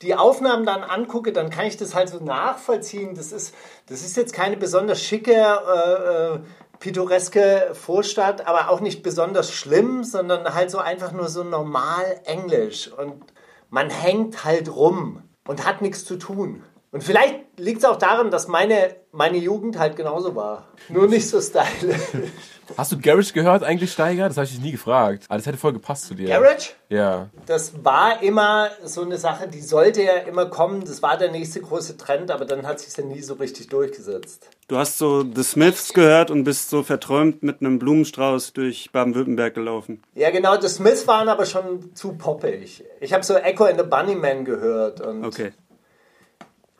die 0.00 0.14
Aufnahmen 0.14 0.64
dann 0.64 0.82
angucke, 0.82 1.32
dann 1.32 1.50
kann 1.50 1.66
ich 1.66 1.76
das 1.76 1.94
halt 1.94 2.08
so 2.08 2.18
nachvollziehen. 2.18 3.14
Das 3.14 3.30
ist, 3.30 3.54
das 3.86 4.00
ist 4.00 4.16
jetzt 4.16 4.32
keine 4.32 4.56
besonders 4.56 5.02
schicke, 5.02 5.32
äh, 5.32 6.34
äh, 6.34 6.38
pittoreske 6.78 7.72
Vorstadt, 7.74 8.46
aber 8.46 8.70
auch 8.70 8.80
nicht 8.80 9.02
besonders 9.02 9.52
schlimm, 9.52 10.02
sondern 10.02 10.54
halt 10.54 10.70
so 10.70 10.78
einfach 10.78 11.12
nur 11.12 11.28
so 11.28 11.44
normal 11.44 12.22
Englisch. 12.24 12.90
Und 12.90 13.22
man 13.68 13.90
hängt 13.90 14.44
halt 14.44 14.74
rum 14.74 15.22
und 15.46 15.66
hat 15.66 15.82
nichts 15.82 16.06
zu 16.06 16.16
tun. 16.16 16.64
Und 16.90 17.04
vielleicht 17.04 17.49
liegt 17.60 17.78
es 17.78 17.84
auch 17.84 17.96
daran, 17.96 18.30
dass 18.30 18.48
meine, 18.48 18.94
meine 19.12 19.38
Jugend 19.38 19.78
halt 19.78 19.96
genauso 19.96 20.34
war. 20.34 20.68
Nur 20.88 21.06
nicht 21.06 21.28
so 21.28 21.40
stylisch. 21.40 22.00
Hast 22.76 22.92
du 22.92 22.98
Garage 23.00 23.32
gehört 23.32 23.64
eigentlich, 23.64 23.92
Steiger? 23.92 24.28
Das 24.28 24.36
habe 24.36 24.44
ich 24.44 24.52
dich 24.52 24.60
nie 24.60 24.70
gefragt. 24.70 25.24
Aber 25.28 25.38
das 25.38 25.46
hätte 25.46 25.58
voll 25.58 25.72
gepasst 25.72 26.06
zu 26.06 26.14
dir. 26.14 26.28
Garage? 26.28 26.70
Ja. 26.88 27.28
Das 27.46 27.84
war 27.84 28.22
immer 28.22 28.70
so 28.84 29.02
eine 29.02 29.18
Sache, 29.18 29.48
die 29.48 29.60
sollte 29.60 30.02
ja 30.02 30.12
immer 30.18 30.46
kommen. 30.46 30.84
Das 30.84 31.02
war 31.02 31.16
der 31.16 31.32
nächste 31.32 31.60
große 31.60 31.96
Trend, 31.96 32.30
aber 32.30 32.44
dann 32.44 32.66
hat 32.66 32.78
sich 32.78 32.96
ja 32.96 33.04
nie 33.04 33.22
so 33.22 33.34
richtig 33.34 33.68
durchgesetzt. 33.68 34.48
Du 34.68 34.76
hast 34.76 34.98
so 34.98 35.24
The 35.24 35.42
Smiths 35.42 35.92
gehört 35.92 36.30
und 36.30 36.44
bist 36.44 36.70
so 36.70 36.84
verträumt 36.84 37.42
mit 37.42 37.60
einem 37.60 37.80
Blumenstrauß 37.80 38.52
durch 38.52 38.90
Baden-Württemberg 38.92 39.52
gelaufen. 39.54 40.02
Ja, 40.14 40.30
genau, 40.30 40.56
die 40.56 40.68
Smiths 40.68 41.08
waren 41.08 41.28
aber 41.28 41.46
schon 41.46 41.94
zu 41.96 42.12
poppig. 42.12 42.84
Ich 43.00 43.12
habe 43.12 43.24
so 43.24 43.34
Echo 43.34 43.64
and 43.64 43.80
the 43.80 43.86
Bunnyman 43.86 44.44
gehört 44.44 45.00
und 45.00 45.24
Okay. 45.24 45.52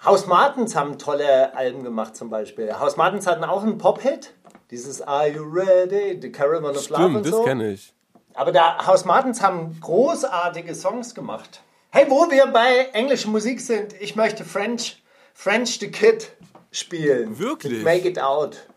House 0.04 0.26
Martins 0.26 0.74
haben 0.74 0.98
tolle 0.98 1.54
Alben 1.54 1.84
gemacht 1.84 2.16
zum 2.16 2.30
Beispiel. 2.30 2.78
House 2.78 2.96
Martins 2.96 3.26
hatten 3.26 3.44
auch 3.44 3.62
einen 3.62 3.76
Pop-Hit. 3.76 4.32
Dieses 4.70 5.02
Are 5.02 5.28
You 5.28 5.42
Ready? 5.42 6.18
The 6.20 6.32
Caravan 6.32 6.76
of 6.76 6.88
Love 6.88 7.02
Stimmt, 7.02 7.16
und 7.16 7.26
das 7.26 7.32
so. 7.32 7.42
kenne 7.42 7.72
ich. 7.72 7.92
Aber 8.34 8.52
da 8.52 8.86
House 8.86 9.04
Martins 9.04 9.42
haben 9.42 9.78
großartige 9.80 10.74
Songs 10.74 11.14
gemacht. 11.14 11.62
Hey, 11.90 12.06
wo 12.08 12.30
wir 12.30 12.46
bei 12.46 12.88
englischer 12.92 13.28
Musik 13.28 13.60
sind, 13.60 13.94
ich 14.00 14.16
möchte 14.16 14.44
French, 14.44 15.02
French 15.34 15.80
the 15.80 15.90
Kid 15.90 16.30
spielen. 16.70 17.38
Wirklich? 17.38 17.72
Mit 17.72 17.84
Make 17.84 18.08
It 18.08 18.20
Out. 18.20 18.68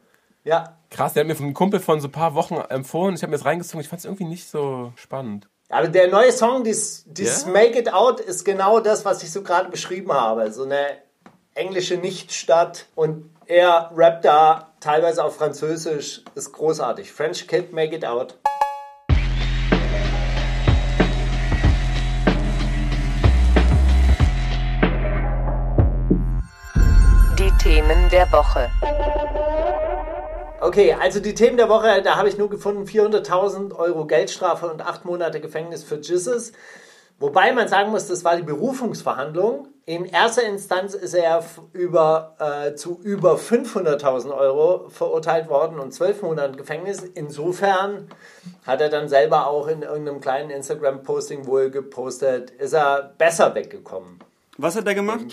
Ja. 0.44 0.78
Krass, 0.90 1.14
der 1.14 1.22
hat 1.22 1.28
mir 1.28 1.36
von 1.36 1.46
einem 1.46 1.54
Kumpel 1.54 1.80
von 1.80 2.02
so 2.02 2.08
ein 2.10 2.12
paar 2.12 2.34
Wochen 2.34 2.56
empfohlen. 2.56 3.16
Ich 3.16 3.22
habe 3.22 3.32
mir 3.32 3.38
das 3.38 3.46
reingezogen. 3.46 3.80
Ich 3.82 3.88
fand 3.88 4.00
es 4.00 4.06
irgendwie 4.06 4.26
nicht 4.26 4.50
so 4.50 4.92
spannend. 4.96 5.48
Aber 5.70 5.88
der 5.88 6.10
neue 6.10 6.32
Song, 6.32 6.64
dieses, 6.64 7.06
dieses 7.06 7.46
Ja? 7.46 7.52
Make 7.52 7.80
It 7.80 7.94
Out, 7.94 8.20
ist 8.20 8.44
genau 8.44 8.80
das, 8.80 9.06
was 9.06 9.24
ich 9.24 9.32
so 9.32 9.42
gerade 9.42 9.70
beschrieben 9.70 10.12
habe. 10.12 10.52
So 10.52 10.64
eine 10.64 10.98
englische 11.56 11.98
Nichtstadt 11.98 12.88
und 12.96 13.30
er 13.46 13.92
rappt 13.96 14.26
da 14.26 14.72
teilweise 14.80 15.24
auf 15.24 15.36
Französisch. 15.36 16.22
Ist 16.36 16.52
großartig. 16.54 17.12
French 17.12 17.48
Kid, 17.48 17.74
Make 17.74 17.96
It 17.96 18.06
Out. 18.06 18.38
Die 27.38 27.52
Themen 27.62 28.10
der 28.10 28.32
Woche. 28.32 28.72
Okay, 30.60 30.94
also 30.94 31.20
die 31.20 31.34
Themen 31.34 31.58
der 31.58 31.68
Woche, 31.68 32.02
da 32.02 32.16
habe 32.16 32.30
ich 32.30 32.38
nur 32.38 32.50
gefunden 32.50 32.86
400.000 32.86 33.76
Euro 33.76 34.06
Geldstrafe 34.06 34.72
und 34.72 34.82
acht 34.82 35.04
Monate 35.04 35.42
Gefängnis 35.42 35.84
für 35.84 36.00
Jesus. 36.00 36.54
Wobei 37.24 37.54
man 37.54 37.70
sagen 37.70 37.92
muss, 37.92 38.08
das 38.08 38.26
war 38.26 38.36
die 38.36 38.44
Berufungsverhandlung. 38.44 39.70
In 39.86 40.04
erster 40.04 40.44
Instanz 40.44 40.94
ist 40.94 41.14
er 41.14 41.42
über, 41.72 42.36
äh, 42.38 42.76
zu 42.76 43.00
über 43.02 43.38
500.000 43.38 44.38
Euro 44.38 44.90
verurteilt 44.90 45.48
worden 45.48 45.80
und 45.80 45.94
zwölf 45.94 46.22
Monaten 46.22 46.58
Gefängnis. 46.58 47.02
Insofern 47.02 48.10
hat 48.68 48.82
er 48.82 48.90
dann 48.90 49.08
selber 49.08 49.48
auch 49.48 49.70
in 49.70 49.84
irgendeinem 49.84 50.20
kleinen 50.20 50.50
Instagram-Posting 50.50 51.48
wohl 51.48 51.70
gepostet, 51.70 52.52
ist 52.52 52.74
er 52.74 53.14
besser 53.18 53.56
weggekommen. 53.56 54.20
Was 54.58 54.76
hat 54.76 54.86
der 54.86 54.96
gemacht? 54.96 55.26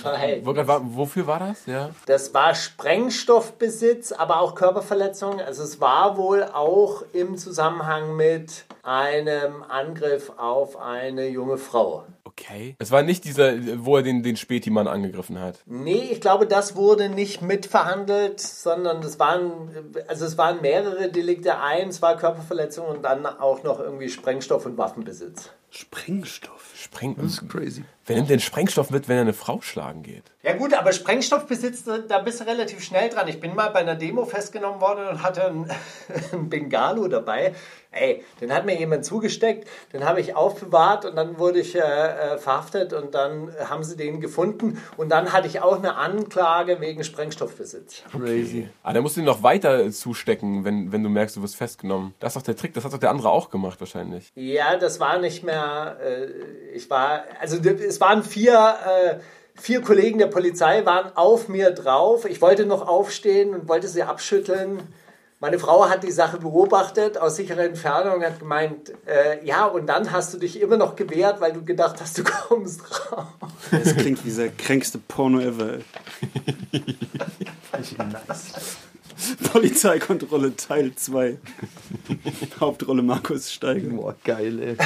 Wofür 0.83 1.27
war 1.27 1.39
das? 1.41 1.67
Ja. 1.67 1.91
das 2.07 2.33
war 2.33 2.55
Sprengstoffbesitz, 2.55 4.13
aber 4.13 4.41
auch 4.41 4.55
Körperverletzung. 4.55 5.41
Also 5.41 5.63
es 5.63 5.81
war 5.81 6.17
wohl 6.17 6.43
auch 6.43 7.03
im 7.13 7.37
Zusammenhang 7.37 8.17
mit 8.17 8.65
einem 8.83 9.63
Angriff 9.63 10.33
auf 10.39 10.79
eine 10.79 11.29
junge 11.29 11.59
Frau. 11.59 12.05
Okay. 12.25 12.77
Es 12.79 12.91
war 12.91 13.03
nicht 13.03 13.25
dieser, 13.25 13.53
wo 13.85 13.97
er 13.97 14.03
den, 14.03 14.23
den 14.23 14.37
Späti-Mann 14.37 14.89
angegriffen 14.89 15.39
hat. 15.39 15.59
Nee, 15.67 16.09
ich 16.11 16.21
glaube, 16.21 16.47
das 16.47 16.75
wurde 16.75 17.11
nicht 17.11 17.43
mitverhandelt, 17.43 18.41
sondern 18.41 19.03
es 19.03 19.19
waren, 19.19 19.71
also 20.09 20.25
es 20.25 20.39
waren 20.39 20.63
mehrere 20.63 21.11
Delikte. 21.11 21.59
Eins 21.59 22.01
war 22.01 22.17
Körperverletzung 22.17 22.87
und 22.87 23.03
dann 23.03 23.27
auch 23.27 23.63
noch 23.63 23.81
irgendwie 23.81 24.09
Sprengstoff 24.09 24.65
und 24.65 24.79
Waffenbesitz. 24.79 25.51
Sprengstoff. 25.71 26.73
Spreng 26.75 27.15
Das 27.17 27.33
ist 27.33 27.49
crazy. 27.49 27.85
Wer 28.07 28.17
nimmt 28.17 28.31
denn 28.31 28.41
Sprengstoff 28.41 28.91
mit, 28.91 29.09
wenn 29.09 29.17
er 29.17 29.21
eine 29.23 29.33
Frau 29.33 29.61
schlagen 29.61 30.03
geht? 30.03 30.25
Ja 30.43 30.55
gut, 30.55 30.75
aber 30.75 30.93
Sprengstoffbesitz, 30.93 31.85
da 32.09 32.19
bist 32.19 32.41
du 32.41 32.45
relativ 32.45 32.83
schnell 32.83 33.09
dran. 33.09 33.29
Ich 33.29 33.39
bin 33.39 33.55
mal 33.55 33.69
bei 33.69 33.81
einer 33.81 33.95
Demo 33.95 34.25
festgenommen 34.25 34.81
worden 34.81 35.07
und 35.07 35.23
hatte 35.23 35.45
einen, 35.45 35.71
einen 36.33 36.49
Bengalo 36.49 37.07
dabei. 37.07 37.55
Ey, 37.93 38.25
den 38.41 38.53
hat 38.53 38.67
mir 38.67 38.79
jemand 38.79 39.05
zugesteckt, 39.05 39.69
den 39.93 40.05
habe 40.05 40.21
ich 40.21 40.37
aufbewahrt 40.37 41.05
und 41.05 41.17
dann 41.17 41.39
wurde 41.39 41.61
ich 41.61 41.75
äh, 41.75 41.81
äh, 41.81 42.39
verhaftet 42.39 42.93
und 42.93 43.15
dann 43.15 43.53
haben 43.69 43.83
sie 43.83 43.97
den 43.97 44.21
gefunden 44.21 44.81
und 44.97 45.09
dann 45.09 45.33
hatte 45.33 45.49
ich 45.49 45.61
auch 45.61 45.77
eine 45.77 45.97
Anklage 45.97 46.81
wegen 46.81 47.03
Sprengstoffbesitz. 47.03 48.05
Crazy. 48.13 48.69
Ah, 48.85 48.93
dann 48.93 49.03
musst 49.03 49.17
du 49.17 49.21
ihn 49.21 49.27
noch 49.27 49.43
weiter 49.43 49.91
zustecken, 49.91 50.65
wenn, 50.65 50.93
wenn 50.93 51.03
du 51.03 51.09
merkst, 51.09 51.37
du 51.37 51.43
wirst 51.43 51.57
festgenommen. 51.57 52.15
Das 52.21 52.31
ist 52.31 52.37
doch 52.37 52.43
der 52.43 52.57
Trick, 52.57 52.75
das 52.75 52.85
hat 52.85 52.93
doch 52.93 52.99
der 52.99 53.11
andere 53.11 53.31
auch 53.31 53.51
gemacht 53.51 53.81
wahrscheinlich. 53.81 54.31
Ja, 54.37 54.77
das 54.77 55.01
war 55.01 55.19
nicht 55.19 55.43
mehr, 55.43 55.60
äh, 55.63 56.27
ich 56.75 56.89
war, 56.91 57.25
also 57.41 57.59
es 57.59 58.01
waren 58.01 58.23
vier, 58.23 58.75
äh, 58.87 59.15
vier 59.61 59.81
Kollegen 59.83 60.19
der 60.19 60.27
Polizei 60.27 60.85
waren 60.85 61.17
auf 61.17 61.49
mir 61.49 61.71
drauf. 61.71 62.25
Ich 62.25 62.41
wollte 62.41 62.67
noch 62.67 62.87
aufstehen 62.87 63.55
und 63.55 63.69
wollte 63.69 63.89
sie 63.89 64.03
abschütteln. 64.03 64.81
Meine 65.43 65.59
Frau 65.59 65.89
hat 65.89 66.05
die 66.05 66.11
Sache 66.11 66.37
beobachtet 66.37 67.17
aus 67.17 67.37
sicherer 67.37 67.65
Entfernung 67.65 68.17
und 68.17 68.25
hat 68.25 68.41
gemeint, 68.41 68.93
äh, 69.07 69.43
ja, 69.43 69.65
und 69.65 69.87
dann 69.87 70.13
hast 70.13 70.35
du 70.35 70.39
dich 70.39 70.61
immer 70.61 70.77
noch 70.77 70.97
gewehrt, 70.97 71.41
weil 71.41 71.55
du 71.55 71.65
gedacht 71.65 71.97
hast, 71.99 72.19
du 72.19 72.25
kommst 72.49 72.83
raus. 73.11 73.27
Das 73.71 73.97
klingt 73.97 74.25
wie 74.27 74.31
der 74.31 74.51
kränkste 74.51 74.99
Porno 74.99 75.41
ever. 75.41 75.79
ey. 75.79 75.85
Polizeikontrolle 79.53 80.57
Teil 80.57 80.95
2. 80.95 81.39
Hauptrolle 82.61 83.03
Markus 83.03 83.51
Steiger. 83.51 83.89
Boah, 83.91 84.15
geil, 84.23 84.59
ey. 84.61 84.77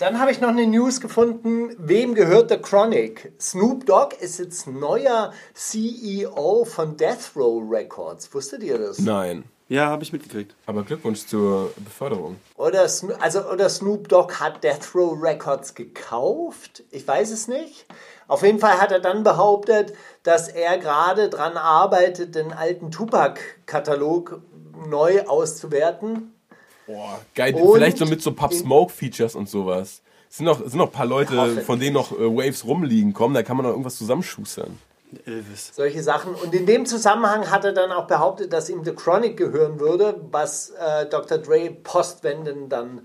Dann 0.00 0.18
habe 0.18 0.30
ich 0.30 0.40
noch 0.40 0.48
eine 0.48 0.66
News 0.66 1.02
gefunden. 1.02 1.76
Wem 1.76 2.14
gehört 2.14 2.48
The 2.48 2.56
Chronic? 2.56 3.34
Snoop 3.38 3.84
Dogg 3.84 4.16
ist 4.18 4.38
jetzt 4.38 4.66
neuer 4.66 5.34
CEO 5.52 6.64
von 6.64 6.96
Death 6.96 7.32
Row 7.36 7.62
Records. 7.70 8.32
Wusstet 8.32 8.62
ihr 8.62 8.78
das? 8.78 8.98
Nein. 8.98 9.44
Ja, 9.68 9.88
habe 9.88 10.02
ich 10.02 10.10
mitgekriegt. 10.14 10.56
Aber 10.64 10.84
Glückwunsch 10.84 11.26
zur 11.26 11.70
Beförderung. 11.76 12.36
Oder, 12.56 12.86
Sno- 12.88 13.12
also, 13.20 13.44
oder 13.44 13.68
Snoop 13.68 14.08
Dogg 14.08 14.36
hat 14.40 14.64
Death 14.64 14.94
Row 14.94 15.18
Records 15.22 15.74
gekauft? 15.74 16.82
Ich 16.90 17.06
weiß 17.06 17.30
es 17.30 17.46
nicht. 17.46 17.84
Auf 18.26 18.42
jeden 18.42 18.58
Fall 18.58 18.80
hat 18.80 18.92
er 18.92 19.00
dann 19.00 19.22
behauptet, 19.22 19.92
dass 20.22 20.48
er 20.48 20.78
gerade 20.78 21.28
dran 21.28 21.58
arbeitet, 21.58 22.34
den 22.36 22.52
alten 22.54 22.90
Tupac-Katalog 22.90 24.40
neu 24.88 25.26
auszuwerten. 25.26 26.32
Boah, 26.92 27.20
geil. 27.34 27.54
Und 27.54 27.74
Vielleicht 27.74 27.98
so 27.98 28.06
mit 28.06 28.22
so 28.22 28.32
Pub 28.32 28.52
Smoke 28.52 28.92
Features 28.92 29.34
und 29.34 29.48
sowas. 29.48 30.02
Es 30.28 30.36
sind 30.36 30.46
noch, 30.46 30.60
es 30.60 30.72
sind 30.72 30.78
noch 30.78 30.86
ein 30.86 30.92
paar 30.92 31.06
Leute, 31.06 31.62
von 31.62 31.80
denen 31.80 31.94
noch 31.94 32.12
äh, 32.12 32.24
Waves 32.24 32.64
rumliegen. 32.64 33.12
Kommen, 33.12 33.34
da 33.34 33.42
kann 33.42 33.56
man 33.56 33.64
noch 33.66 33.72
irgendwas 33.72 33.96
zusammenschustern. 33.98 34.78
Elvis. 35.26 35.72
Solche 35.74 36.02
Sachen. 36.02 36.34
Und 36.34 36.54
in 36.54 36.66
dem 36.66 36.86
Zusammenhang 36.86 37.50
hat 37.50 37.64
er 37.64 37.72
dann 37.72 37.90
auch 37.90 38.06
behauptet, 38.06 38.52
dass 38.52 38.70
ihm 38.70 38.84
The 38.84 38.92
Chronic 38.92 39.36
gehören 39.36 39.80
würde, 39.80 40.20
was 40.30 40.70
äh, 40.70 41.06
Dr. 41.06 41.38
Dre 41.38 41.70
postwendend 41.70 42.70
dann, 42.70 43.00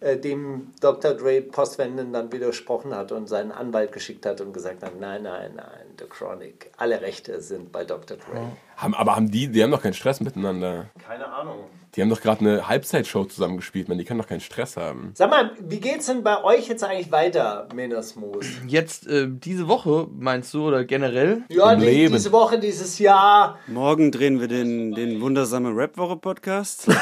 äh, 0.00 0.16
dem 0.16 0.72
Dr. 0.80 1.14
Dre 1.14 1.40
postwendend 1.42 2.14
dann 2.14 2.30
widersprochen 2.32 2.94
hat 2.94 3.10
und 3.12 3.28
seinen 3.28 3.50
Anwalt 3.50 3.92
geschickt 3.92 4.24
hat 4.26 4.40
und 4.40 4.52
gesagt 4.52 4.82
hat, 4.82 5.00
nein, 5.00 5.24
nein, 5.24 5.52
nein, 5.56 5.86
The 5.98 6.04
Chronic, 6.04 6.70
alle 6.76 7.00
Rechte 7.00 7.40
sind 7.40 7.72
bei 7.72 7.84
Dr. 7.84 8.18
Dre. 8.18 8.52
Haben, 8.76 8.94
aber 8.94 9.16
haben 9.16 9.30
die, 9.30 9.48
die 9.48 9.62
haben 9.62 9.72
doch 9.72 9.82
keinen 9.82 9.94
Stress 9.94 10.20
miteinander. 10.20 10.86
Keine 11.04 11.26
Ahnung. 11.26 11.64
Die 11.94 12.02
haben 12.02 12.10
doch 12.10 12.20
gerade 12.20 12.40
eine 12.40 12.68
Halbzeitshow 12.68 13.24
zusammengespielt, 13.24 13.88
man. 13.88 13.98
Die 13.98 14.04
können 14.04 14.20
doch 14.20 14.28
keinen 14.28 14.40
Stress 14.40 14.76
haben. 14.76 15.12
Sag 15.14 15.30
mal, 15.30 15.52
wie 15.60 15.80
geht's 15.80 16.06
denn 16.06 16.22
bei 16.22 16.42
euch 16.44 16.68
jetzt 16.68 16.84
eigentlich 16.84 17.10
weiter, 17.10 17.66
Menersmoos? 17.74 18.46
Jetzt 18.66 19.06
äh, 19.06 19.26
diese 19.28 19.68
Woche, 19.68 20.06
meinst 20.12 20.52
du, 20.54 20.68
oder 20.68 20.84
generell? 20.84 21.42
Ja, 21.48 21.72
Im 21.72 21.80
die, 21.80 21.86
Leben. 21.86 22.14
diese 22.14 22.30
Woche, 22.32 22.58
dieses 22.58 22.98
Jahr. 22.98 23.58
Morgen 23.66 24.12
drehen 24.12 24.40
wir 24.40 24.48
den, 24.48 24.92
den 24.92 25.20
wundersame 25.20 25.74
Rap-Woche-Podcast. 25.74 26.88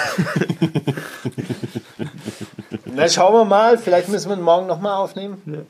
Na, 2.84 3.08
schauen 3.08 3.34
wir 3.34 3.44
mal. 3.44 3.76
Vielleicht 3.76 4.08
müssen 4.08 4.30
wir 4.30 4.36
ihn 4.36 4.42
morgen 4.42 4.66
nochmal 4.66 4.94
aufnehmen. 4.94 5.66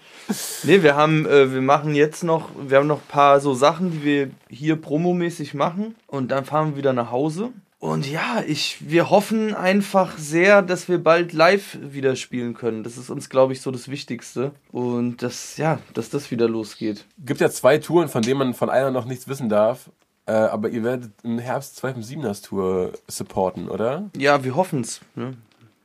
Nee, 0.62 0.82
wir 0.82 0.94
haben, 0.94 1.26
äh, 1.26 1.52
wir 1.52 1.62
machen 1.62 1.94
jetzt 1.94 2.22
noch, 2.22 2.50
wir 2.56 2.78
haben 2.78 2.86
noch 2.86 3.00
ein 3.00 3.08
paar 3.08 3.40
so 3.40 3.54
Sachen, 3.54 3.90
die 3.90 4.04
wir 4.04 4.30
hier 4.48 4.76
promomäßig 4.76 5.54
machen 5.54 5.96
und 6.06 6.30
dann 6.30 6.44
fahren 6.44 6.70
wir 6.70 6.76
wieder 6.76 6.92
nach 6.92 7.10
Hause. 7.10 7.50
Und 7.86 8.10
ja, 8.10 8.42
ich, 8.44 8.78
wir 8.80 9.10
hoffen 9.10 9.54
einfach 9.54 10.18
sehr, 10.18 10.60
dass 10.60 10.88
wir 10.88 10.98
bald 10.98 11.32
live 11.32 11.78
wieder 11.80 12.16
spielen 12.16 12.52
können. 12.52 12.82
Das 12.82 12.98
ist 12.98 13.10
uns, 13.10 13.30
glaube 13.30 13.52
ich, 13.52 13.60
so 13.60 13.70
das 13.70 13.86
Wichtigste. 13.86 14.50
Und 14.72 15.22
dass, 15.22 15.56
ja, 15.56 15.78
dass 15.94 16.10
das 16.10 16.32
wieder 16.32 16.48
losgeht. 16.48 17.04
Gibt 17.24 17.40
ja 17.40 17.48
zwei 17.48 17.78
Touren, 17.78 18.08
von 18.08 18.22
denen 18.22 18.38
man 18.38 18.54
von 18.54 18.70
einer 18.70 18.90
noch 18.90 19.04
nichts 19.04 19.28
wissen 19.28 19.48
darf. 19.48 19.88
Äh, 20.26 20.32
aber 20.32 20.70
ihr 20.70 20.82
werdet 20.82 21.12
im 21.22 21.38
Herbst 21.38 21.80
257ers 21.84 22.42
Tour 22.42 22.92
supporten, 23.06 23.68
oder? 23.68 24.10
Ja, 24.16 24.42
wir 24.42 24.56
hoffen's. 24.56 25.00
Ne? 25.14 25.34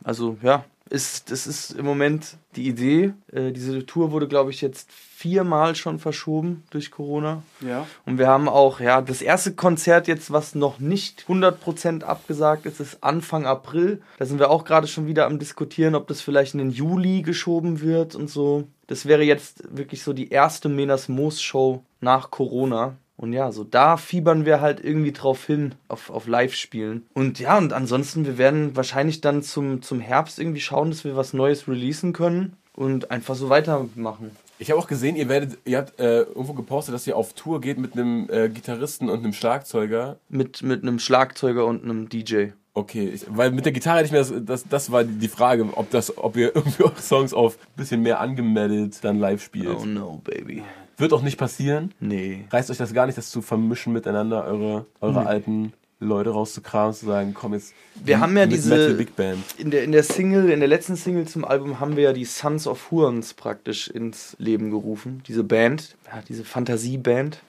Also, 0.03 0.37
ja, 0.41 0.65
ist, 0.89 1.29
das 1.29 1.45
ist 1.45 1.69
im 1.69 1.85
Moment 1.85 2.35
die 2.55 2.67
Idee. 2.67 3.13
Äh, 3.31 3.51
diese 3.51 3.85
Tour 3.85 4.11
wurde, 4.11 4.27
glaube 4.27 4.49
ich, 4.49 4.61
jetzt 4.61 4.89
viermal 5.21 5.75
schon 5.75 5.99
verschoben 5.99 6.63
durch 6.71 6.89
Corona. 6.89 7.43
Ja. 7.61 7.85
Und 8.07 8.17
wir 8.17 8.27
haben 8.27 8.49
auch, 8.49 8.79
ja, 8.79 9.01
das 9.01 9.21
erste 9.21 9.53
Konzert 9.53 10.07
jetzt, 10.07 10.31
was 10.31 10.55
noch 10.55 10.79
nicht 10.79 11.25
100% 11.27 12.03
abgesagt 12.03 12.65
ist, 12.65 12.79
ist 12.79 13.03
Anfang 13.03 13.45
April. 13.45 14.01
Da 14.17 14.25
sind 14.25 14.39
wir 14.39 14.49
auch 14.49 14.65
gerade 14.65 14.87
schon 14.87 15.05
wieder 15.05 15.27
am 15.27 15.37
diskutieren, 15.37 15.93
ob 15.93 16.07
das 16.07 16.21
vielleicht 16.21 16.55
in 16.55 16.57
den 16.57 16.71
Juli 16.71 17.21
geschoben 17.21 17.81
wird 17.81 18.15
und 18.15 18.29
so. 18.29 18.63
Das 18.87 19.05
wäre 19.05 19.23
jetzt 19.23 19.63
wirklich 19.69 20.01
so 20.01 20.11
die 20.11 20.29
erste 20.29 20.69
Menas 20.69 21.07
Moos 21.07 21.39
Show 21.41 21.83
nach 21.99 22.31
Corona. 22.31 22.95
Und 23.15 23.33
ja, 23.33 23.51
so 23.51 23.63
da 23.63 23.97
fiebern 23.97 24.45
wir 24.45 24.61
halt 24.61 24.83
irgendwie 24.83 25.11
drauf 25.11 25.45
hin, 25.45 25.75
auf, 25.87 26.09
auf 26.09 26.25
Live-Spielen. 26.25 27.05
Und 27.13 27.39
ja, 27.39 27.59
und 27.59 27.73
ansonsten, 27.73 28.25
wir 28.25 28.39
werden 28.39 28.75
wahrscheinlich 28.75 29.21
dann 29.21 29.43
zum, 29.43 29.83
zum 29.83 29.99
Herbst 29.99 30.39
irgendwie 30.39 30.61
schauen, 30.61 30.89
dass 30.89 31.03
wir 31.03 31.15
was 31.15 31.33
Neues 31.33 31.67
releasen 31.67 32.13
können 32.13 32.57
und 32.73 33.11
einfach 33.11 33.35
so 33.35 33.49
weitermachen. 33.49 34.31
Ich 34.61 34.69
habe 34.69 34.79
auch 34.79 34.85
gesehen, 34.85 35.15
ihr 35.15 35.27
werdet, 35.27 35.57
ihr 35.65 35.79
habt 35.79 35.99
äh, 35.99 36.19
irgendwo 36.19 36.53
gepostet, 36.53 36.93
dass 36.93 37.07
ihr 37.07 37.17
auf 37.17 37.33
Tour 37.33 37.61
geht 37.61 37.79
mit 37.79 37.93
einem 37.93 38.29
äh, 38.29 38.47
Gitarristen 38.47 39.09
und 39.09 39.23
einem 39.23 39.33
Schlagzeuger. 39.33 40.17
Mit, 40.29 40.61
mit 40.61 40.83
einem 40.83 40.99
Schlagzeuger 40.99 41.65
und 41.65 41.83
einem 41.83 42.09
DJ. 42.09 42.49
Okay, 42.75 43.09
ich, 43.09 43.25
weil 43.27 43.49
mit 43.49 43.65
der 43.65 43.71
Gitarre 43.71 43.97
hätte 43.97 44.05
ich 44.05 44.11
mir 44.11 44.19
das, 44.19 44.33
das, 44.45 44.69
das 44.69 44.91
war 44.91 45.03
die 45.03 45.27
Frage, 45.27 45.67
ob 45.73 45.89
das, 45.89 46.15
ob 46.15 46.37
ihr 46.37 46.55
irgendwie 46.55 46.83
eure 46.83 47.01
Songs 47.01 47.33
auf 47.33 47.57
ein 47.57 47.75
bisschen 47.75 48.03
mehr 48.03 48.19
angemeldet 48.19 48.99
dann 49.01 49.17
live 49.17 49.41
spielt. 49.41 49.79
Oh 49.81 49.83
no, 49.83 50.21
baby. 50.23 50.61
Wird 50.95 51.11
auch 51.11 51.23
nicht 51.23 51.39
passieren. 51.39 51.95
Nee. 51.99 52.45
Reißt 52.51 52.69
euch 52.69 52.77
das 52.77 52.93
gar 52.93 53.07
nicht, 53.07 53.17
das 53.17 53.31
zu 53.31 53.41
vermischen 53.41 53.93
miteinander, 53.93 54.45
eure, 54.45 54.85
eure 54.99 55.25
alten 55.25 55.73
Leute 56.01 56.31
rauszukramen, 56.31 56.93
zu 56.93 57.05
sagen, 57.05 57.33
komm 57.33 57.53
jetzt. 57.53 57.73
Wir 58.03 58.19
haben 58.19 58.35
ja 58.35 58.45
diese- 58.47 58.69
Metal 58.69 58.93
Big 58.95 59.15
Band. 59.15 59.43
In 59.57 59.69
der, 59.71 59.83
in 59.83 59.91
der 59.91 60.03
Single, 60.03 60.49
in 60.49 60.59
der 60.59 60.67
letzten 60.67 60.95
Single 60.95 61.27
zum 61.27 61.45
Album 61.45 61.79
haben 61.79 61.95
wir 61.95 62.03
ja 62.03 62.13
die 62.13 62.25
Sons 62.25 62.65
of 62.67 62.89
Hurons 62.91 63.33
praktisch 63.35 63.87
ins 63.87 64.35
Leben 64.39 64.71
gerufen. 64.71 65.21
Diese 65.27 65.43
Band, 65.43 65.95
ja, 66.07 66.21
diese 66.27 66.43
Fantasieband. 66.43 67.39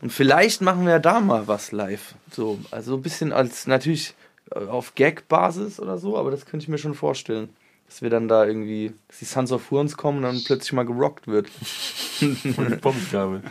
Und 0.00 0.12
vielleicht 0.12 0.60
machen 0.62 0.84
wir 0.84 0.92
ja 0.94 0.98
da 0.98 1.20
mal 1.20 1.46
was 1.46 1.70
live. 1.70 2.14
So, 2.32 2.58
also 2.72 2.96
ein 2.96 3.02
bisschen 3.02 3.32
als 3.32 3.66
natürlich 3.68 4.14
äh, 4.52 4.58
auf 4.66 4.94
Gag-Basis 4.96 5.78
oder 5.78 5.96
so, 5.98 6.18
aber 6.18 6.32
das 6.32 6.44
könnte 6.44 6.64
ich 6.64 6.68
mir 6.68 6.78
schon 6.78 6.94
vorstellen. 6.94 7.50
Dass 7.86 8.00
wir 8.02 8.08
dann 8.10 8.26
da 8.26 8.46
irgendwie, 8.46 8.94
dass 9.08 9.18
die 9.18 9.26
Sons 9.26 9.52
of 9.52 9.70
Hurons 9.70 9.96
kommen 9.98 10.18
und 10.18 10.22
dann 10.24 10.42
plötzlich 10.44 10.72
mal 10.72 10.86
gerockt 10.86 11.28
wird. 11.28 11.48
Und 12.56 12.80
Pommesgabel. 12.80 13.42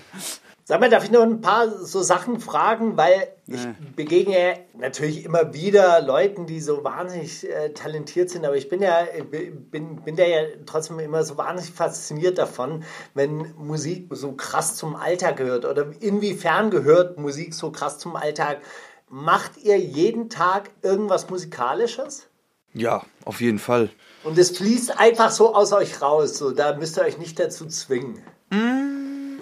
Sag 0.64 0.80
mal, 0.80 0.90
darf 0.90 1.04
ich 1.04 1.12
noch 1.12 1.24
ein 1.24 1.42
paar 1.42 1.70
so 1.70 2.02
Sachen 2.02 2.40
fragen, 2.40 2.96
weil 2.96 3.28
ich 3.48 3.68
begegne 3.96 4.40
ja 4.40 4.54
natürlich 4.78 5.26
immer 5.26 5.54
wieder 5.54 6.02
Leuten, 6.02 6.46
die 6.46 6.62
so 6.62 6.84
wahnsinnig 6.84 7.50
äh, 7.50 7.74
talentiert 7.74 8.30
sind, 8.30 8.46
aber 8.46 8.56
ich 8.56 8.70
bin 8.70 8.82
ja 8.82 9.06
bin, 9.30 9.98
bin 10.04 10.16
da 10.16 10.24
ja 10.24 10.44
trotzdem 10.66 11.00
immer 11.00 11.24
so 11.24 11.38
wahnsinnig 11.38 11.74
fasziniert 11.74 12.38
davon, 12.38 12.84
wenn 13.14 13.54
Musik 13.58 14.08
so 14.12 14.34
krass 14.34 14.76
zum 14.76 14.96
Alltag 14.96 15.38
gehört 15.38 15.66
oder 15.66 15.88
inwiefern 16.00 16.70
gehört 16.70 17.18
Musik 17.18 17.54
so 17.54 17.72
krass 17.72 17.98
zum 17.98 18.16
Alltag. 18.16 18.62
Macht 19.10 19.58
ihr 19.58 19.78
jeden 19.78 20.30
Tag 20.30 20.70
irgendwas 20.82 21.30
Musikalisches? 21.30 22.28
Ja, 22.74 23.04
auf 23.26 23.42
jeden 23.42 23.60
Fall. 23.60 23.90
Und 24.24 24.38
es 24.38 24.58
fließt 24.58 24.98
einfach 24.98 25.32
so 25.32 25.54
aus 25.54 25.74
euch 25.74 26.02
raus, 26.02 26.38
so 26.38 26.52
da 26.52 26.78
müsst 26.78 26.98
ihr 26.98 27.04
euch 27.04 27.18
nicht 27.18 27.38
dazu 27.38 27.66
zwingen. 27.66 28.22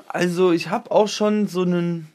Also 0.09 0.51
ich 0.51 0.69
habe 0.69 0.91
auch 0.91 1.07
schon 1.07 1.47
so 1.47 1.61
einen 1.61 2.07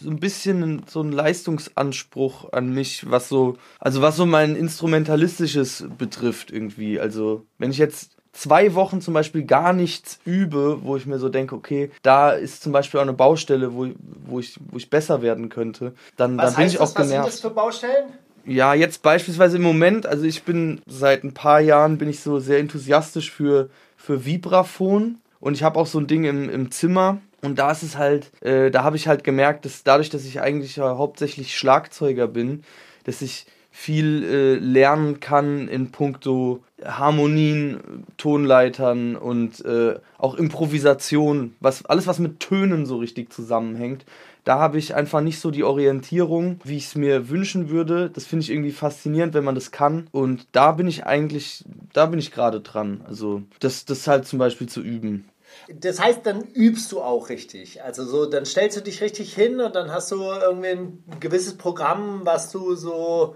so 0.00 0.10
ein 0.10 0.18
bisschen 0.18 0.82
so 0.88 1.00
einen 1.00 1.12
Leistungsanspruch 1.12 2.52
an 2.52 2.72
mich, 2.72 3.08
was 3.08 3.28
so 3.28 3.56
also 3.78 4.02
was 4.02 4.16
so 4.16 4.26
mein 4.26 4.56
instrumentalistisches 4.56 5.84
betrifft 5.96 6.50
irgendwie. 6.50 6.98
Also 6.98 7.46
wenn 7.58 7.70
ich 7.70 7.78
jetzt 7.78 8.16
zwei 8.32 8.74
Wochen 8.74 9.00
zum 9.00 9.14
Beispiel 9.14 9.44
gar 9.44 9.72
nichts 9.72 10.18
übe, 10.24 10.78
wo 10.82 10.96
ich 10.96 11.06
mir 11.06 11.18
so 11.18 11.28
denke, 11.28 11.54
okay, 11.54 11.90
da 12.02 12.30
ist 12.32 12.62
zum 12.62 12.72
Beispiel 12.72 12.98
auch 12.98 13.04
eine 13.04 13.12
Baustelle, 13.12 13.74
wo, 13.74 13.88
wo, 14.26 14.40
ich, 14.40 14.58
wo 14.70 14.76
ich 14.76 14.90
besser 14.90 15.22
werden 15.22 15.48
könnte, 15.48 15.94
dann, 16.16 16.36
dann 16.36 16.46
Was 16.46 16.54
bin 16.56 16.64
heißt 16.64 16.74
ich 16.74 16.80
das? 16.80 16.90
auch 16.90 16.98
Was 16.98 17.06
sind 17.08 17.16
genervt. 17.16 17.32
das 17.32 17.40
für 17.40 17.50
Baustellen? 17.50 18.06
Ja, 18.44 18.74
jetzt 18.74 19.02
beispielsweise 19.02 19.56
im 19.56 19.62
Moment, 19.62 20.06
also 20.06 20.24
ich 20.24 20.42
bin 20.44 20.80
seit 20.86 21.24
ein 21.24 21.34
paar 21.34 21.60
Jahren 21.60 21.98
bin 21.98 22.08
ich 22.08 22.20
so 22.20 22.38
sehr 22.38 22.58
enthusiastisch 22.58 23.30
für, 23.32 23.70
für 23.96 24.24
Vibraphon 24.24 25.18
und 25.40 25.54
ich 25.54 25.62
habe 25.62 25.78
auch 25.78 25.86
so 25.86 25.98
ein 25.98 26.06
Ding 26.06 26.24
im, 26.24 26.48
im 26.48 26.70
Zimmer 26.70 27.18
und 27.42 27.58
da 27.58 27.70
ist 27.70 27.82
es 27.82 27.96
halt, 27.96 28.30
äh, 28.42 28.70
da 28.70 28.82
habe 28.82 28.96
ich 28.96 29.08
halt 29.08 29.24
gemerkt, 29.24 29.64
dass 29.64 29.84
dadurch, 29.84 30.10
dass 30.10 30.24
ich 30.24 30.40
eigentlich 30.40 30.76
ja 30.76 30.96
hauptsächlich 30.96 31.56
Schlagzeuger 31.56 32.26
bin, 32.28 32.62
dass 33.04 33.22
ich 33.22 33.46
viel 33.70 34.24
äh, 34.24 34.54
lernen 34.54 35.20
kann 35.20 35.68
in 35.68 35.92
puncto 35.92 36.64
Harmonien, 36.82 38.04
Tonleitern 38.16 39.16
und 39.16 39.62
äh, 39.66 39.96
auch 40.16 40.34
Improvisation, 40.34 41.54
was 41.60 41.84
alles 41.84 42.06
was 42.06 42.18
mit 42.18 42.40
Tönen 42.40 42.86
so 42.86 42.96
richtig 42.96 43.30
zusammenhängt. 43.32 44.06
Da 44.46 44.60
habe 44.60 44.78
ich 44.78 44.94
einfach 44.94 45.22
nicht 45.22 45.40
so 45.40 45.50
die 45.50 45.64
Orientierung, 45.64 46.60
wie 46.62 46.76
ich 46.76 46.86
es 46.86 46.94
mir 46.94 47.28
wünschen 47.28 47.68
würde. 47.68 48.10
Das 48.10 48.26
finde 48.26 48.44
ich 48.44 48.50
irgendwie 48.50 48.70
faszinierend, 48.70 49.34
wenn 49.34 49.42
man 49.42 49.56
das 49.56 49.72
kann. 49.72 50.06
Und 50.12 50.46
da 50.52 50.70
bin 50.70 50.86
ich 50.86 51.04
eigentlich, 51.04 51.64
da 51.92 52.06
bin 52.06 52.20
ich 52.20 52.30
gerade 52.30 52.60
dran. 52.60 53.04
Also 53.08 53.42
das, 53.58 53.86
das 53.86 54.06
halt 54.06 54.24
zum 54.24 54.38
Beispiel 54.38 54.68
zu 54.68 54.82
üben. 54.82 55.28
Das 55.68 56.00
heißt, 56.00 56.20
dann 56.22 56.42
übst 56.42 56.92
du 56.92 57.00
auch 57.00 57.28
richtig. 57.28 57.82
Also 57.82 58.04
so, 58.04 58.26
dann 58.26 58.44
stellst 58.44 58.76
du 58.76 58.82
dich 58.82 59.00
richtig 59.00 59.34
hin 59.34 59.60
und 59.60 59.74
dann 59.74 59.90
hast 59.90 60.12
du 60.12 60.22
irgendwie 60.22 60.68
ein 60.68 61.04
gewisses 61.18 61.56
Programm, 61.56 62.20
was 62.22 62.52
du 62.52 62.76
so 62.76 63.34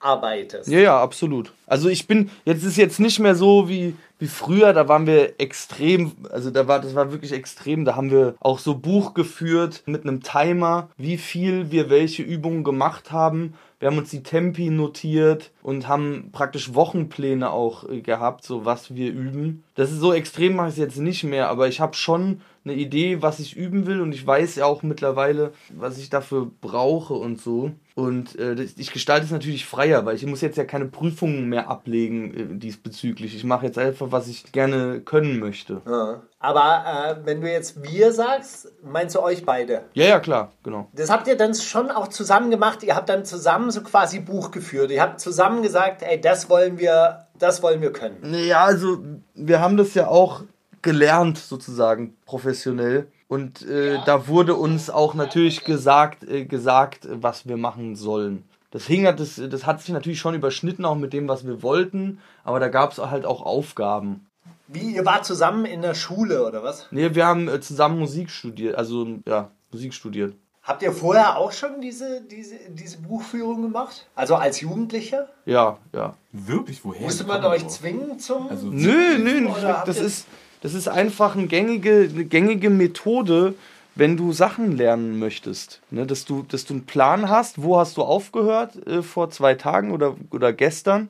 abarbeitest. 0.00 0.68
Ja, 0.68 0.78
ja, 0.78 1.00
absolut. 1.00 1.52
Also 1.66 1.88
ich 1.88 2.06
bin, 2.06 2.30
jetzt 2.44 2.64
ist 2.64 2.76
jetzt 2.76 3.00
nicht 3.00 3.18
mehr 3.18 3.34
so 3.34 3.68
wie, 3.68 3.94
wie 4.18 4.28
früher, 4.28 4.72
da 4.72 4.88
waren 4.88 5.06
wir 5.06 5.40
extrem, 5.40 6.12
also 6.30 6.50
da 6.50 6.68
war, 6.68 6.80
das 6.80 6.94
war 6.94 7.12
wirklich 7.12 7.32
extrem, 7.32 7.84
da 7.84 7.96
haben 7.96 8.10
wir 8.10 8.34
auch 8.40 8.58
so 8.58 8.74
Buch 8.74 9.14
geführt 9.14 9.82
mit 9.86 10.02
einem 10.02 10.22
Timer, 10.22 10.88
wie 10.96 11.18
viel 11.18 11.70
wir 11.70 11.90
welche 11.90 12.22
Übungen 12.22 12.64
gemacht 12.64 13.12
haben. 13.12 13.54
Wir 13.78 13.88
haben 13.88 13.98
uns 13.98 14.10
die 14.10 14.22
Tempi 14.22 14.70
notiert 14.70 15.50
und 15.62 15.86
haben 15.86 16.30
praktisch 16.32 16.74
Wochenpläne 16.74 17.50
auch 17.50 17.86
äh, 17.88 18.00
gehabt, 18.00 18.44
so 18.44 18.64
was 18.64 18.94
wir 18.94 19.12
üben. 19.12 19.64
Das 19.74 19.90
ist 19.90 20.00
so 20.00 20.14
extrem 20.14 20.56
mache 20.56 20.68
ich 20.68 20.74
es 20.74 20.78
jetzt 20.78 20.98
nicht 20.98 21.24
mehr, 21.24 21.50
aber 21.50 21.68
ich 21.68 21.80
habe 21.80 21.94
schon 21.94 22.40
eine 22.66 22.74
Idee, 22.74 23.22
was 23.22 23.38
ich 23.38 23.56
üben 23.56 23.86
will 23.86 24.00
und 24.00 24.12
ich 24.12 24.26
weiß 24.26 24.56
ja 24.56 24.66
auch 24.66 24.82
mittlerweile, 24.82 25.52
was 25.70 25.98
ich 25.98 26.10
dafür 26.10 26.50
brauche 26.60 27.14
und 27.14 27.40
so. 27.40 27.70
Und 27.94 28.38
äh, 28.38 28.54
ich 28.76 28.92
gestalte 28.92 29.24
es 29.24 29.30
natürlich 29.30 29.64
freier, 29.64 30.04
weil 30.04 30.16
ich 30.16 30.26
muss 30.26 30.40
jetzt 30.40 30.58
ja 30.58 30.64
keine 30.64 30.86
Prüfungen 30.86 31.48
mehr 31.48 31.70
ablegen 31.70 32.34
äh, 32.34 32.58
diesbezüglich. 32.58 33.34
Ich 33.36 33.44
mache 33.44 33.66
jetzt 33.66 33.78
einfach, 33.78 34.08
was 34.10 34.26
ich 34.26 34.52
gerne 34.52 35.00
können 35.00 35.38
möchte. 35.38 35.80
Ja. 35.86 36.22
Aber 36.40 36.84
äh, 37.22 37.24
wenn 37.24 37.40
du 37.40 37.50
jetzt 37.50 37.82
wir 37.82 38.12
sagst, 38.12 38.72
meinst 38.82 39.14
du 39.14 39.22
euch 39.22 39.44
beide? 39.44 39.84
Ja, 39.94 40.04
ja, 40.06 40.20
klar, 40.20 40.52
genau. 40.62 40.88
Das 40.92 41.08
habt 41.08 41.28
ihr 41.28 41.36
dann 41.36 41.54
schon 41.54 41.90
auch 41.90 42.08
zusammen 42.08 42.50
gemacht. 42.50 42.82
Ihr 42.82 42.96
habt 42.96 43.08
dann 43.08 43.24
zusammen 43.24 43.70
so 43.70 43.80
quasi 43.82 44.18
Buch 44.18 44.50
geführt. 44.50 44.90
Ihr 44.90 45.00
habt 45.00 45.20
zusammen 45.20 45.62
gesagt, 45.62 46.02
ey, 46.02 46.20
das 46.20 46.50
wollen 46.50 46.78
wir, 46.78 47.26
das 47.38 47.62
wollen 47.62 47.80
wir 47.80 47.92
können. 47.92 48.34
Ja, 48.34 48.64
also 48.64 48.98
wir 49.34 49.60
haben 49.60 49.76
das 49.76 49.94
ja 49.94 50.08
auch 50.08 50.42
gelernt 50.86 51.36
sozusagen 51.36 52.16
professionell. 52.24 53.08
Und 53.28 53.66
äh, 53.66 53.98
da 54.06 54.28
wurde 54.28 54.54
uns 54.54 54.88
auch 54.88 55.14
natürlich 55.14 55.64
gesagt, 55.64 56.22
äh, 56.22 56.44
gesagt, 56.44 57.08
was 57.10 57.46
wir 57.46 57.56
machen 57.56 57.96
sollen. 57.96 58.44
Das 58.70 58.86
hing 58.86 59.06
hat, 59.06 59.18
das, 59.18 59.40
das 59.50 59.66
hat 59.66 59.82
sich 59.82 59.90
natürlich 59.90 60.20
schon 60.20 60.34
überschnitten, 60.34 60.84
auch 60.84 60.94
mit 60.94 61.12
dem, 61.12 61.28
was 61.28 61.44
wir 61.44 61.62
wollten, 61.62 62.20
aber 62.44 62.60
da 62.60 62.68
gab 62.68 62.92
es 62.92 62.98
halt 62.98 63.26
auch 63.26 63.42
Aufgaben. 63.42 64.26
Wie, 64.68 64.94
ihr 64.94 65.04
wart 65.04 65.24
zusammen 65.24 65.64
in 65.64 65.82
der 65.82 65.94
Schule 65.94 66.46
oder 66.46 66.62
was? 66.62 66.86
Nee, 66.90 67.14
wir 67.14 67.26
haben 67.26 67.48
äh, 67.48 67.60
zusammen 67.60 67.98
Musik 67.98 68.30
studiert, 68.30 68.76
also 68.76 69.06
ja, 69.26 69.50
Musik 69.72 69.92
studiert. 69.92 70.34
Habt 70.62 70.82
ihr 70.82 70.92
vorher 70.92 71.36
auch 71.36 71.52
schon 71.52 71.80
diese, 71.80 72.22
diese, 72.22 72.56
diese 72.70 72.98
Buchführung 72.98 73.62
gemacht? 73.62 74.08
Also 74.16 74.34
als 74.34 74.60
Jugendlicher? 74.60 75.28
Ja, 75.44 75.78
ja. 75.92 76.14
Wirklich, 76.32 76.84
woher? 76.84 77.02
Musste 77.02 77.24
man 77.24 77.44
euch 77.44 77.66
zwingen 77.68 78.18
zum. 78.18 78.48
Also, 78.48 78.66
Nö, 78.66 79.18
nö, 79.18 79.48
habt 79.48 79.86
das 79.86 80.00
ist, 80.00 80.26
das 80.62 80.74
ist 80.74 80.88
einfach 80.88 81.36
eine 81.36 81.46
gängige, 81.46 82.08
eine 82.12 82.24
gängige 82.24 82.70
Methode, 82.70 83.54
wenn 83.96 84.16
du 84.16 84.32
Sachen 84.32 84.76
lernen 84.76 85.18
möchtest. 85.18 85.80
Ne? 85.90 86.06
Dass, 86.06 86.24
du, 86.24 86.42
dass 86.42 86.66
du 86.66 86.74
einen 86.74 86.86
Plan 86.86 87.28
hast, 87.28 87.62
wo 87.62 87.78
hast 87.78 87.96
du 87.96 88.02
aufgehört 88.02 88.86
äh, 88.86 89.02
vor 89.02 89.30
zwei 89.30 89.54
Tagen 89.54 89.90
oder, 89.90 90.16
oder 90.30 90.52
gestern. 90.52 91.08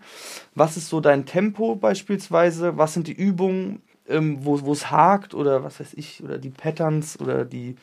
Was 0.54 0.76
ist 0.76 0.88
so 0.88 1.00
dein 1.00 1.26
Tempo 1.26 1.74
beispielsweise? 1.74 2.78
Was 2.78 2.94
sind 2.94 3.08
die 3.08 3.12
Übungen, 3.12 3.82
ähm, 4.08 4.38
wo 4.40 4.72
es 4.72 4.90
hakt 4.90 5.34
oder 5.34 5.64
was 5.64 5.80
weiß 5.80 5.94
ich, 5.94 6.22
oder 6.22 6.38
die 6.38 6.50
Patterns 6.50 7.20
oder 7.20 7.44
die 7.44 7.76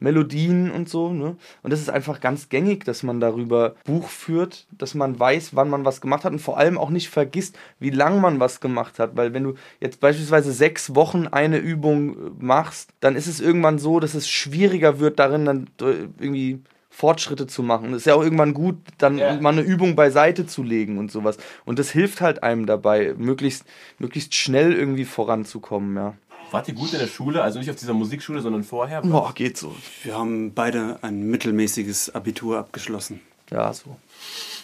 Melodien 0.00 0.70
und 0.70 0.88
so. 0.88 1.12
Ne? 1.12 1.36
Und 1.62 1.72
das 1.72 1.80
ist 1.80 1.90
einfach 1.90 2.20
ganz 2.20 2.48
gängig, 2.48 2.84
dass 2.84 3.02
man 3.02 3.20
darüber 3.20 3.74
Buch 3.84 4.08
führt, 4.08 4.66
dass 4.72 4.94
man 4.94 5.18
weiß, 5.18 5.54
wann 5.54 5.70
man 5.70 5.84
was 5.84 6.00
gemacht 6.00 6.24
hat 6.24 6.32
und 6.32 6.40
vor 6.40 6.58
allem 6.58 6.78
auch 6.78 6.90
nicht 6.90 7.10
vergisst, 7.10 7.58
wie 7.78 7.90
lang 7.90 8.20
man 8.20 8.40
was 8.40 8.60
gemacht 8.60 8.98
hat. 8.98 9.16
Weil 9.16 9.32
wenn 9.34 9.44
du 9.44 9.54
jetzt 9.78 10.00
beispielsweise 10.00 10.52
sechs 10.52 10.94
Wochen 10.94 11.26
eine 11.26 11.58
Übung 11.58 12.10
äh, 12.10 12.30
machst, 12.38 12.90
dann 13.00 13.14
ist 13.14 13.26
es 13.26 13.40
irgendwann 13.40 13.78
so, 13.78 14.00
dass 14.00 14.14
es 14.14 14.28
schwieriger 14.28 14.98
wird, 14.98 15.18
darin 15.18 15.44
dann 15.44 15.70
äh, 15.80 16.08
irgendwie 16.18 16.60
Fortschritte 16.90 17.46
zu 17.46 17.62
machen. 17.62 17.92
Es 17.94 17.98
ist 17.98 18.06
ja 18.06 18.14
auch 18.14 18.22
irgendwann 18.22 18.52
gut, 18.52 18.76
dann 18.98 19.16
ja. 19.16 19.40
mal 19.40 19.52
eine 19.52 19.62
Übung 19.62 19.96
beiseite 19.96 20.46
zu 20.46 20.62
legen 20.62 20.98
und 20.98 21.10
sowas. 21.10 21.38
Und 21.64 21.78
das 21.78 21.90
hilft 21.90 22.20
halt 22.20 22.42
einem 22.42 22.66
dabei, 22.66 23.14
möglichst, 23.16 23.64
möglichst 23.98 24.34
schnell 24.34 24.72
irgendwie 24.74 25.04
voranzukommen, 25.04 25.96
ja. 25.96 26.14
Wart 26.50 26.66
ihr 26.66 26.74
gut 26.74 26.92
in 26.92 26.98
der 26.98 27.06
Schule? 27.06 27.42
Also 27.42 27.60
nicht 27.60 27.70
auf 27.70 27.76
dieser 27.76 27.92
Musikschule, 27.92 28.40
sondern 28.40 28.64
vorher? 28.64 29.02
Boah, 29.02 29.32
geht 29.32 29.56
so. 29.56 29.74
Wir 30.02 30.18
haben 30.18 30.52
beide 30.52 30.98
ein 31.02 31.30
mittelmäßiges 31.30 32.14
Abitur 32.14 32.58
abgeschlossen. 32.58 33.20
Ja, 33.50 33.72
so. 33.72 33.96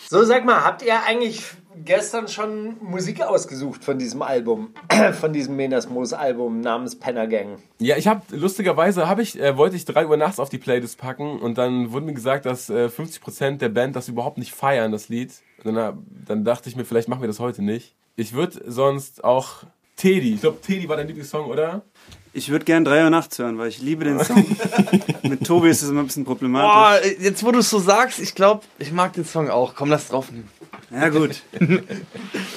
So, 0.09 0.25
sag 0.25 0.45
mal, 0.45 0.65
habt 0.65 0.83
ihr 0.83 1.01
eigentlich 1.05 1.45
gestern 1.85 2.29
schon 2.29 2.77
Musik 2.81 3.23
ausgesucht 3.23 3.85
von 3.85 3.99
diesem 3.99 4.23
Album, 4.23 4.75
von 5.21 5.33
diesem 5.33 5.57
Menasmos 5.57 6.13
Album 6.13 6.61
namens 6.61 6.97
Penner 6.97 7.27
Gang? 7.27 7.59
Ja, 7.79 7.97
ich 7.97 8.07
habe 8.07 8.23
lustigerweise 8.31 9.09
habe 9.09 9.23
ich 9.23 9.41
äh, 9.41 9.57
wollte 9.57 9.77
ich 9.77 9.85
drei 9.85 10.07
Uhr 10.07 10.17
nachts 10.17 10.41
auf 10.41 10.49
die 10.49 10.59
Playlist 10.59 10.99
packen 10.99 11.39
und 11.41 11.59
dann 11.59 11.93
wurde 11.93 12.07
mir 12.07 12.15
gesagt, 12.15 12.47
dass 12.47 12.71
äh, 12.71 12.87
50% 12.87 13.59
der 13.59 13.69
Band 13.69 13.97
das 13.97 14.09
überhaupt 14.09 14.39
nicht 14.39 14.53
feiern, 14.53 14.93
das 14.93 15.09
Lied. 15.09 15.33
Dann, 15.65 16.05
dann 16.27 16.45
dachte 16.45 16.69
ich 16.69 16.77
mir, 16.77 16.85
vielleicht 16.85 17.09
machen 17.09 17.23
wir 17.23 17.29
das 17.29 17.41
heute 17.41 17.63
nicht. 17.63 17.95
Ich 18.15 18.33
würde 18.33 18.63
sonst 18.67 19.25
auch 19.25 19.65
Teddy. 19.97 20.35
Ich 20.35 20.41
glaube, 20.43 20.61
Teddy 20.61 20.89
war 20.89 20.97
dein 20.97 21.07
Lieblingssong, 21.07 21.47
oder? 21.47 21.83
Ich 22.37 22.51
würde 22.51 22.67
gern 22.67 22.85
3 22.85 23.05
Uhr 23.05 23.11
nachts 23.11 23.39
hören, 23.39 23.57
weil 23.57 23.69
ich 23.69 23.81
liebe 23.81 24.05
den 24.05 24.23
Song. 24.23 24.45
Mit 25.23 25.47
Tobi 25.47 25.71
ist 25.71 25.81
es 25.81 25.89
immer 25.89 26.01
ein 26.01 26.07
bisschen 26.07 26.27
problematisch. 26.27 26.71
Boah, 26.71 27.25
jetzt 27.25 27.43
wo 27.43 27.51
du 27.51 27.61
es 27.61 27.71
so 27.71 27.79
sagst, 27.79 28.19
ich 28.19 28.35
glaube, 28.35 28.61
ich 28.79 28.93
mag 28.93 29.15
den 29.15 29.25
Song 29.25 29.49
auch. 29.49 29.75
Komm, 29.75 29.89
lass 29.89 30.09
drauf 30.09 30.31
nehmen. 30.31 30.51
Ja, 30.91 31.09
gut. 31.09 31.41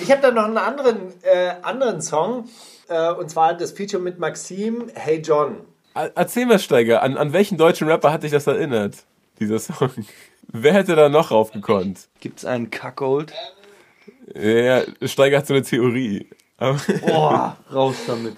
ich 0.03 0.11
habe 0.11 0.21
da 0.21 0.31
noch 0.31 0.43
einen 0.43 0.57
anderen, 0.57 0.97
äh, 1.21 1.53
anderen 1.61 2.01
Song. 2.01 2.49
Äh, 2.89 3.13
und 3.13 3.29
zwar 3.29 3.53
das 3.53 3.71
Feature 3.71 4.03
mit 4.03 4.19
Maxim, 4.19 4.91
Hey 4.95 5.21
John. 5.21 5.55
Erzähl 5.93 6.45
mal, 6.45 6.59
Steiger, 6.59 7.01
an, 7.01 7.15
an 7.15 7.31
welchen 7.31 7.57
deutschen 7.57 7.87
Rapper 7.87 8.11
hat 8.11 8.23
dich 8.23 8.31
das 8.31 8.47
erinnert, 8.47 8.95
dieser 9.39 9.59
Song? 9.59 9.91
Wer 10.49 10.73
hätte 10.73 10.97
da 10.97 11.07
noch 11.07 11.31
raufgekonnt? 11.31 12.09
Gibt's 12.19 12.43
einen 12.43 12.69
Cuckold? 12.69 13.31
Ja, 14.35 14.81
Steiger 15.03 15.37
hat 15.37 15.47
so 15.47 15.53
eine 15.53 15.63
Theorie. 15.63 16.27
Boah, 16.57 17.55
raus 17.71 17.95
damit. 18.07 18.35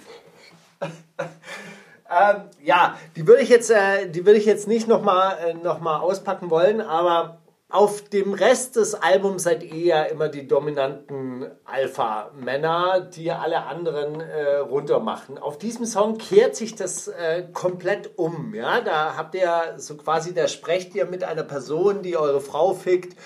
Ähm, 2.10 2.42
ja, 2.62 2.96
die 3.16 3.26
würde 3.26 3.42
ich 3.42 3.48
jetzt, 3.48 3.70
äh, 3.70 4.08
die 4.08 4.26
würde 4.26 4.38
ich 4.38 4.46
jetzt 4.46 4.68
nicht 4.68 4.88
nochmal 4.88 5.36
äh, 5.38 5.54
noch 5.54 5.84
auspacken 5.84 6.50
wollen, 6.50 6.80
aber 6.80 7.38
auf 7.72 8.02
dem 8.10 8.34
Rest 8.34 8.76
des 8.76 8.94
Albums 8.94 9.44
seid 9.44 9.62
ihr 9.62 9.78
ja 9.78 10.02
immer 10.02 10.28
die 10.28 10.46
dominanten 10.46 11.46
Alpha-Männer, 11.64 13.00
die 13.00 13.32
alle 13.32 13.64
anderen 13.64 14.20
äh, 14.20 14.56
runtermachen. 14.56 15.38
Auf 15.38 15.56
diesem 15.56 15.86
Song 15.86 16.18
kehrt 16.18 16.54
sich 16.54 16.74
das 16.74 17.08
äh, 17.08 17.44
komplett 17.54 18.18
um. 18.18 18.54
Ja? 18.54 18.82
Da 18.82 19.16
habt 19.16 19.34
ihr 19.34 19.76
so 19.78 19.96
quasi, 19.96 20.34
da 20.34 20.48
sprecht 20.48 20.94
ihr 20.94 21.06
mit 21.06 21.24
einer 21.24 21.44
Person, 21.44 22.02
die 22.02 22.18
eure 22.18 22.42
Frau 22.42 22.74
fickt 22.74 23.16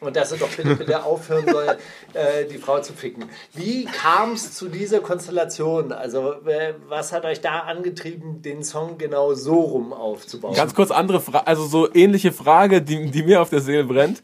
und 0.00 0.16
dass 0.16 0.32
er 0.32 0.38
doch 0.38 0.50
bitte, 0.50 0.76
bitte 0.76 1.04
aufhören 1.04 1.46
soll, 1.50 1.76
äh, 2.14 2.46
die 2.46 2.58
Frau 2.58 2.80
zu 2.80 2.92
ficken. 2.92 3.24
Wie 3.52 3.84
kam 3.84 4.32
es 4.32 4.52
zu 4.52 4.68
dieser 4.68 5.00
Konstellation? 5.00 5.92
Also, 5.92 6.32
äh, 6.46 6.74
was 6.88 7.12
hat 7.12 7.24
euch 7.24 7.40
da 7.40 7.60
angetrieben, 7.60 8.42
den 8.42 8.62
Song 8.62 8.98
genau 8.98 9.34
so 9.34 9.60
rum 9.60 9.92
aufzubauen? 9.92 10.54
Ganz 10.54 10.74
kurz 10.74 10.90
andere 10.90 11.20
Frage, 11.20 11.46
also 11.46 11.66
so 11.66 11.92
ähnliche 11.94 12.32
Frage, 12.32 12.82
die, 12.82 13.10
die 13.10 13.22
mir 13.22 13.40
auf 13.40 13.50
der 13.50 13.60
Seele 13.60 13.84
brennt. 13.84 14.22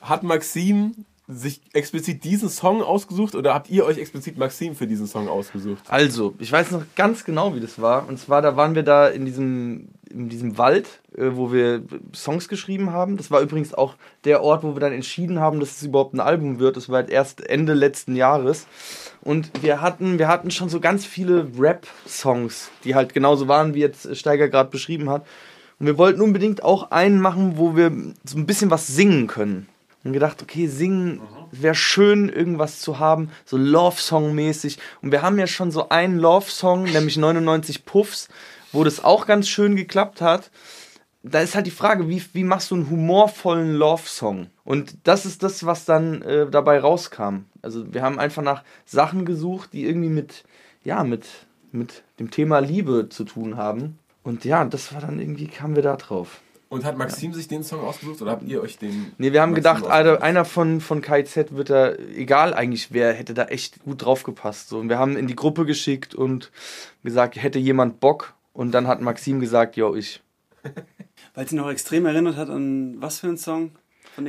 Hat 0.00 0.22
Maxim 0.24 1.04
sich 1.28 1.60
explizit 1.72 2.24
diesen 2.24 2.48
Song 2.48 2.82
ausgesucht 2.82 3.34
oder 3.34 3.54
habt 3.54 3.70
ihr 3.70 3.84
euch 3.84 3.98
explizit 3.98 4.38
Maxim 4.38 4.74
für 4.74 4.86
diesen 4.86 5.06
Song 5.06 5.28
ausgesucht? 5.28 5.84
Also, 5.88 6.34
ich 6.38 6.50
weiß 6.50 6.72
noch 6.72 6.82
ganz 6.96 7.24
genau, 7.24 7.54
wie 7.54 7.60
das 7.60 7.80
war. 7.80 8.08
Und 8.08 8.18
zwar, 8.18 8.42
da 8.42 8.56
waren 8.56 8.74
wir 8.74 8.82
da 8.82 9.08
in 9.08 9.24
diesem, 9.24 9.88
in 10.10 10.28
diesem 10.28 10.58
Wald, 10.58 11.00
äh, 11.16 11.30
wo 11.34 11.52
wir 11.52 11.82
Songs 12.14 12.48
geschrieben 12.48 12.92
haben. 12.92 13.16
Das 13.16 13.30
war 13.30 13.40
übrigens 13.40 13.72
auch 13.72 13.94
der 14.24 14.42
Ort, 14.42 14.64
wo 14.64 14.74
wir 14.74 14.80
dann 14.80 14.92
entschieden 14.92 15.38
haben, 15.38 15.60
dass 15.60 15.76
es 15.76 15.82
überhaupt 15.84 16.14
ein 16.14 16.20
Album 16.20 16.58
wird. 16.58 16.76
Das 16.76 16.88
war 16.88 16.96
halt 16.96 17.10
erst 17.10 17.48
Ende 17.48 17.74
letzten 17.74 18.16
Jahres. 18.16 18.66
Und 19.20 19.50
wir 19.62 19.80
hatten, 19.80 20.18
wir 20.18 20.26
hatten 20.26 20.50
schon 20.50 20.68
so 20.68 20.80
ganz 20.80 21.06
viele 21.06 21.48
Rap-Songs, 21.56 22.70
die 22.82 22.96
halt 22.96 23.14
genauso 23.14 23.46
waren, 23.46 23.74
wie 23.74 23.80
jetzt 23.80 24.16
Steiger 24.16 24.48
gerade 24.48 24.70
beschrieben 24.70 25.08
hat. 25.08 25.24
Und 25.78 25.86
wir 25.86 25.98
wollten 25.98 26.20
unbedingt 26.20 26.64
auch 26.64 26.90
einen 26.90 27.20
machen, 27.20 27.56
wo 27.56 27.76
wir 27.76 27.92
so 28.24 28.36
ein 28.36 28.46
bisschen 28.46 28.70
was 28.70 28.88
singen 28.88 29.28
können 29.28 29.68
und 30.04 30.12
gedacht, 30.12 30.42
okay, 30.42 30.66
singen 30.66 31.20
wäre 31.50 31.74
schön, 31.74 32.28
irgendwas 32.28 32.80
zu 32.80 32.98
haben, 32.98 33.30
so 33.44 33.56
Love-Song-mäßig. 33.56 34.78
Und 35.00 35.12
wir 35.12 35.22
haben 35.22 35.38
ja 35.38 35.46
schon 35.46 35.70
so 35.70 35.88
einen 35.90 36.18
Love-Song, 36.18 36.84
nämlich 36.84 37.16
99 37.16 37.84
Puffs, 37.84 38.28
wo 38.72 38.84
das 38.84 39.04
auch 39.04 39.26
ganz 39.26 39.48
schön 39.48 39.76
geklappt 39.76 40.20
hat. 40.20 40.50
Da 41.22 41.40
ist 41.40 41.54
halt 41.54 41.66
die 41.66 41.70
Frage, 41.70 42.08
wie, 42.08 42.22
wie 42.32 42.42
machst 42.42 42.70
du 42.70 42.74
einen 42.74 42.90
humorvollen 42.90 43.74
Love-Song? 43.74 44.48
Und 44.64 44.96
das 45.04 45.24
ist 45.24 45.42
das, 45.44 45.64
was 45.64 45.84
dann 45.84 46.22
äh, 46.22 46.50
dabei 46.50 46.80
rauskam. 46.80 47.44
Also 47.60 47.92
wir 47.94 48.02
haben 48.02 48.18
einfach 48.18 48.42
nach 48.42 48.64
Sachen 48.84 49.24
gesucht, 49.24 49.72
die 49.72 49.86
irgendwie 49.86 50.08
mit, 50.08 50.42
ja, 50.82 51.04
mit, 51.04 51.26
mit 51.70 52.02
dem 52.18 52.32
Thema 52.32 52.58
Liebe 52.58 53.08
zu 53.08 53.22
tun 53.22 53.56
haben. 53.56 53.98
Und 54.24 54.44
ja, 54.44 54.64
das 54.64 54.92
war 54.92 55.00
dann 55.00 55.20
irgendwie, 55.20 55.46
kamen 55.46 55.76
wir 55.76 55.82
da 55.82 55.96
drauf. 55.96 56.40
Und 56.72 56.86
hat 56.86 56.96
Maxim 56.96 57.32
ja. 57.32 57.36
sich 57.36 57.48
den 57.48 57.64
Song 57.64 57.80
ausgesucht 57.80 58.22
oder 58.22 58.30
habt 58.30 58.48
ihr 58.48 58.62
euch 58.62 58.78
den? 58.78 59.12
Nee, 59.18 59.34
wir 59.34 59.42
haben 59.42 59.50
Maxim 59.50 59.62
gedacht, 59.62 59.84
Alter, 59.84 60.22
einer 60.22 60.46
von, 60.46 60.80
von 60.80 61.02
KZ 61.02 61.54
wird 61.54 61.68
da, 61.68 61.92
egal 62.16 62.54
eigentlich 62.54 62.92
wer, 62.92 63.12
hätte 63.12 63.34
da 63.34 63.44
echt 63.44 63.84
gut 63.84 64.02
drauf 64.02 64.22
gepasst. 64.22 64.70
So. 64.70 64.78
Und 64.78 64.88
wir 64.88 64.98
haben 64.98 65.18
in 65.18 65.26
die 65.26 65.36
Gruppe 65.36 65.66
geschickt 65.66 66.14
und 66.14 66.50
gesagt, 67.04 67.36
hätte 67.36 67.58
jemand 67.58 68.00
Bock? 68.00 68.32
Und 68.54 68.72
dann 68.72 68.86
hat 68.86 69.02
Maxim 69.02 69.38
gesagt, 69.38 69.76
jo, 69.76 69.94
ich. 69.94 70.22
Weil 71.34 71.44
es 71.44 71.52
ihn 71.52 71.60
auch 71.60 71.68
extrem 71.68 72.06
erinnert 72.06 72.36
hat 72.36 72.48
an 72.48 72.96
was 73.02 73.20
für 73.20 73.26
ein 73.26 73.36
Song? 73.36 73.72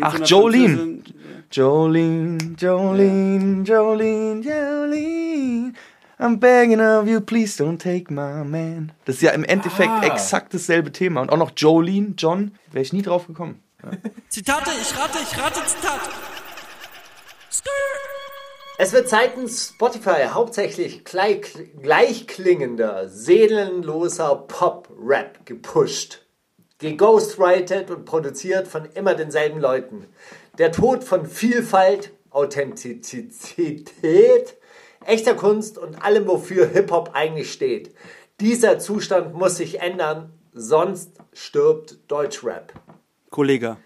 Ach, 0.02 0.20
Jolene. 0.26 1.02
Jolene, 1.50 2.56
Jolene, 2.60 3.64
Jolene, 3.64 4.42
Jolene. 4.44 5.74
I'm 6.20 6.40
begging 6.40 6.80
of 6.80 7.08
you, 7.08 7.22
please 7.22 7.62
don't 7.62 7.80
take 7.80 8.14
my 8.14 8.44
man. 8.44 8.92
Das 9.06 9.16
ist 9.16 9.22
ja 9.24 9.32
im 9.32 9.44
Endeffekt 9.44 9.90
ah. 9.90 10.04
exakt 10.04 10.54
dasselbe 10.54 10.92
Thema. 10.92 11.22
Und 11.22 11.32
auch 11.32 11.38
noch 11.38 11.52
Jolene, 11.56 12.14
John, 12.18 12.52
wäre 12.72 12.84
ich 12.84 12.94
nie 12.94 13.02
drauf 13.02 13.28
gekommen. 13.28 13.62
Ja. 13.84 13.92
Zitate, 14.30 14.72
ich 14.82 14.98
rate, 14.98 15.18
ich 15.22 15.38
rate 15.38 15.60
Zitate. 15.66 16.10
Es 18.78 18.92
wird 18.92 19.08
seitens 19.08 19.70
Spotify 19.70 20.28
hauptsächlich 20.30 21.06
gleich, 21.06 21.42
gleichklingender, 21.82 23.08
seelenloser 23.08 24.36
Pop-Rap 24.36 25.46
gepusht. 25.46 26.26
Geghostwritet 26.80 27.92
und 27.92 28.06
produziert 28.06 28.68
von 28.68 28.86
immer 28.94 29.14
denselben 29.14 29.60
Leuten. 29.60 30.08
Der 30.58 30.72
Tod 30.72 31.04
von 31.04 31.28
Vielfalt, 31.28 32.12
Authentizität, 32.30 33.94
echter 35.06 35.36
Kunst 35.36 35.78
und 35.78 36.04
allem, 36.04 36.28
wofür 36.28 36.68
Hip-Hop 36.68 37.12
eigentlich 37.14 37.52
steht. 37.52 37.94
Dieser 38.40 38.80
Zustand 38.80 39.34
muss 39.34 39.58
sich 39.58 39.80
ändern, 39.82 40.34
sonst 40.54 41.12
stirbt 41.34 41.98
Deutschrap. 42.08 42.74
Kollege. 43.30 43.78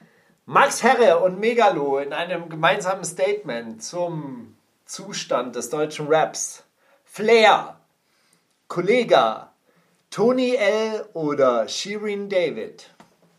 Max 0.45 0.81
Herre 0.81 1.19
und 1.19 1.39
Megalo 1.39 1.97
in 1.99 2.13
einem 2.13 2.49
gemeinsamen 2.49 3.03
Statement 3.03 3.83
zum 3.83 4.55
Zustand 4.85 5.55
des 5.55 5.69
deutschen 5.69 6.07
Raps. 6.07 6.63
Flair, 7.03 7.79
Kollega, 8.67 9.51
Tony 10.09 10.55
L. 10.55 11.05
oder 11.13 11.67
Shirin 11.67 12.29
David. 12.29 12.89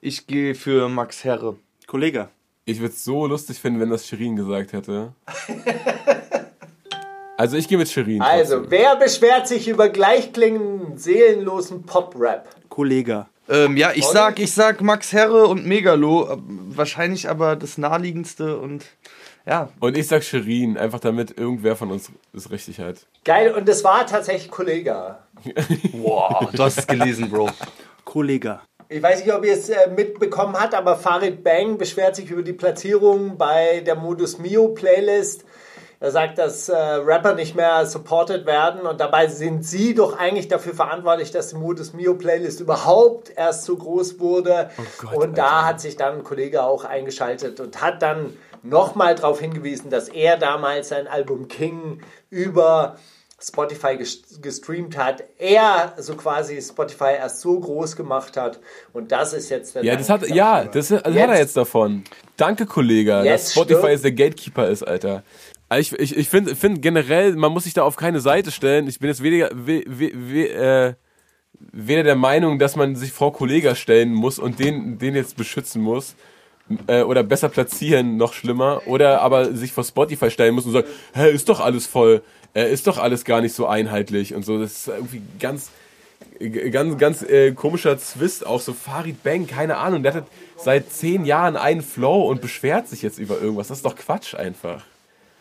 Ich 0.00 0.26
gehe 0.26 0.54
für 0.54 0.88
Max 0.88 1.24
Herre. 1.24 1.56
Kollege. 1.86 2.28
Ich 2.66 2.80
würde 2.80 2.92
es 2.92 3.02
so 3.02 3.26
lustig 3.26 3.58
finden, 3.58 3.80
wenn 3.80 3.90
das 3.90 4.06
Shirin 4.06 4.36
gesagt 4.36 4.74
hätte. 4.74 5.14
Also 7.38 7.56
ich 7.56 7.68
gehe 7.68 7.78
mit 7.78 7.88
Shirin. 7.88 8.20
Also, 8.20 8.68
wer 8.68 8.96
beschwert 8.96 9.46
sich 9.46 9.68
über 9.68 9.88
gleichklingenden, 9.90 10.98
seelenlosen 10.98 11.84
Pop-Rap? 11.84 12.48
Kollege. 12.68 13.26
Ähm, 13.48 13.76
ja, 13.76 13.92
ich 13.94 14.04
sag, 14.04 14.40
ich 14.40 14.52
sag 14.52 14.80
Max 14.80 15.12
Herre 15.12 15.46
und 15.46 15.64
Megalo. 15.64 16.32
Äh, 16.32 16.36
wahrscheinlich 16.40 17.28
aber 17.30 17.54
das 17.54 17.78
naheliegendste 17.78 18.58
und 18.58 18.84
ja. 19.46 19.68
Und 19.78 19.96
ich 19.96 20.08
sag 20.08 20.24
Shirin, 20.24 20.76
einfach 20.76 20.98
damit 20.98 21.38
irgendwer 21.38 21.76
von 21.76 21.92
uns 21.92 22.10
es 22.34 22.50
richtig 22.50 22.80
hat. 22.80 23.06
Geil, 23.24 23.54
und 23.54 23.68
es 23.68 23.84
war 23.84 24.04
tatsächlich 24.04 24.50
Kollege. 24.50 25.18
Boah, 25.92 26.50
du 26.52 26.60
hast 26.60 26.78
es 26.80 26.86
gelesen, 26.88 27.30
Bro. 27.30 27.50
Kollege. 28.04 28.58
ich 28.88 29.00
weiß 29.00 29.24
nicht, 29.24 29.32
ob 29.32 29.44
ihr 29.44 29.52
es 29.52 29.68
äh, 29.68 29.88
mitbekommen 29.96 30.56
habt, 30.58 30.74
aber 30.74 30.96
Farid 30.96 31.44
Bang 31.44 31.78
beschwert 31.78 32.16
sich 32.16 32.32
über 32.32 32.42
die 32.42 32.52
Platzierung 32.52 33.38
bei 33.38 33.80
der 33.86 33.94
Modus 33.94 34.38
Mio 34.38 34.70
Playlist. 34.70 35.44
Er 36.00 36.12
sagt, 36.12 36.38
dass 36.38 36.68
äh, 36.68 36.76
Rapper 36.76 37.34
nicht 37.34 37.56
mehr 37.56 37.84
supported 37.84 38.46
werden 38.46 38.82
und 38.82 39.00
dabei 39.00 39.26
sind 39.26 39.64
sie 39.66 39.94
doch 39.94 40.16
eigentlich 40.16 40.46
dafür 40.46 40.72
verantwortlich, 40.74 41.32
dass 41.32 41.48
die 41.48 41.56
Modus 41.56 41.92
Mio 41.92 42.14
Playlist 42.14 42.60
überhaupt 42.60 43.32
erst 43.34 43.64
so 43.64 43.76
groß 43.76 44.20
wurde. 44.20 44.70
Gott, 44.98 45.14
und 45.16 45.36
da 45.38 45.44
Alter. 45.44 45.66
hat 45.66 45.80
sich 45.80 45.96
dann 45.96 46.18
ein 46.18 46.24
Kollege 46.24 46.62
auch 46.62 46.84
eingeschaltet 46.84 47.58
und 47.58 47.80
hat 47.82 48.00
dann 48.02 48.36
nochmal 48.62 49.16
darauf 49.16 49.40
hingewiesen, 49.40 49.90
dass 49.90 50.08
er 50.08 50.36
damals 50.36 50.90
sein 50.90 51.08
Album 51.08 51.48
King 51.48 52.00
über 52.30 52.96
Spotify 53.40 53.90
ges- 53.96 54.40
gestreamt 54.40 54.96
hat. 54.98 55.22
Er 55.38 55.94
so 55.98 56.14
quasi 56.16 56.60
Spotify 56.60 57.14
erst 57.18 57.40
so 57.40 57.58
groß 57.58 57.94
gemacht 57.94 58.36
hat 58.36 58.58
und 58.92 59.12
das 59.12 59.32
ist 59.32 59.48
jetzt 59.48 59.74
der 59.76 59.84
Ja, 59.84 59.94
das 59.96 60.08
Dank 60.08 60.22
hat, 60.22 60.28
ja, 60.30 60.64
das, 60.64 60.88
das 60.88 61.02
hat 61.04 61.14
er 61.14 61.38
jetzt 61.38 61.56
davon. 61.56 62.02
Danke, 62.36 62.66
Kollege, 62.66 63.22
dass 63.24 63.52
Spotify 63.52 63.96
stirbt- 63.96 64.04
der 64.04 64.12
Gatekeeper 64.12 64.68
ist, 64.68 64.82
Alter. 64.82 65.22
Also 65.68 65.96
Ich, 65.96 66.12
ich, 66.12 66.16
ich 66.16 66.28
finde 66.28 66.56
find 66.56 66.80
generell, 66.80 67.36
man 67.36 67.52
muss 67.52 67.64
sich 67.64 67.74
da 67.74 67.82
auf 67.82 67.96
keine 67.96 68.20
Seite 68.20 68.50
stellen. 68.50 68.88
Ich 68.88 68.98
bin 68.98 69.08
jetzt 69.08 69.22
weniger, 69.22 69.50
we, 69.52 69.84
we, 69.86 70.10
we, 70.14 70.48
äh, 70.48 70.94
weder 71.72 72.02
der 72.02 72.16
Meinung, 72.16 72.58
dass 72.58 72.76
man 72.76 72.96
sich 72.96 73.12
vor 73.12 73.32
Kollega 73.32 73.74
stellen 73.74 74.14
muss 74.14 74.38
und 74.38 74.58
den, 74.58 74.98
den 74.98 75.14
jetzt 75.14 75.36
beschützen 75.36 75.82
muss. 75.82 76.14
Äh, 76.86 77.02
oder 77.02 77.22
besser 77.22 77.48
platzieren, 77.48 78.16
noch 78.16 78.32
schlimmer. 78.32 78.82
Oder 78.86 79.20
aber 79.20 79.54
sich 79.54 79.72
vor 79.72 79.84
Spotify 79.84 80.30
stellen 80.30 80.54
muss 80.54 80.66
und 80.66 80.72
sagen, 80.72 80.88
hä, 81.14 81.30
ist 81.30 81.48
doch 81.48 81.60
alles 81.60 81.86
voll, 81.86 82.22
äh, 82.54 82.72
ist 82.72 82.86
doch 82.86 82.98
alles 82.98 83.24
gar 83.24 83.40
nicht 83.40 83.54
so 83.54 83.66
einheitlich 83.66 84.34
und 84.34 84.44
so. 84.44 84.58
Das 84.58 84.72
ist 84.72 84.88
irgendwie 84.88 85.22
ganz, 85.38 85.70
ganz, 86.70 86.98
ganz 86.98 87.22
äh, 87.22 87.52
komischer 87.52 87.98
Zwist, 87.98 88.46
auch 88.46 88.60
so 88.60 88.72
Farid 88.72 89.22
Bang, 89.22 89.46
keine 89.46 89.76
Ahnung, 89.76 90.02
der 90.02 90.14
hat 90.14 90.26
seit 90.56 90.92
zehn 90.92 91.24
Jahren 91.24 91.56
einen 91.56 91.82
Flow 91.82 92.26
und 92.28 92.40
beschwert 92.40 92.88
sich 92.88 93.02
jetzt 93.02 93.18
über 93.18 93.40
irgendwas. 93.40 93.68
Das 93.68 93.78
ist 93.78 93.84
doch 93.84 93.96
Quatsch 93.96 94.34
einfach. 94.34 94.84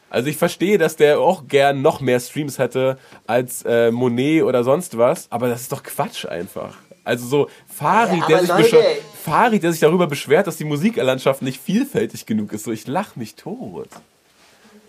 Also 0.10 0.30
ich 0.30 0.38
verstehe, 0.38 0.78
dass 0.78 0.96
der 0.96 1.20
auch 1.20 1.48
gern 1.48 1.82
noch 1.82 2.00
mehr 2.02 2.20
Streams 2.20 2.60
hätte 2.60 2.98
als 3.26 3.64
äh, 3.64 3.92
Monet 3.92 4.44
oder 4.44 4.64
sonst 4.64 4.98
was, 4.98 5.28
aber 5.32 5.50
das 5.50 5.62
ist 5.62 5.72
doch 5.72 5.84
Quatsch 5.84 6.26
einfach. 6.26 6.76
Also 7.04 7.26
so 7.28 7.50
Farid, 7.74 8.20
Ja, 8.22 8.28
der 8.28 8.40
sich 8.40 8.72
Leute- 8.72 8.84
Farid, 9.24 9.64
der 9.64 9.72
sich 9.72 9.82
darüber 9.82 10.08
beschwert, 10.08 10.48
dass 10.48 10.58
die 10.58 10.64
Musiklandschaft 10.66 11.42
nicht 11.42 11.62
vielfältig 11.62 12.26
genug 12.26 12.54
ist. 12.54 12.64
So, 12.66 12.72
ich 12.72 12.88
lach 12.88 13.16
mich 13.16 13.36
tot. 13.36 13.90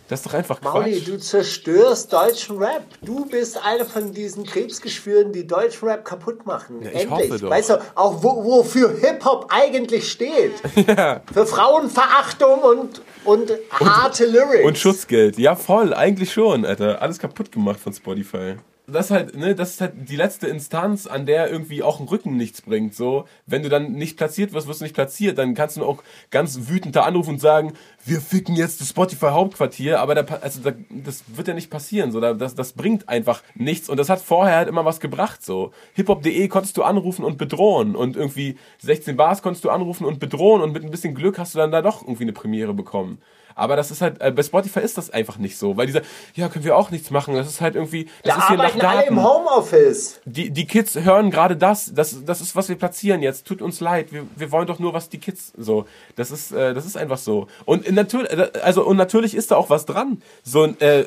Das 0.09 0.21
ist 0.21 0.27
doch 0.27 0.35
einfach 0.35 0.63
Mauli, 0.63 0.93
Quatsch. 0.99 1.09
du 1.09 1.19
zerstörst 1.19 2.13
deutschen 2.13 2.57
Rap. 2.59 2.83
Du 3.03 3.27
bist 3.27 3.63
einer 3.63 3.85
von 3.85 4.13
diesen 4.13 4.45
Krebsgeschwüren, 4.45 5.33
die 5.33 5.47
deutschen 5.47 5.87
Rap 5.87 6.05
kaputt 6.05 6.47
machen. 6.47 6.81
ich 6.81 6.89
Endlich. 6.89 7.11
hoffe 7.11 7.39
doch. 7.39 7.51
Weißt 7.51 7.71
du, 7.71 7.83
auch 7.95 8.23
wo, 8.23 8.43
wofür 8.43 8.91
Hip-Hop 8.99 9.47
eigentlich 9.51 10.11
steht. 10.11 10.53
Für 11.33 11.47
Frauenverachtung 11.47 12.61
und, 12.61 13.03
und 13.25 13.53
harte 13.71 14.25
Lyrics. 14.25 14.65
Und 14.65 14.79
Schutzgeld. 14.79 15.39
Ja, 15.39 15.55
voll, 15.55 15.93
eigentlich 15.93 16.33
schon, 16.33 16.65
Alter. 16.65 17.03
Alles 17.03 17.19
kaputt 17.19 17.53
gemacht 17.53 17.79
von 17.79 17.93
Spotify. 17.93 18.57
Das 18.91 19.07
ist 19.07 19.11
halt, 19.11 19.37
ne, 19.37 19.55
das 19.55 19.73
ist 19.73 19.81
halt 19.83 20.09
die 20.09 20.17
letzte 20.17 20.47
Instanz, 20.47 21.07
an 21.07 21.27
der 21.27 21.51
irgendwie 21.51 21.83
auch 21.83 22.01
ein 22.01 22.09
Rücken 22.09 22.37
nichts 22.37 22.63
bringt. 22.63 22.95
So, 22.95 23.27
wenn 23.47 23.63
du 23.63 23.69
dann 23.69 23.93
nicht 23.93 24.17
platziert 24.17 24.53
wirst, 24.55 24.67
wirst 24.67 24.81
du 24.81 24.85
nicht 24.85 24.95
platziert, 24.95 25.37
dann 25.37 25.55
kannst 25.55 25.77
du 25.77 25.85
auch 25.85 26.03
ganz 26.31 26.69
wütend 26.69 26.97
da 26.97 27.03
anrufen 27.03 27.31
und 27.35 27.41
sagen, 27.41 27.75
wir 28.07 28.23
ficken 28.23 28.57
jetzt 28.57 28.81
das 28.81 28.89
Spotify 28.89 29.27
Hauptquartier, 29.27 30.01
aber 30.01 30.15
da, 30.15 30.23
also 30.41 30.61
da, 30.61 30.73
das 30.89 31.25
wird 31.29 31.49
ja 31.49 31.55
nicht 31.55 31.71
passieren. 31.71 32.13
So, 32.13 32.21
da, 32.21 32.33
das, 32.33 32.55
das 32.55 32.73
bringt 32.73 33.09
einfach 33.09 33.43
nichts. 33.55 33.91
Und 33.91 33.99
das 33.99 34.09
hat 34.09 34.21
vorher 34.21 34.57
halt 34.57 34.69
immer 34.69 34.87
was 34.87 35.01
gebracht. 35.01 35.45
So, 35.45 35.73
hiphop.de 35.93 36.49
konntest 36.49 36.77
du 36.79 36.83
anrufen 36.83 37.25
und 37.25 37.37
bedrohen 37.37 37.95
und 37.95 38.17
irgendwie 38.17 38.57
16 38.79 39.17
Bars 39.17 39.43
konntest 39.43 39.65
du 39.65 39.71
anrufen 39.71 40.07
und 40.07 40.19
bedrohen 40.19 40.63
und 40.63 40.73
mit 40.73 40.83
ein 40.83 40.91
bisschen 40.91 41.15
Glück 41.15 41.39
hast 41.39 41.55
du 41.55 41.59
dann 41.59 41.71
da 41.71 41.83
doch 41.83 42.03
irgendwie 42.03 42.25
eine 42.25 42.33
Premiere 42.33 42.73
bekommen. 42.73 43.19
Aber 43.59 43.75
das 43.75 43.91
ist 43.91 44.01
halt, 44.01 44.21
äh, 44.21 44.31
bei 44.31 44.45
Spotify 44.45 44.81
ist 44.81 44.97
das 44.97 45.11
einfach 45.11 45.37
nicht 45.39 45.59
so, 45.59 45.77
weil 45.77 45.87
dieser, 45.87 46.03
ja, 46.35 46.49
können 46.49 46.65
wir 46.65 46.77
auch 46.77 46.93
nichts 46.93 47.11
machen. 47.11 47.35
Das 47.35 47.49
ist 47.49 47.61
halt 47.61 47.75
irgendwie, 47.75 48.05
das 48.23 48.35
da 48.35 48.41
ist 48.41 48.49
hier 48.49 48.57
nach 48.57 48.65
arbeiten 48.67 48.87
alle 48.87 49.07
im 49.09 49.17
Daten. 49.17 49.29
Homeoffice. 49.29 50.21
Die, 50.25 50.51
die 50.51 50.67
Kids 50.67 50.95
hören 50.95 51.31
gerade 51.33 51.57
das, 51.57 51.93
das, 51.93 52.25
das 52.25 52.41
ist, 52.41 52.55
was 52.55 52.69
wir 52.69 52.77
platzieren 52.77 53.21
jetzt. 53.21 53.47
Tut 53.47 53.61
uns 53.61 53.81
leid, 53.81 54.13
wir, 54.13 54.27
wir 54.37 54.53
wollen 54.53 54.69
doch 54.69 54.79
nur, 54.79 54.93
was 54.93 55.09
die 55.09 55.19
Kids 55.19 55.53
so. 55.57 55.87
Das 56.15 56.31
ist, 56.31 56.53
äh, 56.53 56.73
das 56.73 56.87
ist 56.87 56.97
einfach 56.97 57.19
so. 57.19 57.49
Und 57.65 57.91
natürlich, 57.91 58.31
also 58.63 58.85
und 58.85 58.97
natürlich 58.97 59.35
ist 59.35 59.51
da 59.51 59.57
auch 59.57 59.71
was 59.71 59.87
dran. 59.87 60.23
So 60.45 60.63
ein 60.63 60.81
äh, 60.81 61.05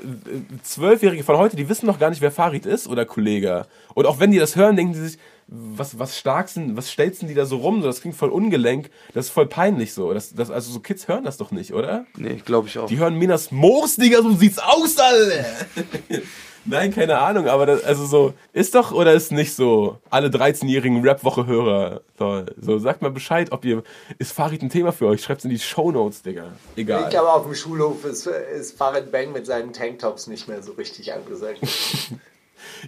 Zwölfjährige 0.64 1.24
von 1.24 1.38
heute, 1.38 1.56
die 1.56 1.70
wissen 1.70 1.86
noch 1.86 2.00
gar 2.00 2.10
nicht, 2.10 2.22
wer 2.22 2.32
Farid 2.32 2.66
ist 2.66 2.90
oder 2.90 3.06
Kollege. 3.06 3.66
Und 3.94 4.06
auch 4.06 4.20
wenn 4.20 4.32
die 4.32 4.40
das 4.40 4.58
hören, 4.58 4.76
denken 4.76 4.94
die 4.94 5.00
sich, 5.00 5.20
was, 5.48 6.00
was 6.00 6.18
starksten, 6.18 6.78
was 6.78 6.92
stelzen 6.92 7.28
die 7.28 7.34
da 7.34 7.46
so 7.46 7.58
rum? 7.58 7.82
So, 7.82 7.88
das 7.88 8.02
klingt 8.02 8.16
voll 8.16 8.30
ungelenk. 8.30 8.90
Das 9.14 9.28
ist 9.28 9.32
voll 9.32 9.48
peinlich 9.48 9.94
so. 9.94 10.14
Das, 10.14 10.34
das, 10.34 10.50
also 10.50 10.72
so 10.72 10.80
Kids 10.80 11.08
hören 11.08 11.24
das 11.24 11.38
doch 11.38 11.52
nicht, 11.52 11.74
oder? 11.74 12.06
Nee, 12.16 12.42
glaube 12.46 12.68
ich 12.68 12.80
auch. 12.80 12.88
Die 12.88 12.98
hören 12.98 13.16
Minas 13.16 13.52
Moos, 13.52 13.96
Digga, 13.96 14.22
so 14.22 14.32
sieht's 14.32 14.60
aus, 14.60 14.98
Alter. 14.98 15.46
Nein, 16.64 16.94
keine 16.94 17.18
Ahnung, 17.18 17.48
aber 17.48 17.66
das, 17.66 17.84
also 17.84 18.06
so, 18.06 18.34
ist 18.54 18.76
doch 18.76 18.92
oder 18.92 19.14
ist 19.14 19.32
nicht 19.32 19.56
so? 19.56 19.98
Alle 20.12 20.28
13-jährigen 20.28 21.02
Rap-Woche-Hörer, 21.02 22.02
so, 22.20 22.46
so, 22.60 22.78
sagt 22.78 23.02
mal 23.02 23.10
Bescheid, 23.10 23.52
ob 23.52 23.66
ihr, 23.66 23.82
ist 24.20 24.32
Farid 24.32 24.62
ein 24.62 24.70
Thema 24.70 24.92
für 24.92 25.08
euch? 25.08 25.24
Schreibt's 25.24 25.44
in 25.44 25.50
die 25.50 25.58
Shownotes, 25.58 26.22
Digga. 26.22 26.52
Egal. 26.76 27.04
Ich 27.04 27.10
glaube, 27.10 27.32
auf 27.32 27.46
dem 27.46 27.56
Schulhof 27.56 28.06
ist, 28.06 28.28
ist 28.28 28.78
Farid 28.78 29.12
Bang 29.12 29.32
mit 29.32 29.48
seinen 29.48 29.74
Tanktops 29.74 30.28
nicht 30.28 30.48
mehr 30.48 30.62
so 30.62 30.74
richtig 30.74 31.12
angesagt. 31.14 31.60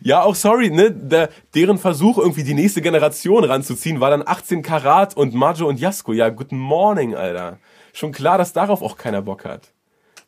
Ja, 0.02 0.24
auch 0.24 0.36
sorry, 0.36 0.70
ne, 0.70 0.92
der, 0.92 1.30
deren 1.54 1.78
Versuch, 1.78 2.18
irgendwie 2.18 2.44
die 2.44 2.54
nächste 2.54 2.82
Generation 2.82 3.44
ranzuziehen, 3.44 4.00
war 4.00 4.10
dann 4.10 4.24
18 4.26 4.62
Karat 4.62 5.16
und 5.16 5.34
Majo 5.34 5.68
und 5.68 5.80
Jasko. 5.80 6.14
Ja, 6.14 6.30
guten 6.30 6.58
Morning, 6.58 7.16
Alter. 7.16 7.60
Schon 7.94 8.12
klar, 8.12 8.38
dass 8.38 8.54
darauf 8.54 8.82
auch 8.82 8.98
keiner 8.98 9.22
Bock 9.22 9.46
hat. 9.46 9.72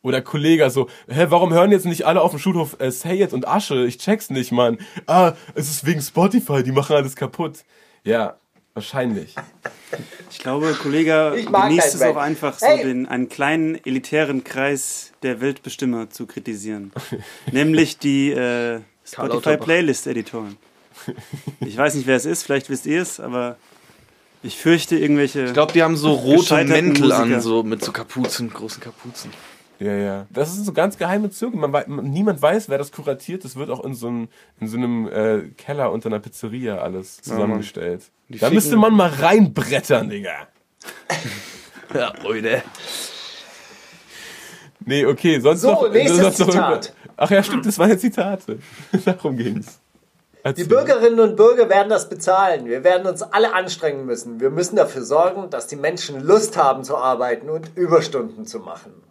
Oder 0.02 0.22
Kollege 0.22 0.70
so, 0.70 0.88
hä, 1.08 1.26
warum 1.30 1.52
hören 1.52 1.72
jetzt 1.72 1.84
nicht 1.84 2.06
alle 2.06 2.20
auf 2.20 2.30
dem 2.30 2.38
Schulhof 2.38 2.76
äh, 2.78 2.92
Say 2.92 3.22
It 3.22 3.32
und 3.32 3.48
Asche? 3.48 3.86
Ich 3.86 3.98
check's 3.98 4.30
nicht, 4.30 4.52
Mann. 4.52 4.78
Ah, 5.06 5.32
es 5.54 5.68
ist 5.68 5.84
wegen 5.84 6.00
Spotify, 6.00 6.62
die 6.62 6.70
machen 6.70 6.94
alles 6.94 7.16
kaputt. 7.16 7.64
Ja, 8.04 8.36
wahrscheinlich. 8.74 9.34
Ich 10.30 10.38
glaube, 10.38 10.74
Kollege 10.80 11.34
Ich 11.36 11.48
mag 11.48 11.70
genießt 11.70 11.96
es 11.96 12.02
auch 12.02 12.16
einfach, 12.16 12.58
so 12.58 12.66
Hey! 12.66 12.84
den, 12.84 13.06
einen 13.08 13.28
kleinen 13.28 13.84
elitären 13.84 14.44
Kreis 14.44 15.12
der 15.24 15.40
Weltbestimmer 15.40 16.08
zu 16.08 16.26
kritisieren. 16.26 16.92
Nämlich 17.50 17.98
die 17.98 18.30
äh, 18.30 18.82
Spotify 19.06 19.34
Lauterbach. 19.34 19.64
Playlist-Editoren. 19.64 20.56
Ich 21.60 21.76
weiß 21.76 21.94
nicht, 21.94 22.06
wer 22.06 22.16
es 22.16 22.24
ist, 22.24 22.42
vielleicht 22.42 22.70
wisst 22.70 22.86
ihr 22.86 23.02
es, 23.02 23.20
aber 23.20 23.56
ich 24.42 24.56
fürchte 24.56 24.96
irgendwelche. 24.96 25.44
Ich 25.44 25.52
glaube, 25.52 25.72
die 25.74 25.82
haben 25.82 25.96
so 25.96 26.12
rote 26.12 26.64
Mäntel 26.64 27.12
an, 27.12 27.22
Musiker. 27.28 27.40
so 27.42 27.62
mit 27.62 27.84
so 27.84 27.92
Kapuzen, 27.92 28.50
großen 28.50 28.80
Kapuzen. 28.82 29.30
Ja, 29.78 29.92
ja. 29.94 30.26
Das 30.30 30.54
sind 30.54 30.64
so 30.64 30.72
ganz 30.72 30.96
geheime 30.96 31.28
Züge. 31.30 31.56
Man, 31.58 31.84
niemand 32.10 32.40
weiß, 32.40 32.70
wer 32.70 32.78
das 32.78 32.92
kuratiert. 32.92 33.44
Das 33.44 33.56
wird 33.56 33.68
auch 33.68 33.84
in 33.84 33.94
so 33.94 34.06
einem, 34.08 34.28
in 34.58 34.68
so 34.68 34.78
einem 34.78 35.06
äh, 35.08 35.48
Keller 35.58 35.92
unter 35.92 36.08
einer 36.08 36.18
Pizzeria 36.18 36.78
alles 36.78 37.18
zusammengestellt. 37.20 38.04
Die 38.30 38.38
da 38.38 38.48
müsste 38.48 38.76
man 38.76 38.94
mal 38.94 39.10
reinbrettern, 39.10 40.08
Digga. 40.08 40.48
Ja, 41.94 42.12
Leute. 42.22 42.62
Nee, 44.84 45.04
okay, 45.06 45.40
sonst 45.40 45.60
So, 45.62 45.70
noch. 45.72 45.92
nächstes 45.92 46.38
noch 46.38 46.48
Zitat. 46.48 46.94
Ach 47.16 47.30
ja, 47.30 47.42
stimmt, 47.42 47.66
das 47.66 47.78
waren 47.78 47.90
ja 47.90 47.98
Zitate. 47.98 48.58
Darum 49.04 49.36
ging's. 49.36 49.80
Die 50.44 50.48
Erzähl. 50.48 50.66
Bürgerinnen 50.68 51.18
und 51.18 51.36
Bürger 51.36 51.68
werden 51.68 51.88
das 51.88 52.08
bezahlen. 52.08 52.66
Wir 52.66 52.84
werden 52.84 53.06
uns 53.06 53.22
alle 53.22 53.52
anstrengen 53.52 54.06
müssen. 54.06 54.38
Wir 54.38 54.50
müssen 54.50 54.76
dafür 54.76 55.02
sorgen, 55.02 55.50
dass 55.50 55.66
die 55.66 55.74
Menschen 55.74 56.20
Lust 56.20 56.56
haben 56.56 56.84
zu 56.84 56.96
arbeiten 56.96 57.50
und 57.50 57.76
Überstunden 57.76 58.46
zu 58.46 58.60
machen. 58.60 59.02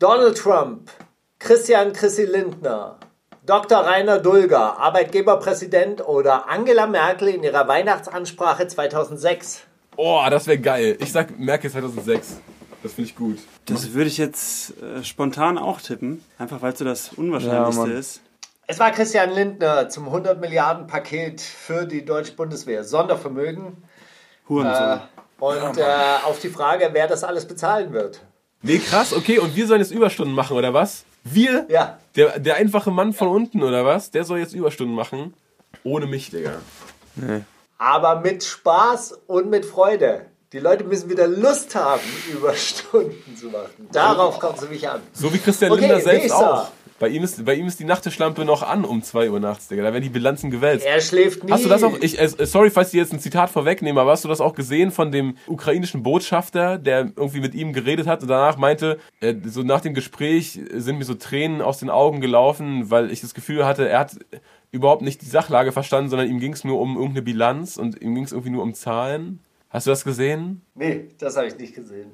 Donald 0.00 0.38
Trump, 0.38 0.90
Christian 1.38 1.92
Chrissy 1.92 2.24
Lindner, 2.24 2.98
Dr. 3.44 3.78
Rainer 3.78 4.18
Dulger, 4.18 4.78
Arbeitgeberpräsident 4.78 6.06
oder 6.06 6.48
Angela 6.48 6.86
Merkel 6.86 7.28
in 7.28 7.44
ihrer 7.44 7.68
Weihnachtsansprache 7.68 8.66
2006. 8.66 9.62
Oh, 9.96 10.20
das 10.30 10.46
wäre 10.46 10.58
geil. 10.58 10.96
Ich 11.00 11.12
sag 11.12 11.38
Merkel 11.38 11.70
2006. 11.70 12.40
Das 12.82 12.94
finde 12.94 13.10
ich 13.10 13.16
gut. 13.16 13.38
Das 13.66 13.92
würde 13.92 14.08
ich 14.08 14.18
jetzt 14.18 14.74
äh, 14.82 15.04
spontan 15.04 15.56
auch 15.58 15.80
tippen, 15.80 16.24
einfach 16.38 16.62
weil 16.62 16.72
es 16.72 16.78
so 16.78 16.84
das 16.84 17.12
Unwahrscheinlichste 17.12 17.90
Ja, 17.90 17.98
ist. 17.98 18.20
Es 18.66 18.78
war 18.78 18.90
Christian 18.90 19.30
Lindner 19.30 19.88
zum 19.88 20.06
100 20.06 20.40
Milliarden 20.40 20.86
Paket 20.86 21.40
für 21.40 21.84
die 21.86 22.04
deutsche 22.04 22.32
Bundeswehr. 22.32 22.84
Sondervermögen. 22.84 23.76
Hurensohn. 24.48 25.00
Äh, 25.00 25.44
und 25.44 25.78
äh, 25.78 25.84
auf 26.24 26.38
die 26.40 26.48
Frage, 26.48 26.90
wer 26.92 27.08
das 27.08 27.24
alles 27.24 27.46
bezahlen 27.46 27.92
wird. 27.92 28.22
Nee, 28.62 28.78
krass, 28.78 29.12
okay. 29.12 29.38
Und 29.38 29.56
wir 29.56 29.66
sollen 29.66 29.80
jetzt 29.80 29.90
Überstunden 29.90 30.34
machen, 30.34 30.56
oder 30.56 30.72
was? 30.72 31.04
Wir? 31.24 31.66
Ja. 31.68 31.98
Der, 32.14 32.38
der 32.38 32.56
einfache 32.56 32.90
Mann 32.90 33.12
von 33.12 33.28
unten, 33.28 33.62
oder 33.62 33.84
was? 33.84 34.10
Der 34.12 34.24
soll 34.24 34.38
jetzt 34.38 34.54
Überstunden 34.54 34.94
machen. 34.94 35.34
Ohne 35.82 36.06
mich, 36.06 36.30
Digga. 36.30 36.52
Aber 37.78 38.20
mit 38.20 38.44
Spaß 38.44 39.20
und 39.26 39.50
mit 39.50 39.64
Freude. 39.64 40.26
Die 40.52 40.58
Leute 40.58 40.84
müssen 40.84 41.08
wieder 41.08 41.26
Lust 41.26 41.74
haben, 41.74 42.02
Überstunden 42.32 43.36
zu 43.36 43.46
machen. 43.46 43.88
Darauf 43.90 44.38
kommt 44.38 44.56
es 44.56 44.62
nämlich 44.62 44.86
an. 44.86 45.00
So 45.14 45.32
wie 45.32 45.38
Christian 45.38 45.72
Okay, 45.72 45.80
Lindner 45.80 46.00
selbst 46.00 46.22
nächster. 46.24 46.64
auch. 46.64 46.70
Bei 46.98 47.08
ihm 47.08 47.24
ist, 47.24 47.44
bei 47.44 47.54
ihm 47.54 47.66
ist 47.66 47.80
die 47.80 47.84
Nachttischlampe 47.84 48.44
noch 48.44 48.62
an 48.62 48.84
um 48.84 49.02
2 49.02 49.30
Uhr 49.30 49.40
nachts, 49.40 49.66
Digga. 49.66 49.82
Da 49.82 49.92
werden 49.92 50.04
die 50.04 50.10
Bilanzen 50.10 50.50
gewälzt. 50.52 50.86
Er 50.86 51.00
schläft 51.00 51.42
nie. 51.42 51.50
Hast 51.50 51.64
du 51.64 51.68
das 51.68 51.82
auch, 51.82 51.98
ich, 52.00 52.20
äh, 52.20 52.28
sorry, 52.46 52.70
falls 52.70 52.88
ich 52.88 52.94
jetzt 52.94 53.12
ein 53.12 53.18
Zitat 53.18 53.50
vorwegnehme, 53.50 54.00
aber 54.00 54.12
hast 54.12 54.24
du 54.24 54.28
das 54.28 54.40
auch 54.40 54.54
gesehen 54.54 54.92
von 54.92 55.10
dem 55.10 55.36
ukrainischen 55.48 56.04
Botschafter, 56.04 56.78
der 56.78 57.10
irgendwie 57.16 57.40
mit 57.40 57.54
ihm 57.54 57.72
geredet 57.72 58.06
hat 58.06 58.22
und 58.22 58.28
danach 58.28 58.56
meinte, 58.56 58.98
äh, 59.20 59.34
so 59.46 59.62
nach 59.62 59.80
dem 59.80 59.94
Gespräch 59.94 60.60
sind 60.74 60.98
mir 60.98 61.04
so 61.04 61.14
Tränen 61.14 61.60
aus 61.60 61.78
den 61.78 61.90
Augen 61.90 62.20
gelaufen, 62.20 62.90
weil 62.90 63.10
ich 63.10 63.20
das 63.22 63.34
Gefühl 63.34 63.64
hatte, 63.66 63.88
er 63.88 63.98
hat 63.98 64.16
überhaupt 64.70 65.02
nicht 65.02 65.22
die 65.22 65.26
Sachlage 65.26 65.72
verstanden, 65.72 66.08
sondern 66.08 66.28
ihm 66.28 66.38
ging 66.38 66.52
es 66.52 66.62
nur 66.62 66.78
um 66.78 66.94
irgendeine 66.96 67.22
Bilanz 67.22 67.78
und 67.78 68.00
ihm 68.00 68.14
ging 68.14 68.24
es 68.24 68.32
irgendwie 68.32 68.50
nur 68.50 68.62
um 68.62 68.74
Zahlen. 68.74 69.40
Hast 69.72 69.86
du 69.86 69.90
das 69.90 70.04
gesehen? 70.04 70.60
Nee, 70.74 71.08
das 71.18 71.36
habe 71.36 71.46
ich 71.46 71.56
nicht 71.56 71.74
gesehen. 71.74 72.10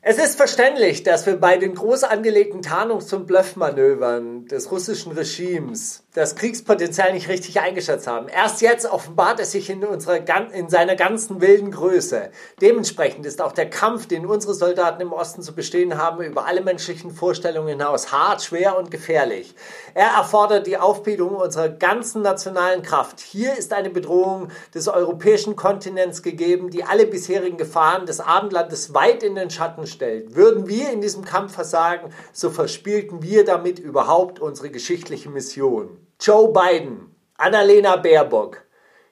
Es 0.00 0.18
ist 0.18 0.36
verständlich, 0.36 1.04
dass 1.04 1.26
wir 1.26 1.36
bei 1.36 1.56
den 1.58 1.74
groß 1.74 2.04
angelegten 2.04 2.60
Tarnungs- 2.60 3.14
und 3.14 3.26
Bluffmanövern 3.26 4.46
des 4.46 4.70
russischen 4.70 5.12
Regimes 5.12 6.05
das 6.16 6.34
Kriegspotenzial 6.34 7.12
nicht 7.12 7.28
richtig 7.28 7.60
eingeschätzt 7.60 8.06
haben. 8.06 8.28
Erst 8.28 8.62
jetzt 8.62 8.86
offenbart 8.86 9.38
es 9.38 9.52
sich 9.52 9.68
in, 9.68 9.84
unserer, 9.84 10.18
in 10.50 10.70
seiner 10.70 10.96
ganzen 10.96 11.42
wilden 11.42 11.70
Größe. 11.70 12.30
Dementsprechend 12.58 13.26
ist 13.26 13.42
auch 13.42 13.52
der 13.52 13.68
Kampf, 13.68 14.06
den 14.08 14.24
unsere 14.24 14.54
Soldaten 14.54 15.02
im 15.02 15.12
Osten 15.12 15.42
zu 15.42 15.54
bestehen 15.54 15.98
haben, 15.98 16.24
über 16.24 16.46
alle 16.46 16.62
menschlichen 16.62 17.10
Vorstellungen 17.10 17.68
hinaus 17.68 18.12
hart, 18.12 18.42
schwer 18.42 18.78
und 18.78 18.90
gefährlich. 18.90 19.54
Er 19.92 20.08
erfordert 20.08 20.66
die 20.66 20.78
Aufbietung 20.78 21.36
unserer 21.36 21.68
ganzen 21.68 22.22
nationalen 22.22 22.80
Kraft. 22.80 23.20
Hier 23.20 23.54
ist 23.54 23.74
eine 23.74 23.90
Bedrohung 23.90 24.48
des 24.74 24.88
europäischen 24.88 25.54
Kontinents 25.54 26.22
gegeben, 26.22 26.70
die 26.70 26.82
alle 26.82 27.06
bisherigen 27.06 27.58
Gefahren 27.58 28.06
des 28.06 28.20
Abendlandes 28.20 28.94
weit 28.94 29.22
in 29.22 29.34
den 29.34 29.50
Schatten 29.50 29.86
stellt. 29.86 30.34
Würden 30.34 30.66
wir 30.66 30.90
in 30.90 31.02
diesem 31.02 31.26
Kampf 31.26 31.52
versagen, 31.52 32.10
so 32.32 32.48
verspielten 32.48 33.22
wir 33.22 33.44
damit 33.44 33.78
überhaupt 33.78 34.40
unsere 34.40 34.70
geschichtliche 34.70 35.28
Mission. 35.28 36.05
Joe 36.20 36.52
Biden, 36.52 37.14
Annalena 37.36 37.96
Baerbock, 37.96 38.62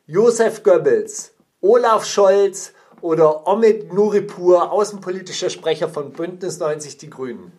Josef 0.06 0.62
Goebbels, 0.62 1.34
Olaf 1.60 2.04
Scholz 2.06 2.72
oder 3.00 3.46
Omid 3.46 3.92
Nuripur, 3.92 4.72
außenpolitischer 4.72 5.50
Sprecher 5.50 5.88
von 5.88 6.12
Bündnis 6.12 6.58
90 6.58 6.96
Die 6.98 7.10
Grünen. 7.10 7.52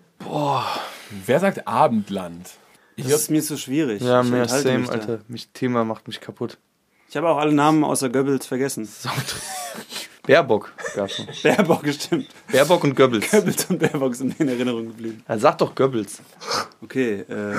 Wer 1.26 1.40
sagt 1.40 1.68
Abendland? 1.68 2.50
Das 2.98 3.08
ist 3.08 3.30
mir 3.30 3.44
zu 3.44 3.58
schwierig. 3.58 4.02
Ja, 4.02 4.22
Ich 4.22 4.30
mehr 4.30 4.44
enthalte 4.44 4.68
same, 4.68 4.80
mich. 4.80 4.90
Alter. 4.92 5.20
Mich, 5.28 5.50
Thema 5.50 5.84
macht 5.84 6.08
mich 6.08 6.22
kaputt. 6.22 6.58
Ich 7.10 7.18
habe 7.18 7.30
auch 7.30 7.38
alle 7.38 7.52
Namen 7.54 7.84
außer 7.84 8.10
Goebbels 8.10 8.48
vergessen. 8.48 8.90
Baerbock 10.26 10.74
gab's 10.96 11.20
noch. 11.20 11.28
Baerbock 11.44 11.84
gestimmt. 11.84 12.28
Baerbock 12.52 12.84
und 12.84 12.96
Goebbels. 12.96 13.30
Goebbels 13.30 13.66
und 13.66 13.80
Baerbock 13.80 14.16
sind 14.16 14.40
mir 14.40 14.46
in 14.46 14.52
Erinnerung 14.52 14.88
geblieben. 14.88 15.24
Ja, 15.28 15.38
sag 15.38 15.58
doch 15.60 15.76
Goebbels. 15.76 16.22
Okay, 16.82 17.26
äh, 17.30 17.54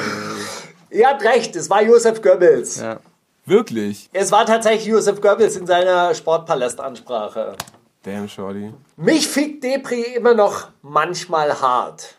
Ihr 0.91 1.09
habt 1.09 1.23
recht, 1.23 1.57
es 1.57 1.69
war 1.69 1.83
Josef 1.83 2.23
Goebbels. 2.23 2.81
Ja. 2.81 3.01
Wirklich? 3.45 4.09
Es 4.13 4.33
war 4.33 4.47
tatsächlich 4.47 4.87
Josef 4.87 5.21
Goebbels 5.21 5.57
in 5.57 5.67
seiner 5.67 6.15
Sportpalastansprache. 6.15 7.57
Damn, 8.03 8.29
Shorty. 8.29 8.73
Mich 8.97 9.29
fickt 9.29 9.65
Depri 9.65 10.03
immer 10.03 10.35
noch 10.35 10.69
manchmal 10.83 11.61
hart. 11.61 12.17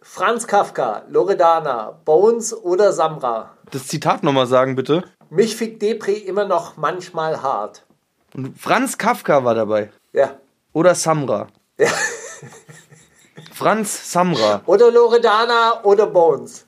Franz 0.00 0.46
Kafka, 0.46 1.04
Loredana, 1.08 1.98
Bones 2.04 2.54
oder 2.54 2.92
Samra. 2.92 3.50
Das 3.70 3.86
Zitat 3.86 4.22
nochmal 4.22 4.46
sagen, 4.46 4.74
bitte. 4.74 5.04
Mich 5.30 5.56
fickt 5.56 5.80
Depri 5.80 6.14
immer 6.14 6.46
noch 6.46 6.76
manchmal 6.76 7.42
hart. 7.42 7.84
Und 8.34 8.58
Franz 8.58 8.98
Kafka 8.98 9.44
war 9.44 9.54
dabei. 9.54 9.90
Ja. 10.12 10.34
Oder 10.72 10.94
Samra. 10.94 11.48
Franz 13.52 14.12
Samra. 14.12 14.62
Oder 14.66 14.90
Loredana 14.90 15.82
oder 15.84 16.06
Bones. 16.06 16.66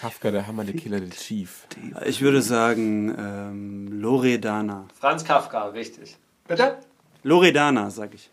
Kafka, 0.00 0.30
der 0.30 0.46
Hammer, 0.46 0.64
der 0.64 0.74
Killer, 0.74 1.00
der 1.00 1.10
Chief. 1.10 1.66
ich 2.04 2.20
würde 2.20 2.42
sagen 2.42 3.14
ähm, 3.18 4.00
Loredana. 4.00 4.86
Franz 5.00 5.24
Kafka, 5.24 5.66
richtig. 5.68 6.16
Bitte? 6.46 6.76
Loredana, 7.22 7.90
sag 7.90 8.14
ich. 8.14 8.30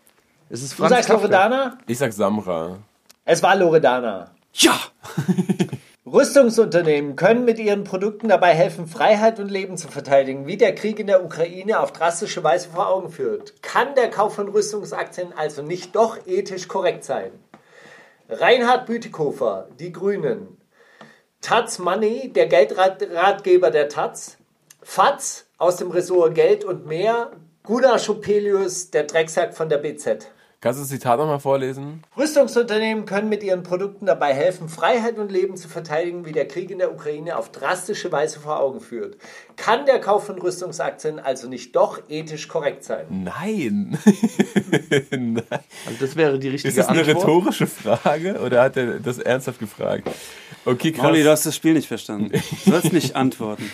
Es 0.50 0.62
ist 0.62 0.72
Du 0.72 0.76
Franz 0.76 0.90
sagst 0.90 1.08
Kafka. 1.08 1.22
Loredana? 1.22 1.78
Ich 1.86 1.98
sag 1.98 2.12
Samra. 2.12 2.78
Es 3.24 3.42
war 3.42 3.56
Loredana. 3.56 4.30
Ja! 4.52 4.78
Rüstungsunternehmen 6.06 7.16
können 7.16 7.44
mit 7.46 7.58
ihren 7.58 7.82
Produkten 7.82 8.28
dabei 8.28 8.52
helfen, 8.54 8.86
Freiheit 8.86 9.40
und 9.40 9.50
Leben 9.50 9.76
zu 9.78 9.88
verteidigen, 9.88 10.46
wie 10.46 10.58
der 10.58 10.74
Krieg 10.74 10.98
in 11.00 11.06
der 11.06 11.24
Ukraine 11.24 11.80
auf 11.80 11.92
drastische 11.92 12.44
Weise 12.44 12.68
vor 12.68 12.88
Augen 12.88 13.10
führt. 13.10 13.62
Kann 13.62 13.94
der 13.96 14.10
Kauf 14.10 14.34
von 14.34 14.48
Rüstungsaktien 14.48 15.32
also 15.34 15.62
nicht 15.62 15.96
doch 15.96 16.18
ethisch 16.26 16.68
korrekt 16.68 17.04
sein? 17.04 17.32
Reinhard 18.28 18.86
Bütikofer, 18.86 19.68
Die 19.78 19.92
Grünen. 19.92 20.58
Taz 21.44 21.78
Money, 21.78 22.32
der 22.32 22.46
Geldratgeber 22.46 23.70
der 23.70 23.90
Taz. 23.90 24.38
Fatz 24.82 25.44
aus 25.58 25.76
dem 25.76 25.90
Ressort 25.90 26.34
Geld 26.34 26.64
und 26.64 26.86
mehr. 26.86 27.32
Gunnar 27.64 27.98
Schopelius, 27.98 28.90
der 28.90 29.04
Drecksack 29.04 29.54
von 29.54 29.68
der 29.68 29.76
BZ. 29.76 30.26
Kannst 30.64 30.78
du 30.78 30.82
das 30.84 30.88
Zitat 30.88 31.18
nochmal 31.18 31.40
vorlesen? 31.40 32.02
Rüstungsunternehmen 32.16 33.04
können 33.04 33.28
mit 33.28 33.42
ihren 33.42 33.62
Produkten 33.64 34.06
dabei 34.06 34.32
helfen, 34.32 34.70
Freiheit 34.70 35.18
und 35.18 35.30
Leben 35.30 35.58
zu 35.58 35.68
verteidigen, 35.68 36.24
wie 36.24 36.32
der 36.32 36.48
Krieg 36.48 36.70
in 36.70 36.78
der 36.78 36.90
Ukraine 36.90 37.36
auf 37.36 37.52
drastische 37.52 38.10
Weise 38.10 38.40
vor 38.40 38.60
Augen 38.60 38.80
führt. 38.80 39.18
Kann 39.56 39.84
der 39.84 40.00
Kauf 40.00 40.24
von 40.24 40.38
Rüstungsaktien 40.38 41.18
also 41.18 41.50
nicht 41.50 41.76
doch 41.76 42.00
ethisch 42.08 42.48
korrekt 42.48 42.82
sein? 42.82 43.04
Nein. 43.10 43.98
Nein. 45.10 45.42
Also 45.86 45.98
das 46.00 46.16
wäre 46.16 46.38
die 46.38 46.48
richtige 46.48 46.70
Ist 46.70 46.78
das 46.78 46.86
eine 46.86 47.00
Antwort. 47.00 47.18
rhetorische 47.18 47.66
Frage 47.66 48.40
oder 48.40 48.62
hat 48.62 48.78
er 48.78 49.00
das 49.00 49.18
ernsthaft 49.18 49.58
gefragt? 49.58 50.08
Okay, 50.64 50.92
krass. 50.92 51.12
Du 51.14 51.30
hast 51.30 51.44
das 51.44 51.54
Spiel 51.54 51.74
nicht 51.74 51.88
verstanden. 51.88 52.30
Du 52.64 52.70
sollst 52.70 52.90
nicht 52.90 53.14
antworten. 53.16 53.70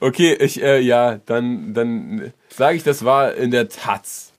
Okay, 0.00 0.32
ich, 0.32 0.62
äh, 0.62 0.80
ja, 0.80 1.20
dann, 1.26 1.74
dann 1.74 2.32
sage 2.48 2.78
ich, 2.78 2.84
das 2.84 3.04
war 3.04 3.34
in 3.34 3.50
der 3.50 3.68
Taz. 3.68 4.33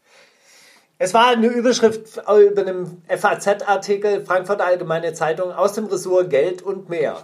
Es 0.97 1.13
war 1.13 1.27
eine 1.27 1.47
Überschrift 1.47 2.17
über 2.17 2.61
einem 2.61 3.01
FAZ-Artikel, 3.07 4.25
Frankfurt 4.25 4.61
Allgemeine 4.61 5.13
Zeitung, 5.13 5.51
aus 5.51 5.73
dem 5.73 5.85
Ressort 5.85 6.29
Geld 6.29 6.61
und 6.61 6.89
mehr. 6.89 7.21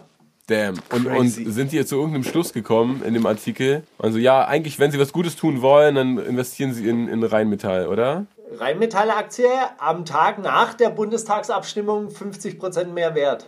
Damn. 0.48 0.76
Und, 0.92 1.08
und 1.08 1.30
sind 1.30 1.72
die 1.72 1.78
jetzt 1.78 1.90
zu 1.90 1.96
irgendeinem 1.96 2.26
Schluss 2.26 2.52
gekommen 2.52 3.02
in 3.06 3.14
dem 3.14 3.26
Artikel? 3.26 3.84
Also 3.98 4.18
ja, 4.18 4.46
eigentlich, 4.46 4.80
wenn 4.80 4.92
sie 4.92 5.00
was 5.00 5.14
Gutes 5.14 5.38
tun 5.38 5.62
wollen, 5.62 5.96
dann 5.96 6.18
investieren 6.18 6.74
sie 6.74 6.90
in, 6.90 7.08
in 7.08 7.24
Rheinmetall, 7.24 7.88
oder? 7.88 8.26
Rheinmetall-Aktie 8.60 9.48
am 9.78 10.04
Tag 10.04 10.40
nach 10.40 10.74
der 10.74 10.90
Bundestagsabstimmung 10.90 12.10
50% 12.10 12.88
mehr 12.88 13.16
wert. 13.16 13.48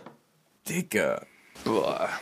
Dicker. 0.66 1.26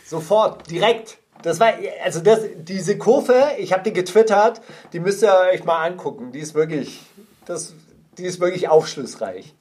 Sofort, 0.05 0.69
direkt. 0.69 1.19
Das 1.43 1.61
war, 1.61 1.73
also 2.03 2.19
das, 2.19 2.41
diese 2.57 2.97
Kurve, 2.97 3.51
ich 3.57 3.71
habe 3.71 3.83
die 3.83 3.93
getwittert, 3.93 4.61
die 4.91 4.99
müsst 4.99 5.23
ihr 5.23 5.33
euch 5.53 5.63
mal 5.63 5.85
angucken. 5.85 6.31
Die 6.33 6.39
ist 6.39 6.55
wirklich, 6.55 7.01
das, 7.45 7.73
die 8.17 8.25
ist 8.25 8.39
wirklich 8.39 8.69
aufschlussreich. 8.69 9.53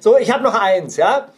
So, 0.00 0.16
ich 0.16 0.30
habe 0.30 0.44
noch 0.44 0.54
eins, 0.54 0.96
ja. 0.96 1.28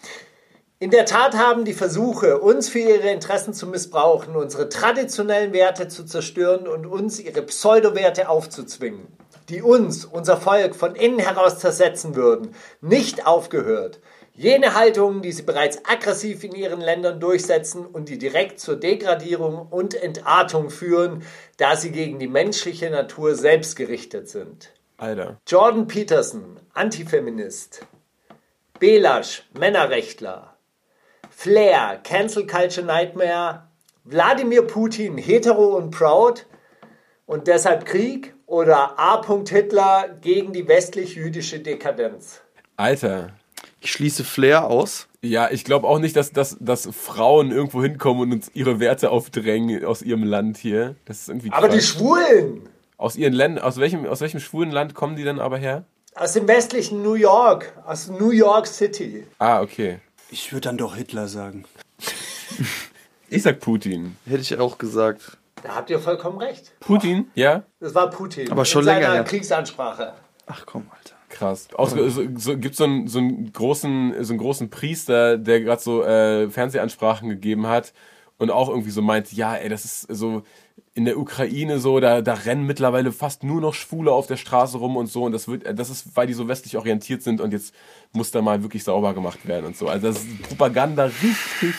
In 0.82 0.90
der 0.90 1.04
Tat 1.04 1.36
haben 1.36 1.66
die 1.66 1.74
Versuche, 1.74 2.38
uns 2.38 2.70
für 2.70 2.78
ihre 2.78 3.10
Interessen 3.10 3.52
zu 3.52 3.66
missbrauchen, 3.66 4.34
unsere 4.34 4.70
traditionellen 4.70 5.52
Werte 5.52 5.88
zu 5.88 6.04
zerstören 6.04 6.66
und 6.66 6.86
uns 6.86 7.20
ihre 7.20 7.42
Pseudowerte 7.42 8.30
aufzuzwingen, 8.30 9.06
die 9.50 9.60
uns, 9.60 10.06
unser 10.06 10.38
Volk, 10.38 10.74
von 10.74 10.94
innen 10.94 11.18
heraus 11.18 11.58
zersetzen 11.58 12.14
würden, 12.14 12.54
nicht 12.80 13.26
aufgehört. 13.26 14.00
Jene 14.32 14.74
Haltungen, 14.74 15.20
die 15.20 15.32
sie 15.32 15.42
bereits 15.42 15.84
aggressiv 15.84 16.44
in 16.44 16.54
ihren 16.54 16.80
Ländern 16.80 17.20
durchsetzen 17.20 17.84
und 17.84 18.08
die 18.08 18.16
direkt 18.16 18.58
zur 18.58 18.76
Degradierung 18.76 19.66
und 19.68 19.94
Entartung 19.94 20.70
führen, 20.70 21.24
da 21.58 21.76
sie 21.76 21.90
gegen 21.90 22.18
die 22.18 22.26
menschliche 22.26 22.88
Natur 22.88 23.34
selbst 23.34 23.76
gerichtet 23.76 24.30
sind. 24.30 24.72
Alter. 25.00 25.38
Jordan 25.46 25.86
Peterson, 25.86 26.60
Antifeminist. 26.74 27.86
Belasch, 28.78 29.44
Männerrechtler. 29.58 30.56
Flair, 31.30 31.98
Cancel 32.02 32.46
Culture 32.46 32.84
Nightmare. 32.84 33.62
Wladimir 34.04 34.62
Putin, 34.62 35.16
hetero 35.16 35.76
und 35.76 35.90
proud. 35.90 36.44
Und 37.24 37.46
deshalb 37.46 37.86
Krieg. 37.86 38.34
Oder 38.44 38.98
A. 38.98 39.24
Hitler 39.48 40.16
gegen 40.20 40.52
die 40.52 40.66
westlich-jüdische 40.66 41.60
Dekadenz. 41.60 42.42
Alter. 42.76 43.30
Ich 43.80 43.92
schließe 43.92 44.24
Flair 44.24 44.66
aus. 44.66 45.06
Ja, 45.22 45.50
ich 45.50 45.64
glaube 45.64 45.86
auch 45.86 45.98
nicht, 45.98 46.16
dass, 46.16 46.32
dass, 46.32 46.58
dass 46.60 46.88
Frauen 46.92 47.52
irgendwo 47.52 47.82
hinkommen 47.82 48.22
und 48.22 48.32
uns 48.32 48.50
ihre 48.52 48.80
Werte 48.80 49.10
aufdrängen 49.10 49.84
aus 49.84 50.02
ihrem 50.02 50.24
Land 50.24 50.58
hier. 50.58 50.96
Das 51.04 51.20
ist 51.20 51.28
irgendwie 51.28 51.52
Aber 51.52 51.68
die 51.68 51.78
Quatsch. 51.78 51.86
Schwulen 51.86 52.68
Aus 53.00 53.16
ihren 53.16 53.32
Ländern, 53.32 53.64
aus 53.64 53.78
welchem, 53.78 54.04
aus 54.04 54.20
welchem 54.20 54.40
schwulen 54.40 54.70
Land 54.70 54.94
kommen 54.94 55.16
die 55.16 55.24
denn 55.24 55.40
aber 55.40 55.56
her? 55.56 55.86
aus 56.14 56.32
dem 56.32 56.46
westlichen 56.48 57.02
New 57.02 57.14
York, 57.14 57.72
aus 57.86 58.08
New 58.08 58.30
York 58.30 58.66
City. 58.66 59.26
Ah, 59.38 59.62
okay. 59.62 60.00
Ich 60.30 60.52
würde 60.52 60.68
dann 60.68 60.76
doch 60.76 60.94
Hitler 60.96 61.28
sagen. 61.28 61.64
Ich 63.32 63.44
sag 63.44 63.60
Putin. 63.60 64.16
Hätte 64.26 64.40
ich 64.40 64.58
auch 64.58 64.76
gesagt. 64.76 65.38
Da 65.62 65.76
habt 65.76 65.88
ihr 65.88 66.00
vollkommen 66.00 66.38
recht. 66.38 66.72
Putin? 66.80 67.30
Ja? 67.36 67.62
Das 67.78 67.94
war 67.94 68.10
Putin. 68.10 68.50
Aber 68.50 68.64
schon 68.64 68.80
in 68.80 68.86
seiner 68.86 69.00
länger 69.02 69.14
her. 69.14 69.22
Kriegsansprache. 69.22 70.14
Ach 70.48 70.66
komm, 70.66 70.88
Alter. 70.90 71.14
krass. 71.28 71.68
Auch 71.76 71.88
so, 71.88 72.08
so, 72.08 72.24
so, 72.34 72.58
gibt 72.58 72.74
so 72.74 72.82
einen, 72.82 73.06
so 73.06 73.20
einen 73.20 73.52
großen, 73.52 74.24
so 74.24 74.32
einen 74.32 74.40
großen 74.40 74.68
Priester, 74.68 75.38
der 75.38 75.60
gerade 75.60 75.80
so 75.80 76.02
äh, 76.02 76.50
Fernsehansprachen 76.50 77.28
gegeben 77.28 77.68
hat 77.68 77.92
und 78.36 78.50
auch 78.50 78.68
irgendwie 78.68 78.90
so 78.90 79.00
meint, 79.00 79.32
ja, 79.32 79.54
ey, 79.54 79.68
das 79.68 79.84
ist 79.84 80.08
so 80.08 80.42
in 80.94 81.04
der 81.04 81.18
Ukraine 81.18 81.78
so, 81.78 82.00
da, 82.00 82.20
da 82.20 82.34
rennen 82.34 82.66
mittlerweile 82.66 83.12
fast 83.12 83.44
nur 83.44 83.60
noch 83.60 83.74
Schwule 83.74 84.10
auf 84.10 84.26
der 84.26 84.36
Straße 84.36 84.78
rum 84.78 84.96
und 84.96 85.06
so 85.06 85.24
und 85.24 85.32
das 85.32 85.46
wird, 85.46 85.78
das 85.78 85.88
ist, 85.88 86.16
weil 86.16 86.26
die 86.26 86.32
so 86.32 86.48
westlich 86.48 86.76
orientiert 86.76 87.22
sind 87.22 87.40
und 87.40 87.52
jetzt 87.52 87.74
muss 88.12 88.32
da 88.32 88.42
mal 88.42 88.62
wirklich 88.62 88.82
sauber 88.82 89.14
gemacht 89.14 89.46
werden 89.46 89.66
und 89.66 89.76
so. 89.76 89.88
Also 89.88 90.08
das 90.08 90.18
ist 90.18 90.42
Propaganda 90.42 91.04
richtig, 91.04 91.74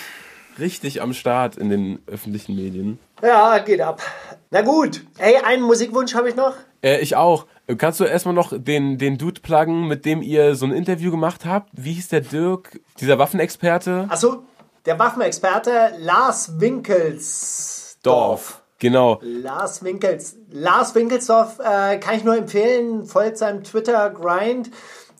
richtig 0.60 1.02
am 1.02 1.14
Start 1.14 1.58
in 1.58 1.70
den 1.70 2.00
öffentlichen 2.08 2.56
Medien. 2.56 3.00
Ja, 3.22 3.58
geht 3.60 3.82
ab. 3.82 4.02
Na 4.50 4.62
gut. 4.62 5.04
Hey, 5.18 5.36
einen 5.44 5.64
Musikwunsch 5.64 6.16
habe 6.16 6.30
ich 6.30 6.36
noch. 6.36 6.54
Äh, 6.82 7.02
ich 7.02 7.16
auch. 7.16 7.46
Kannst 7.78 8.00
du 8.00 8.06
erstmal 8.06 8.34
noch 8.34 8.54
den, 8.58 8.98
den 8.98 9.18
Dude 9.18 9.42
pluggen, 9.42 9.88
mit 9.88 10.06
dem 10.06 10.22
ihr 10.22 10.56
so 10.56 10.66
ein 10.66 10.72
Interview 10.72 11.12
gemacht 11.12 11.46
habt? 11.46 11.70
Wie 11.74 11.94
hieß 11.94 12.10
der 12.10 12.22
Dirk? 12.22 12.80
Dieser 13.00 13.20
Waffenexperte? 13.20 14.08
Achso, 14.10 14.44
der 14.86 14.98
Waffenexperte 14.98 15.94
Lars 16.00 16.60
Winkelsdorf. 16.60 18.61
Genau. 18.82 19.20
Lars 19.22 19.84
Winkels. 19.84 20.38
Lars 20.50 20.96
Winkelsdorf 20.96 21.60
äh, 21.60 22.00
kann 22.00 22.16
ich 22.16 22.24
nur 22.24 22.36
empfehlen. 22.36 23.06
Folgt 23.06 23.38
seinem 23.38 23.64
Twitter-Grind. 23.64 24.72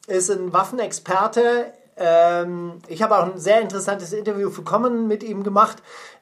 Ist 0.08 0.32
ein 0.32 0.52
Waffenexperte. 0.52 1.72
Ähm, 1.96 2.80
ich 2.88 3.04
habe 3.04 3.20
auch 3.20 3.32
ein 3.32 3.38
sehr 3.38 3.62
interessantes 3.62 4.14
Interview 4.14 4.50
für 4.50 4.64
Common 4.64 5.08
mit 5.08 5.22
ihm 5.22 5.44
gemacht. 5.44 5.78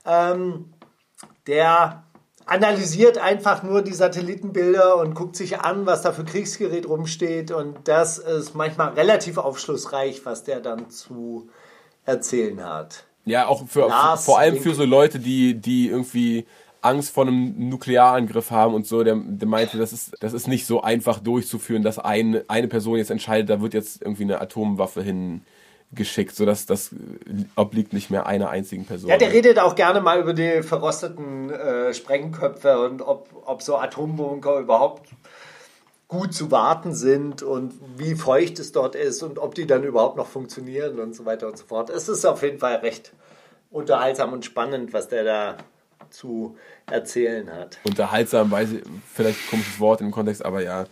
Ähm, 0.05 0.73
der 1.47 2.03
analysiert 2.45 3.17
einfach 3.17 3.63
nur 3.63 3.83
die 3.83 3.93
Satellitenbilder 3.93 4.97
und 4.97 5.13
guckt 5.13 5.37
sich 5.37 5.61
an, 5.61 5.85
was 5.85 6.01
da 6.01 6.11
für 6.11 6.25
Kriegsgerät 6.25 6.89
rumsteht. 6.89 7.51
Und 7.51 7.87
das 7.87 8.17
ist 8.17 8.53
manchmal 8.53 8.89
relativ 8.95 9.37
aufschlussreich, 9.37 10.25
was 10.25 10.43
der 10.43 10.59
dann 10.59 10.89
zu 10.89 11.47
erzählen 12.03 12.61
hat. 12.65 13.05
Ja, 13.23 13.47
auch 13.47 13.65
für, 13.65 13.87
Lars 13.87 14.25
vor 14.25 14.39
allem 14.39 14.57
für 14.57 14.75
so 14.75 14.83
Leute, 14.83 15.19
die, 15.19 15.53
die 15.53 15.87
irgendwie 15.87 16.45
Angst 16.81 17.13
vor 17.13 17.27
einem 17.27 17.69
Nuklearangriff 17.69 18.51
haben 18.51 18.73
und 18.73 18.87
so, 18.87 19.03
der, 19.03 19.15
der 19.15 19.47
meinte, 19.47 19.77
das 19.77 19.91
ist, 19.93 20.15
das 20.19 20.33
ist 20.33 20.47
nicht 20.47 20.65
so 20.65 20.81
einfach 20.81 21.19
durchzuführen, 21.19 21.83
dass 21.83 21.99
ein, 21.99 22.41
eine 22.47 22.67
Person 22.67 22.97
jetzt 22.97 23.11
entscheidet, 23.11 23.49
da 23.49 23.61
wird 23.61 23.73
jetzt 23.73 24.01
irgendwie 24.01 24.23
eine 24.23 24.39
Atomwaffe 24.39 25.03
hingeschickt, 25.03 26.35
so 26.35 26.45
dass 26.45 26.65
das 26.65 26.91
obliegt 27.55 27.93
nicht 27.93 28.09
mehr 28.09 28.25
einer 28.27 28.49
einzigen 28.49 28.85
Person. 28.85 29.09
Ja, 29.09 29.17
der 29.17 29.33
redet 29.33 29.59
auch 29.59 29.75
gerne 29.75 29.99
mal 29.99 30.19
über 30.19 30.33
die 30.33 30.63
verrosteten 30.63 31.49
äh, 31.49 31.93
Sprengköpfe 31.93 32.79
und 32.85 33.01
ob, 33.01 33.29
ob 33.45 33.61
so 33.61 33.77
Atombunker 33.77 34.59
überhaupt 34.59 35.09
gut 36.07 36.33
zu 36.33 36.49
warten 36.49 36.93
sind 36.93 37.43
und 37.43 37.73
wie 37.97 38.15
feucht 38.15 38.57
es 38.57 38.71
dort 38.71 38.95
ist 38.95 39.21
und 39.21 39.37
ob 39.37 39.53
die 39.53 39.67
dann 39.67 39.83
überhaupt 39.83 40.17
noch 40.17 40.27
funktionieren 40.27 40.99
und 40.99 41.15
so 41.15 41.25
weiter 41.25 41.47
und 41.47 41.57
so 41.57 41.65
fort. 41.65 41.91
Es 41.91 42.09
ist 42.09 42.25
auf 42.25 42.41
jeden 42.41 42.57
Fall 42.57 42.77
recht 42.77 43.13
unterhaltsam 43.69 44.33
und 44.33 44.43
spannend, 44.43 44.91
was 44.91 45.07
der 45.07 45.23
da 45.23 45.57
zu 46.09 46.57
erzählen 46.89 47.51
hat. 47.51 47.77
Unterhaltsam, 47.83 48.51
weiß 48.51 48.71
ich, 48.73 48.83
vielleicht 49.13 49.39
ein 49.39 49.49
komisches 49.49 49.79
Wort 49.79 50.01
im 50.01 50.11
Kontext, 50.11 50.43
aber 50.43 50.61
ja, 50.61 50.85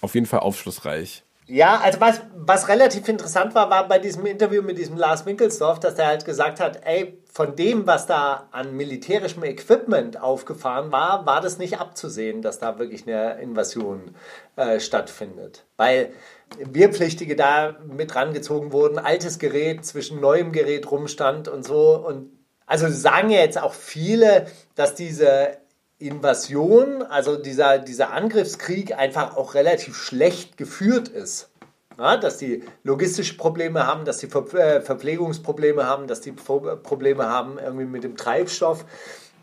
auf 0.00 0.14
jeden 0.14 0.26
Fall 0.26 0.40
aufschlussreich. 0.40 1.24
Ja, 1.50 1.80
also 1.80 1.98
was, 1.98 2.20
was 2.36 2.68
relativ 2.68 3.08
interessant 3.08 3.54
war, 3.54 3.70
war 3.70 3.88
bei 3.88 3.98
diesem 3.98 4.26
Interview 4.26 4.60
mit 4.60 4.76
diesem 4.76 4.98
Lars 4.98 5.24
Winkelsdorf, 5.24 5.80
dass 5.80 5.94
der 5.94 6.06
halt 6.06 6.26
gesagt 6.26 6.60
hat, 6.60 6.84
ey, 6.84 7.18
von 7.32 7.56
dem, 7.56 7.86
was 7.86 8.06
da 8.06 8.48
an 8.50 8.76
militärischem 8.76 9.42
Equipment 9.44 10.20
aufgefahren 10.20 10.92
war, 10.92 11.24
war 11.24 11.40
das 11.40 11.56
nicht 11.56 11.80
abzusehen, 11.80 12.42
dass 12.42 12.58
da 12.58 12.78
wirklich 12.78 13.06
eine 13.06 13.40
Invasion 13.40 14.14
äh, 14.56 14.78
stattfindet. 14.78 15.64
Weil 15.78 16.12
Wehrpflichtige 16.58 17.34
da 17.34 17.76
mit 17.86 18.14
rangezogen 18.14 18.72
wurden, 18.72 18.98
altes 18.98 19.38
Gerät 19.38 19.86
zwischen 19.86 20.20
neuem 20.20 20.52
Gerät 20.52 20.90
rumstand 20.90 21.48
und 21.48 21.64
so. 21.64 21.96
Und 21.96 22.30
also 22.68 22.88
sagen 22.88 23.30
ja 23.30 23.40
jetzt 23.40 23.58
auch 23.58 23.72
viele, 23.74 24.46
dass 24.74 24.94
diese 24.94 25.56
Invasion, 25.98 27.02
also 27.02 27.36
dieser, 27.36 27.78
dieser 27.78 28.12
Angriffskrieg 28.12 28.96
einfach 28.96 29.36
auch 29.36 29.54
relativ 29.54 29.96
schlecht 29.96 30.56
geführt 30.56 31.08
ist. 31.08 31.50
Ja, 31.98 32.16
dass 32.16 32.36
die 32.36 32.62
logistische 32.84 33.36
Probleme 33.36 33.84
haben, 33.84 34.04
dass 34.04 34.18
die 34.18 34.26
äh, 34.28 34.80
Verpflegungsprobleme 34.80 35.84
haben, 35.84 36.06
dass 36.06 36.20
die 36.20 36.30
Pro 36.30 36.60
Probleme 36.76 37.26
haben 37.26 37.58
irgendwie 37.58 37.86
mit 37.86 38.04
dem 38.04 38.16
Treibstoff 38.16 38.84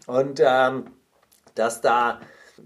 und 0.08 0.40
ähm, 0.42 0.86
dass 1.56 1.82
da 1.82 2.22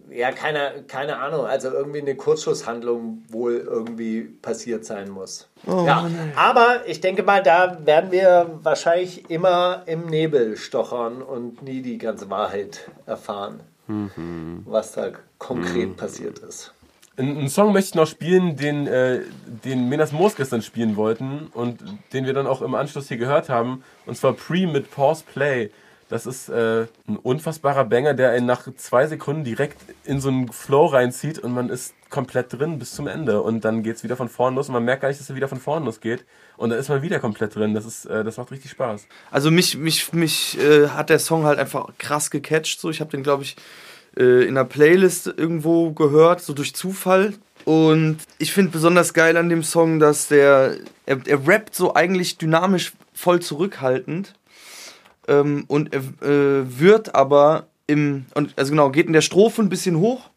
ja 0.10 0.32
keine, 0.32 0.84
keine 0.88 1.18
Ahnung, 1.18 1.46
also 1.46 1.70
irgendwie 1.70 2.02
eine 2.02 2.16
Kurzschusshandlung 2.16 3.24
wohl 3.30 3.58
irgendwie 3.58 4.22
passiert 4.22 4.86
sein 4.86 5.10
muss. 5.10 5.48
ja, 5.66 6.10
aber 6.36 6.88
ich 6.88 7.02
denke 7.02 7.24
mal, 7.24 7.44
da 7.44 7.80
werden 7.86 8.12
wir 8.12 8.60
wahrscheinlich 8.64 9.30
immer 9.30 9.84
im 9.86 10.08
Nebel 10.08 10.58
stochern 10.58 11.22
und 11.22 11.62
nie 11.62 11.82
die 11.82 11.98
ganze 11.98 12.30
Wahrheit 12.30 12.90
erfahren, 13.06 13.62
was 14.66 14.94
da 14.94 15.12
konkret 15.38 15.98
passiert 15.98 16.40
ist. 16.40 16.74
Einen 17.20 17.38
einen 17.38 17.50
Song 17.50 17.74
möchte 17.74 17.90
ich 17.90 17.96
noch 17.96 18.08
spielen, 18.08 18.56
den, 18.56 18.88
äh, 18.88 19.22
den 19.46 19.90
Menas 19.90 20.14
Moos 20.14 20.38
gestern 20.38 20.62
spielen 20.62 20.96
wollten 20.96 21.48
und 21.54 21.84
den 22.14 22.26
wir 22.26 22.34
dann 22.34 22.48
auch 22.48 22.62
im 22.62 22.76
Anschluss 22.76 23.10
hier 23.10 23.18
gehört 23.18 23.50
haben. 23.50 23.84
Und 24.06 24.16
zwar 24.16 24.32
Pre 24.32 24.68
mit 24.68 24.90
Pause 24.90 25.26
Play. 25.34 25.70
Das 26.10 26.26
ist 26.26 26.50
äh, 26.50 26.88
ein 27.08 27.18
unfassbarer 27.18 27.86
Banger, 27.86 28.16
der 28.16 28.32
einen 28.32 28.48
nach 28.48 28.68
zwei 28.76 29.06
Sekunden 29.06 29.44
direkt 29.44 29.78
in 30.06 30.20
so 30.20 30.30
einen 30.30 30.52
Flow 30.52 30.88
reinzieht 30.88 31.38
und 31.38 31.54
man 31.54 31.70
ist 31.70 31.94
komplett 32.10 32.52
drin 32.52 32.80
bis 32.80 32.94
zum 32.94 33.06
Ende. 33.06 33.44
Und 33.44 33.64
dann 33.64 33.84
geht's 33.84 34.04
wieder 34.04 34.16
von 34.16 34.28
vorn 34.28 34.56
los 34.56 34.70
und 34.70 34.74
man 34.74 34.84
merkt 34.84 35.04
gar 35.04 35.10
nicht, 35.10 35.20
dass 35.20 35.30
er 35.30 35.36
wieder 35.36 35.48
von 35.48 35.60
vorn 35.60 35.86
losgeht. 35.86 36.26
Und 36.58 36.72
dann 36.72 36.80
ist 36.80 36.90
man 36.90 37.04
wieder 37.04 37.20
komplett 37.20 37.54
drin. 37.56 37.76
Das, 37.76 37.86
ist, 37.86 38.06
äh, 38.06 38.24
das 38.24 38.38
macht 38.38 38.52
richtig 38.52 38.72
Spaß. 38.72 39.06
Also 39.30 39.52
mich, 39.52 39.78
mich, 39.78 40.12
mich 40.12 40.58
äh, 40.60 40.88
hat 40.88 41.12
der 41.12 41.20
Song 41.20 41.46
halt 41.46 41.60
einfach 41.60 41.88
krass 42.00 42.32
gecatcht. 42.32 42.80
So, 42.82 42.90
ich 42.90 43.02
habe 43.02 43.12
den, 43.12 43.22
glaube 43.22 43.44
ich, 43.44 43.56
äh, 44.18 44.46
in 44.46 44.58
einer 44.58 44.66
Playlist 44.66 45.28
irgendwo 45.28 45.92
gehört, 45.92 46.42
so 46.42 46.54
durch 46.54 46.74
Zufall. 46.74 47.34
Und 47.66 48.18
ich 48.40 48.52
finde 48.52 48.72
besonders 48.72 49.14
geil 49.14 49.38
an 49.38 49.50
dem 49.50 49.62
Song, 49.62 50.00
dass 50.00 50.28
der, 50.28 50.78
er, 51.06 51.20
er 51.24 51.48
rappt 51.48 51.76
so 51.76 51.94
eigentlich 51.94 52.40
dynamisch 52.40 52.94
voll 53.14 53.42
zurückhaltend. 53.42 54.34
Ähm, 55.30 55.64
und 55.68 55.94
äh, 55.94 56.02
wird 56.80 57.16
aber 57.16 57.68
im, 57.88 58.26
und, 58.34 58.54
also 58.58 58.72
genau, 58.72 58.90
geht 58.90 59.08
in 59.08 59.14
der 59.14 59.22
Strophe 59.22 59.62
ein 59.62 59.70
bisschen 59.70 59.98
hoch. 59.98 60.30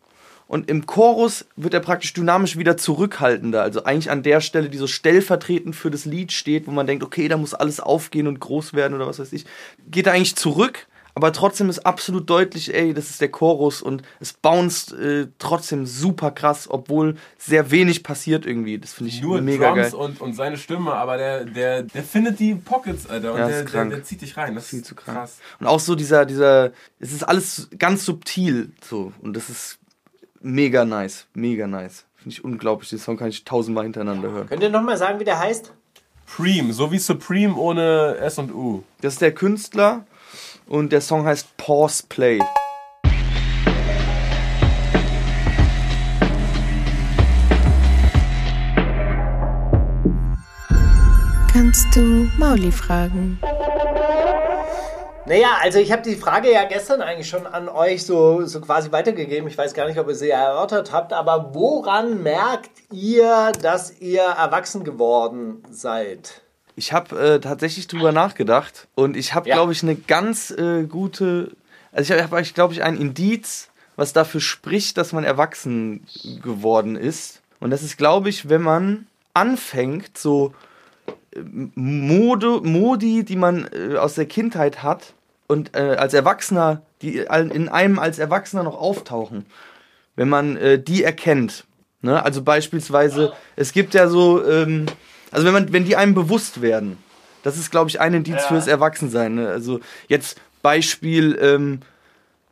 Und 0.49 0.69
im 0.69 0.85
Chorus 0.85 1.47
wird 1.57 1.73
er 1.73 1.81
praktisch 1.81 2.13
dynamisch 2.13 2.59
wieder 2.59 2.77
zurückhaltender. 2.77 3.63
Also 3.63 3.85
eigentlich 3.85 4.11
an 4.11 4.23
der 4.23 4.43
Stelle, 4.43 4.69
die 4.69 4.77
so 4.77 4.87
stellvertretend 4.87 5.75
für 5.75 5.91
das 5.91 6.05
Lied 6.05 6.31
steht, 6.31 6.67
wo 6.67 6.73
man 6.73 6.87
denkt, 6.87 7.03
okay, 7.03 7.27
da 7.27 7.39
muss 7.39 7.55
alles 7.55 7.81
aufgehen 7.81 8.27
und 8.27 8.39
groß 8.39 8.75
werden 8.75 8.93
oder 8.93 9.07
was 9.07 9.19
weiß 9.19 9.33
ich, 9.33 9.47
geht 9.91 10.07
er 10.07 10.13
eigentlich 10.13 10.37
zurück. 10.37 10.87
Aber 11.15 11.33
trotzdem 11.33 11.69
ist 11.69 11.81
absolut 11.81 12.31
deutlich, 12.31 12.75
ey, 12.75 12.95
das 12.95 13.11
ist 13.11 13.21
der 13.21 13.31
Chorus 13.31 13.83
und 13.83 14.03
es 14.19 14.33
bounced 14.33 14.93
äh, 14.93 15.29
trotzdem 15.39 15.85
super 15.85 16.31
krass, 16.31 16.69
obwohl 16.71 17.17
sehr 17.37 17.71
wenig 17.71 18.03
passiert 18.03 18.47
irgendwie. 18.47 18.79
Das 18.79 18.95
finde 18.95 19.11
ich 19.11 19.21
Nur 19.21 19.43
mega 19.43 19.73
Drums 19.73 19.91
geil. 19.91 19.95
Und, 19.95 20.21
und 20.23 20.35
seine 20.35 20.57
Stimme, 20.57 20.95
aber 20.95 21.19
der, 21.19 21.45
der, 21.45 21.83
der 21.83 22.03
findet 22.03 22.39
die 22.39 22.55
Pockets, 22.55 23.09
Alter. 23.11 23.33
Und 23.35 23.41
Ja, 23.41 23.49
der, 23.49 23.65
der, 23.65 23.85
der 23.87 24.05
zieht 24.05 24.23
dich 24.23 24.37
rein. 24.39 24.55
Das 24.55 24.69
Viel 24.69 24.79
ist 24.81 24.87
zu 24.87 24.95
krank. 24.95 25.19
krass. 25.19 25.39
Und 25.61 25.67
auch 25.67 25.81
so 25.81 25.95
dieser, 25.95 26.25
dieser, 26.25 26.73
es 26.99 27.13
ist 27.13 27.25
alles 27.25 27.69
ganz 27.79 28.07
subtil 28.07 28.71
so 28.83 29.13
und 29.21 29.37
das 29.37 29.51
ist 29.51 29.79
mega 30.41 30.85
nice, 30.87 31.27
mega 31.35 31.67
nice. 31.67 32.07
Finde 32.17 32.35
ich 32.35 32.45
unglaublich. 32.45 32.89
Den 32.89 32.99
Song 32.99 33.17
kann 33.17 33.29
ich 33.29 33.45
tausendmal 33.45 33.85
hintereinander 33.85 34.31
hören. 34.31 34.49
Könnt 34.49 34.63
ihr 34.63 34.71
nochmal 34.71 34.97
sagen, 34.97 35.21
wie 35.21 35.25
der 35.25 35.39
heißt? 35.41 35.73
Preem, 36.27 36.73
so 36.73 36.91
wie 36.93 36.99
Supreme 36.99 37.55
ohne 37.57 38.17
S 38.19 38.39
und 38.39 38.55
U. 38.55 38.85
Das 39.03 39.15
ist 39.15 39.21
der 39.23 39.35
Künstler 39.35 40.07
und 40.73 40.91
der 40.91 41.03
Song 41.03 41.27
heißt 41.27 41.55
Pause 41.59 42.05
Play. 42.09 42.39
Kannst 51.53 51.95
du 51.95 52.27
Mauli 52.39 52.73
fragen? 52.73 53.39
Naja, 55.27 55.59
also 55.61 55.79
ich 55.79 55.93
habe 55.93 56.01
die 56.01 56.17
Frage 56.17 56.51
ja 56.51 56.65
gestern 56.65 57.03
eigentlich 57.03 57.29
schon 57.29 57.47
an 57.47 57.69
euch 57.69 58.07
so, 58.07 58.47
so 58.47 58.61
quasi 58.63 58.91
weitergegeben. 58.91 59.49
Ich 59.49 59.59
weiß 59.59 59.75
gar 59.75 59.87
nicht, 59.87 59.99
ob 59.99 60.09
ihr 60.09 60.15
sie 60.15 60.31
erörtert 60.31 60.91
habt, 60.91 61.13
aber 61.13 61.55
woran 61.55 62.23
merkt 62.23 62.71
ihr, 62.91 63.53
dass 63.61 64.01
ihr 64.01 64.23
erwachsen 64.23 64.85
geworden 64.85 65.63
seid? 65.71 66.43
Ich 66.77 66.93
habe 66.93 67.19
äh, 67.19 67.41
tatsächlich 67.41 67.87
drüber 67.87 68.13
nachgedacht 68.13 68.89
und 68.95 69.17
ich 69.17 69.35
habe, 69.35 69.49
Ja. 69.49 69.57
glaube 69.57 69.73
ich, 69.73 69.83
eine 69.83 69.95
ganz 69.95 70.51
äh, 70.51 70.85
gute, 70.85 71.53
also 71.93 72.15
ich 72.15 72.23
habe, 72.23 72.41
ich, 72.41 72.55
glaube 72.55 72.73
ich, 72.73 72.83
ein 72.83 72.97
Indiz, 72.97 73.69
was 73.97 74.13
dafür 74.13 74.41
spricht, 74.41 74.97
dass 74.97 75.13
man 75.13 75.25
erwachsen 75.25 76.07
geworden 76.43 76.97
ist. 76.97 77.43
Und 77.61 77.71
das 77.71 77.83
ist, 77.83 77.99
glaube 77.99 78.31
ich, 78.31 78.49
wenn 78.49 78.63
man 78.63 79.07
anfängt, 79.35 80.17
so 80.17 80.55
äh, 81.35 81.41
Mode, 81.75 82.61
Modi, 82.63 83.25
die 83.25 83.37
man 83.37 83.69
äh, 83.73 83.97
aus 83.97 84.15
der 84.15 84.27
Kindheit 84.27 84.83
hat 84.83 85.13
und 85.47 85.77
äh, 85.77 85.97
als 85.99 86.15
Erwachsener, 86.15 86.83
die 87.03 87.19
in 87.19 87.69
einem 87.69 87.99
als 87.99 88.19
Erwachsener 88.19 88.63
noch 88.63 88.81
auftauchen, 88.81 89.45
wenn 90.17 90.29
man 90.29 90.57
äh, 90.57 90.79
die 90.79 91.05
erkennt. 91.05 91.65
Ne? 92.01 92.25
Also 92.25 92.43
beispielsweise, 92.43 93.33
es 93.57 93.73
gibt 93.73 93.93
ja 93.95 94.09
so, 94.09 94.45
ähm, 94.45 94.87
also 95.33 95.47
wenn 95.47 95.53
man, 95.53 95.73
wenn 95.73 95.85
die 95.85 95.97
einem 95.97 96.15
bewusst 96.15 96.63
werden, 96.63 96.99
das 97.43 97.59
ist, 97.59 97.71
glaube 97.71 97.91
ich, 97.91 98.01
ein 98.01 98.15
Indiz 98.15 98.45
fürs 98.45 98.69
Erwachsensein. 98.69 99.35
Ne? 99.35 99.49
Also 99.49 99.81
jetzt 100.09 100.41
Beispiel, 100.63 101.37
ähm, 101.41 101.81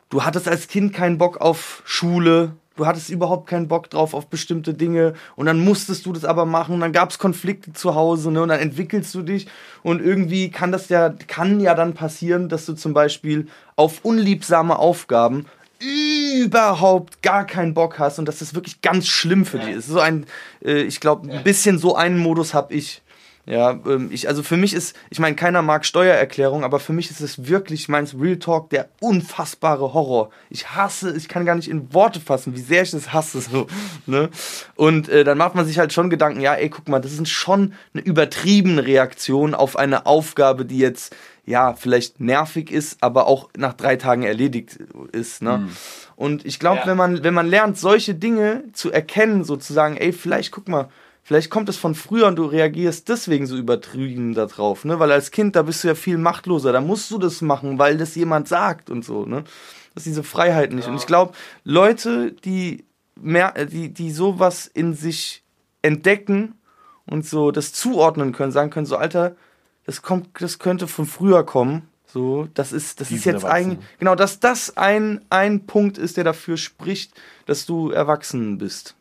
du 0.09 0.25
hattest 0.25 0.49
als 0.49 0.67
Kind 0.67 0.93
keinen 0.93 1.19
Bock 1.19 1.41
auf 1.41 1.83
Schule, 1.85 2.53
du 2.77 2.87
hattest 2.87 3.11
überhaupt 3.11 3.47
keinen 3.49 3.69
Bock 3.69 3.91
drauf 3.91 4.15
auf 4.15 4.29
bestimmte 4.29 4.75
Dinge 4.75 5.15
und 5.37 5.47
dann 5.47 5.61
musstest 5.61 6.07
du 6.07 6.13
das 6.13 6.25
aber 6.25 6.47
machen 6.47 6.75
und 6.75 6.81
dann 6.81 6.93
gab 6.93 7.11
es 7.11 7.19
Konflikte 7.19 7.73
zu 7.73 7.95
Hause 7.95 8.33
ne, 8.33 8.43
und 8.43 8.49
dann 8.49 8.59
entwickelst 8.59 9.15
du 9.15 9.23
dich 9.23 9.47
und 9.83 10.01
irgendwie 10.01 10.51
kann 10.51 10.73
das 10.73 10.89
ja, 10.89 11.11
kann 11.29 11.61
ja 11.61 11.75
dann 11.75 11.95
passieren, 11.95 12.49
dass 12.49 12.67
du 12.67 12.73
zum 12.73 12.95
Beispiel 12.95 13.49
auf 13.77 14.01
unliebsame 14.03 14.79
Aufgaben 14.79 15.47
überhaupt 16.39 17.23
gar 17.23 17.47
keinen 17.47 17.75
Bock 17.75 17.99
hast 17.99 18.19
und 18.19 18.27
dass 18.27 18.39
das 18.39 18.55
wirklich 18.55 18.81
ganz 18.81 19.09
schlimm 19.09 19.45
für 19.45 19.59
dich 19.59 19.77
ist. 19.77 19.89
So 19.89 20.01
ein, 20.01 20.27
äh, 20.65 20.83
ich 20.83 21.01
glaube, 21.01 21.31
ein 21.31 21.43
bisschen 21.43 21.79
so 21.79 21.95
einen 21.97 22.19
Modus 22.19 22.55
habe 22.55 22.75
ich. 22.75 23.03
Ja, 23.47 23.71
ähm, 23.87 24.11
ich, 24.13 24.29
also 24.29 24.43
für 24.43 24.57
mich 24.57 24.75
ist, 24.75 24.95
ich 25.09 25.19
meine, 25.19 25.35
keiner 25.35 25.63
mag 25.63 25.85
Steuererklärung, 25.85 26.63
aber 26.63 26.79
für 26.79 26.93
mich 26.93 27.11
ist 27.11 27.21
es 27.21 27.49
wirklich, 27.49 27.89
meins 27.89 28.15
Real 28.19 28.39
Talk, 28.39 28.71
der 28.71 28.91
unfassbare 29.01 29.93
Horror. 29.95 30.31
Ich 30.51 30.71
hasse, 30.71 31.17
ich 31.17 31.29
kann 31.29 31.47
gar 31.47 31.55
nicht 31.55 31.69
in 31.69 31.93
Worte 31.93 32.21
fassen, 32.21 32.55
wie 32.55 32.61
sehr 32.61 32.83
ich 32.83 32.91
das 32.91 33.13
hasse. 33.13 33.41
So, 33.41 33.67
ne? 34.07 34.29
Und 34.77 35.09
äh, 35.09 35.25
dann 35.25 35.39
macht 35.39 35.55
man 35.55 35.65
sich 35.67 35.79
halt 35.79 35.93
schon 35.93 36.11
Gedanken, 36.11 36.41
ja, 36.41 36.55
ey, 36.55 36.69
guck 36.69 36.89
mal, 36.89 37.01
das 37.01 37.13
ist 37.13 37.29
schon 37.29 37.73
eine 37.95 38.03
übertriebene 38.05 38.85
Reaktion 38.87 39.55
auf 39.55 39.77
eine 39.77 40.07
Aufgabe, 40.07 40.65
die 40.65 40.79
jetzt, 40.79 41.17
ja, 41.47 41.73
vielleicht 41.75 42.21
nervig 42.21 42.71
ist, 42.71 43.03
aber 43.03 43.27
auch 43.27 43.49
nach 43.57 43.73
drei 43.73 43.97
Tagen 43.97 44.23
erledigt 44.23 44.79
ist. 45.13 45.43
Ne? 45.43 45.69
Und 46.15 46.45
ich 46.45 46.61
glaube, 46.61 46.81
Ja. 46.81 46.87
wenn 46.87 46.97
man, 46.97 47.25
wenn 47.25 47.35
man 47.35 47.49
lernt, 47.49 47.79
solche 47.79 48.15
Dinge 48.15 48.65
zu 48.75 48.93
erkennen, 48.93 49.43
sozusagen, 49.45 49.97
ey, 49.97 50.13
vielleicht 50.13 50.53
guck 50.53 50.69
mal, 50.69 50.89
Vielleicht 51.31 51.51
kommt 51.51 51.69
es 51.69 51.77
von 51.77 51.95
früher 51.95 52.27
und 52.27 52.35
du 52.35 52.45
reagierst 52.45 53.09
deswegen 53.09 53.47
so 53.47 53.57
übertrieben 53.57 54.35
darauf, 54.35 54.85
ne? 54.85 54.99
Weil 54.99 55.13
als 55.13 55.31
Kind, 55.31 55.55
da 55.55 55.63
bist 55.63 55.85
du 55.85 55.87
ja 55.87 55.95
viel 55.95 56.19
machtloser, 56.19 56.73
da 56.73 56.81
musst 56.81 57.09
du 57.13 57.19
das 57.19 57.41
machen, 57.41 57.79
weil 57.79 57.99
das 57.99 58.17
jemand 58.17 58.49
sagt 58.49 58.91
und 58.91 59.05
so, 59.05 59.25
ne? 59.27 59.45
Das 59.95 60.01
ist 60.01 60.07
diese 60.07 60.25
Freiheit 60.25 60.73
nicht. 60.73 60.89
Und 60.89 60.97
ich 60.97 61.07
glaube, 61.07 61.35
Leute, 61.63 62.33
die 62.33 62.85
mehr, 63.15 63.57
äh, 63.57 63.67
die, 63.67 63.95
die 63.95 64.11
sowas 64.11 64.67
in 64.67 64.95
sich 64.95 65.45
entdecken 65.83 66.55
und 67.07 67.25
so 67.25 67.53
das 67.53 67.73
zuordnen 67.73 68.33
können, 68.33 68.51
sagen 68.51 68.71
können, 68.71 68.87
so, 68.87 68.97
Alter, 68.97 69.37
das 69.87 70.03
kommt, 70.03 70.31
das 70.41 70.59
könnte 70.59 70.89
von 70.89 71.07
früher 71.07 71.47
kommen. 71.47 71.87
So, 72.07 72.49
das 72.55 72.73
ist, 72.73 73.01
das 73.01 73.07
Die 73.07 73.15
ist 73.15 73.25
jetzt 73.25 73.45
eigentlich, 73.45 73.79
genau, 74.01 74.17
dass 74.17 74.41
das 74.41 74.77
ein, 74.77 75.25
ein 75.31 75.67
Punkt 75.67 75.97
ist, 75.97 76.17
der 76.17 76.25
dafür 76.25 76.57
spricht, 76.57 77.13
dass 77.47 77.67
du 77.67 77.91
erwachsen 77.91 78.59
bist. 78.59 78.97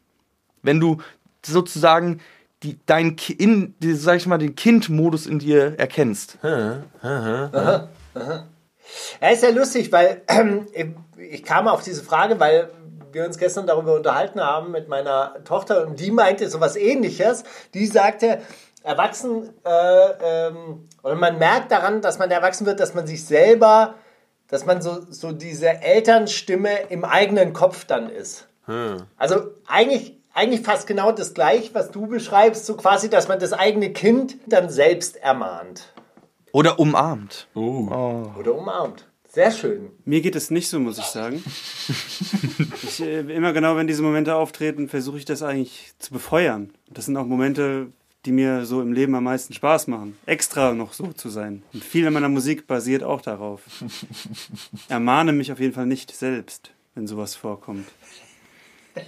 Wenn 0.61 0.80
du 0.80 0.97
sozusagen 1.46 2.22
die, 2.64 2.78
dein, 2.86 3.16
in, 3.38 3.76
die, 3.80 3.94
sag 3.94 4.18
ich 4.18 4.28
mal, 4.28 4.38
den 4.38 4.56
Kind-Modus 4.56 5.28
in 5.28 5.40
dir 5.40 5.80
erkennst. 5.80 6.38
Ja, 9.22 9.30
ist 9.30 9.44
ja 9.44 9.50
lustig, 9.50 9.92
weil 9.92 10.22
ähm, 10.28 10.68
ich 11.18 11.44
kam 11.44 11.68
auf 11.68 11.84
diese 11.84 12.04
Frage, 12.04 12.40
weil 12.40 12.70
wir 13.12 13.26
uns 13.26 13.38
gestern 13.38 13.66
darüber 13.66 13.96
unterhalten 13.96 14.40
haben 14.42 14.72
mit 14.72 14.88
meiner 14.88 15.44
Tochter 15.44 15.88
und 15.88 16.00
die 16.00 16.12
meinte 16.12 16.50
sowas 16.50 16.76
ähnliches. 16.76 17.44
Die 17.74 17.86
sagte, 17.88 18.40
erwachsen, 18.84 19.50
äh, 19.66 20.48
ähm, 20.48 20.88
oder 21.04 21.16
man 21.16 21.38
merkt 21.38 21.72
daran, 21.72 22.02
dass 22.02 22.20
man 22.20 22.30
erwachsen 22.30 22.66
wird, 22.66 22.80
dass 22.80 22.94
man 22.94 23.08
sich 23.08 23.26
selber, 23.26 23.96
dass 24.48 24.66
man 24.66 24.82
so, 24.82 25.00
so 25.10 25.32
diese 25.32 25.70
Elternstimme 25.70 26.90
im 26.90 27.04
eigenen 27.04 27.54
Kopf 27.54 27.86
dann 27.86 28.10
ist. 28.10 28.48
Also 29.18 29.52
eigentlich, 29.68 30.18
eigentlich 30.40 30.62
fast 30.62 30.88
genau 30.88 31.12
das 31.12 31.34
gleiche, 31.34 31.74
was 31.74 31.92
du 31.92 32.08
beschreibst, 32.08 32.66
so 32.66 32.76
quasi, 32.76 33.10
dass 33.10 33.28
man 33.28 33.40
das 33.40 33.52
eigene 33.52 33.92
Kind 33.92 34.38
dann 34.48 34.70
selbst 34.70 35.18
ermahnt 35.18 35.94
Oder 36.54 36.80
umarmt. 36.80 37.48
Oh. 37.56 37.90
oder 38.40 38.56
umarmt. 38.56 39.06
Sehr 39.28 39.52
schön. 39.52 39.92
Mir 40.06 40.22
geht 40.22 40.36
es 40.36 40.50
nicht 40.50 40.70
so, 40.70 40.80
muss 40.80 40.98
ich 40.98 41.06
sagen. 41.06 41.44
ich, 42.84 43.02
äh, 43.02 43.20
immer 43.20 43.54
genau, 43.54 43.76
wenn 43.76 43.86
diese 43.86 44.02
Momente 44.02 44.34
auftreten, 44.34 44.88
versuche 44.88 45.18
ich 45.18 45.26
das 45.26 45.44
eigentlich 45.44 45.92
zu 46.00 46.12
befeuern. 46.12 46.72
Das 46.90 47.06
sind 47.06 47.16
auch 47.18 47.26
Momente, 47.26 47.92
die 48.26 48.32
mir 48.32 48.66
so 48.66 48.82
im 48.82 48.92
Leben 48.92 49.14
am 49.14 49.26
meisten 49.26 49.54
Spaß 49.54 49.88
machen. 49.88 50.18
Extra 50.26 50.74
noch 50.74 50.94
so 50.94 51.12
zu 51.12 51.30
sein. 51.30 51.62
Und 51.74 51.84
viel 51.84 52.08
an 52.08 52.14
meiner 52.14 52.30
Musik 52.30 52.66
basiert 52.66 53.04
auch 53.04 53.22
darauf. 53.22 53.62
Ermahne 54.88 55.32
mich 55.32 55.52
auf 55.52 55.60
jeden 55.60 55.74
Fall 55.74 55.86
nicht 55.86 56.16
selbst, 56.16 56.72
wenn 56.96 57.06
sowas 57.06 57.36
vorkommt. 57.36 57.88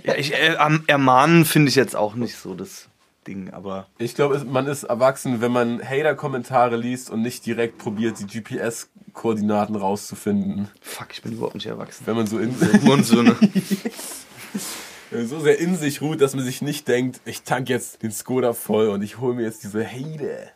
Ja, 0.03 0.15
ich, 0.15 0.33
äh, 0.33 0.55
am 0.57 0.83
Ermahnen 0.87 1.45
finde 1.45 1.69
ich 1.69 1.75
jetzt 1.75 1.95
auch 1.95 2.15
nicht 2.15 2.37
so 2.37 2.53
das 2.55 2.87
Ding, 3.27 3.51
aber. 3.51 3.87
Ich 3.97 4.15
glaube, 4.15 4.43
man 4.45 4.67
ist 4.67 4.83
erwachsen, 4.83 5.41
wenn 5.41 5.51
man 5.51 5.81
Hater-Kommentare 5.81 6.75
liest 6.75 7.09
und 7.09 7.21
nicht 7.21 7.45
direkt 7.45 7.77
probiert, 7.77 8.17
die 8.19 8.25
GPS-Koordinaten 8.25 9.75
rauszufinden. 9.75 10.69
Fuck, 10.81 11.07
ich 11.11 11.21
bin 11.21 11.33
überhaupt 11.33 11.55
nicht 11.55 11.67
erwachsen. 11.67 12.03
Wenn 12.05 12.15
man 12.15 12.27
so, 12.27 12.39
in, 12.39 12.55
Mondsöhne. 12.83 13.35
so 15.25 15.39
sehr 15.39 15.59
in 15.59 15.75
sich 15.75 16.01
ruht, 16.01 16.21
dass 16.21 16.35
man 16.35 16.43
sich 16.43 16.61
nicht 16.61 16.87
denkt, 16.87 17.21
ich 17.25 17.43
tank 17.43 17.69
jetzt 17.69 18.01
den 18.01 18.11
Skoda 18.11 18.53
voll 18.53 18.87
und 18.87 19.01
ich 19.03 19.19
hole 19.19 19.35
mir 19.35 19.43
jetzt 19.43 19.63
diese 19.63 19.85
Hater. 19.85 20.51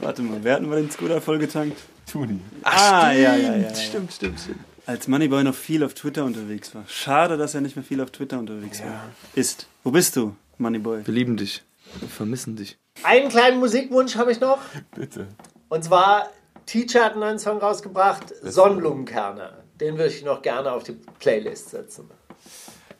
Warte 0.00 0.22
mal, 0.22 0.38
wer 0.42 0.54
hatten 0.54 0.68
wir 0.68 0.76
den 0.76 0.90
Scooter 0.90 1.20
vollgetankt? 1.20 1.78
Tuni. 2.10 2.40
Ah, 2.64 3.12
ja, 3.12 3.36
ja, 3.36 3.52
ja, 3.52 3.56
ja. 3.56 3.74
Stimmt, 3.74 4.12
stimmt, 4.12 4.40
stimmt. 4.40 4.58
Als 4.86 5.06
Moneyboy 5.06 5.44
noch 5.44 5.54
viel 5.54 5.84
auf 5.84 5.94
Twitter 5.94 6.24
unterwegs 6.24 6.74
war. 6.74 6.84
Schade, 6.88 7.36
dass 7.36 7.54
er 7.54 7.60
nicht 7.60 7.76
mehr 7.76 7.84
viel 7.84 8.00
auf 8.00 8.10
Twitter 8.10 8.38
unterwegs 8.38 8.82
war. 8.82 9.10
Ist. 9.34 9.66
Wo 9.84 9.90
bist 9.92 10.16
du, 10.16 10.34
Moneyboy? 10.58 11.06
Wir 11.06 11.14
lieben 11.14 11.36
dich. 11.36 11.62
Wir 12.00 12.08
vermissen 12.08 12.56
dich. 12.56 12.78
Einen 13.04 13.28
kleinen 13.28 13.60
Musikwunsch 13.60 14.16
habe 14.16 14.32
ich 14.32 14.40
noch. 14.40 14.58
Bitte. 14.94 15.28
Und 15.68 15.84
zwar, 15.84 16.30
Teacher 16.66 17.04
hat 17.04 17.12
einen 17.12 17.20
neuen 17.20 17.38
Song 17.38 17.58
rausgebracht, 17.58 18.24
Sonnenblumenkerne. 18.42 19.52
Den 19.80 19.98
würde 19.98 20.10
ich 20.12 20.24
noch 20.24 20.42
gerne 20.42 20.72
auf 20.72 20.82
die 20.82 20.96
Playlist 21.18 21.70
setzen. 21.70 22.10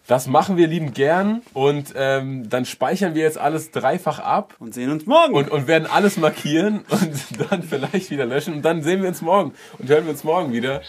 Das 0.07 0.27
machen 0.27 0.57
wir 0.57 0.67
liebend 0.67 0.95
gern 0.95 1.43
und 1.53 1.93
ähm, 1.95 2.49
dann 2.49 2.65
speichern 2.65 3.15
wir 3.15 3.23
jetzt 3.23 3.39
alles 3.39 3.71
dreifach 3.71 4.19
ab 4.19 4.57
Und 4.59 4.75
sehen 4.75 4.91
uns 4.91 5.07
morgen. 5.07 5.35
und, 5.35 5.49
und 5.51 5.69
werden 5.69 5.87
alles 5.87 6.17
markieren 6.17 6.85
und 6.91 7.51
dann 7.51 7.63
vielleicht 7.69 8.11
wieder 8.11 8.27
löschen 8.27 8.55
und 8.55 8.63
dann 8.63 8.83
sehen 8.83 9.01
wir 9.03 9.09
uns 9.09 9.23
morgen 9.23 9.55
und 9.79 9.89
hören 9.89 10.05
wir 10.05 10.11
uns 10.11 10.25
morgen 10.25 10.53
wieder. 10.53 10.83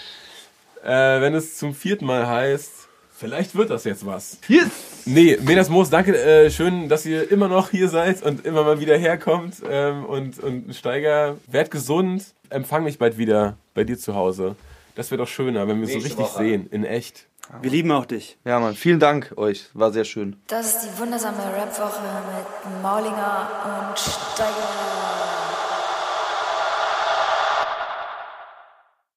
Äh, 0.84 1.22
wenn 1.22 1.34
es 1.34 1.58
zum 1.58 1.74
vierten 1.74 2.06
Mal 2.06 2.28
heißt, 2.28 2.72
vielleicht 3.12 3.56
wird 3.56 3.70
das 3.70 3.86
jetzt 3.86 4.06
was. 4.06 4.38
Yes! 4.48 4.68
Nee, 5.06 5.38
Menas 5.42 5.70
Moos, 5.70 5.90
danke. 5.90 6.18
Äh, 6.18 6.52
schön, 6.52 6.90
dass 6.90 7.06
ihr 7.06 7.32
immer 7.32 7.48
noch 7.48 7.72
hier 7.72 7.90
seid 7.90 8.22
und 8.24 8.46
immer 8.46 8.64
mal 8.64 8.80
wieder 8.80 8.98
herkommt. 8.98 9.56
Ähm, 9.70 10.06
und, 10.06 10.40
und 10.40 10.76
Steiger, 10.76 11.38
werd 11.48 11.72
gesund. 11.72 12.26
Empfang 12.50 12.84
mich 12.84 12.98
bald 13.00 13.18
wieder 13.18 13.58
bei 13.74 13.84
dir 13.84 13.98
zu 13.98 14.16
Hause. 14.16 14.56
Das 14.96 15.10
wäre 15.10 15.20
doch 15.20 15.28
schöner, 15.28 15.68
wenn 15.68 15.80
wir 15.82 15.88
so 15.88 15.96
richtig 15.96 16.18
Woche. 16.18 16.38
sehen, 16.38 16.68
in 16.70 16.84
echt. 16.84 17.26
Wir 17.62 17.72
lieben 17.72 17.92
auch 17.92 18.06
dich. 18.06 18.38
Ja, 18.46 18.60
Mann, 18.60 18.76
vielen 18.76 19.00
Dank 19.00 19.34
euch. 19.36 19.68
War 19.74 19.92
sehr 19.92 20.06
schön. 20.06 20.38
Das 20.48 20.68
ist 20.68 20.86
die 20.86 21.00
wundersame 21.00 21.38
Rapwoche 21.38 22.02
mit 22.02 22.82
Maulinger 22.82 23.90
und 23.90 24.00
Steiger. 24.00 25.23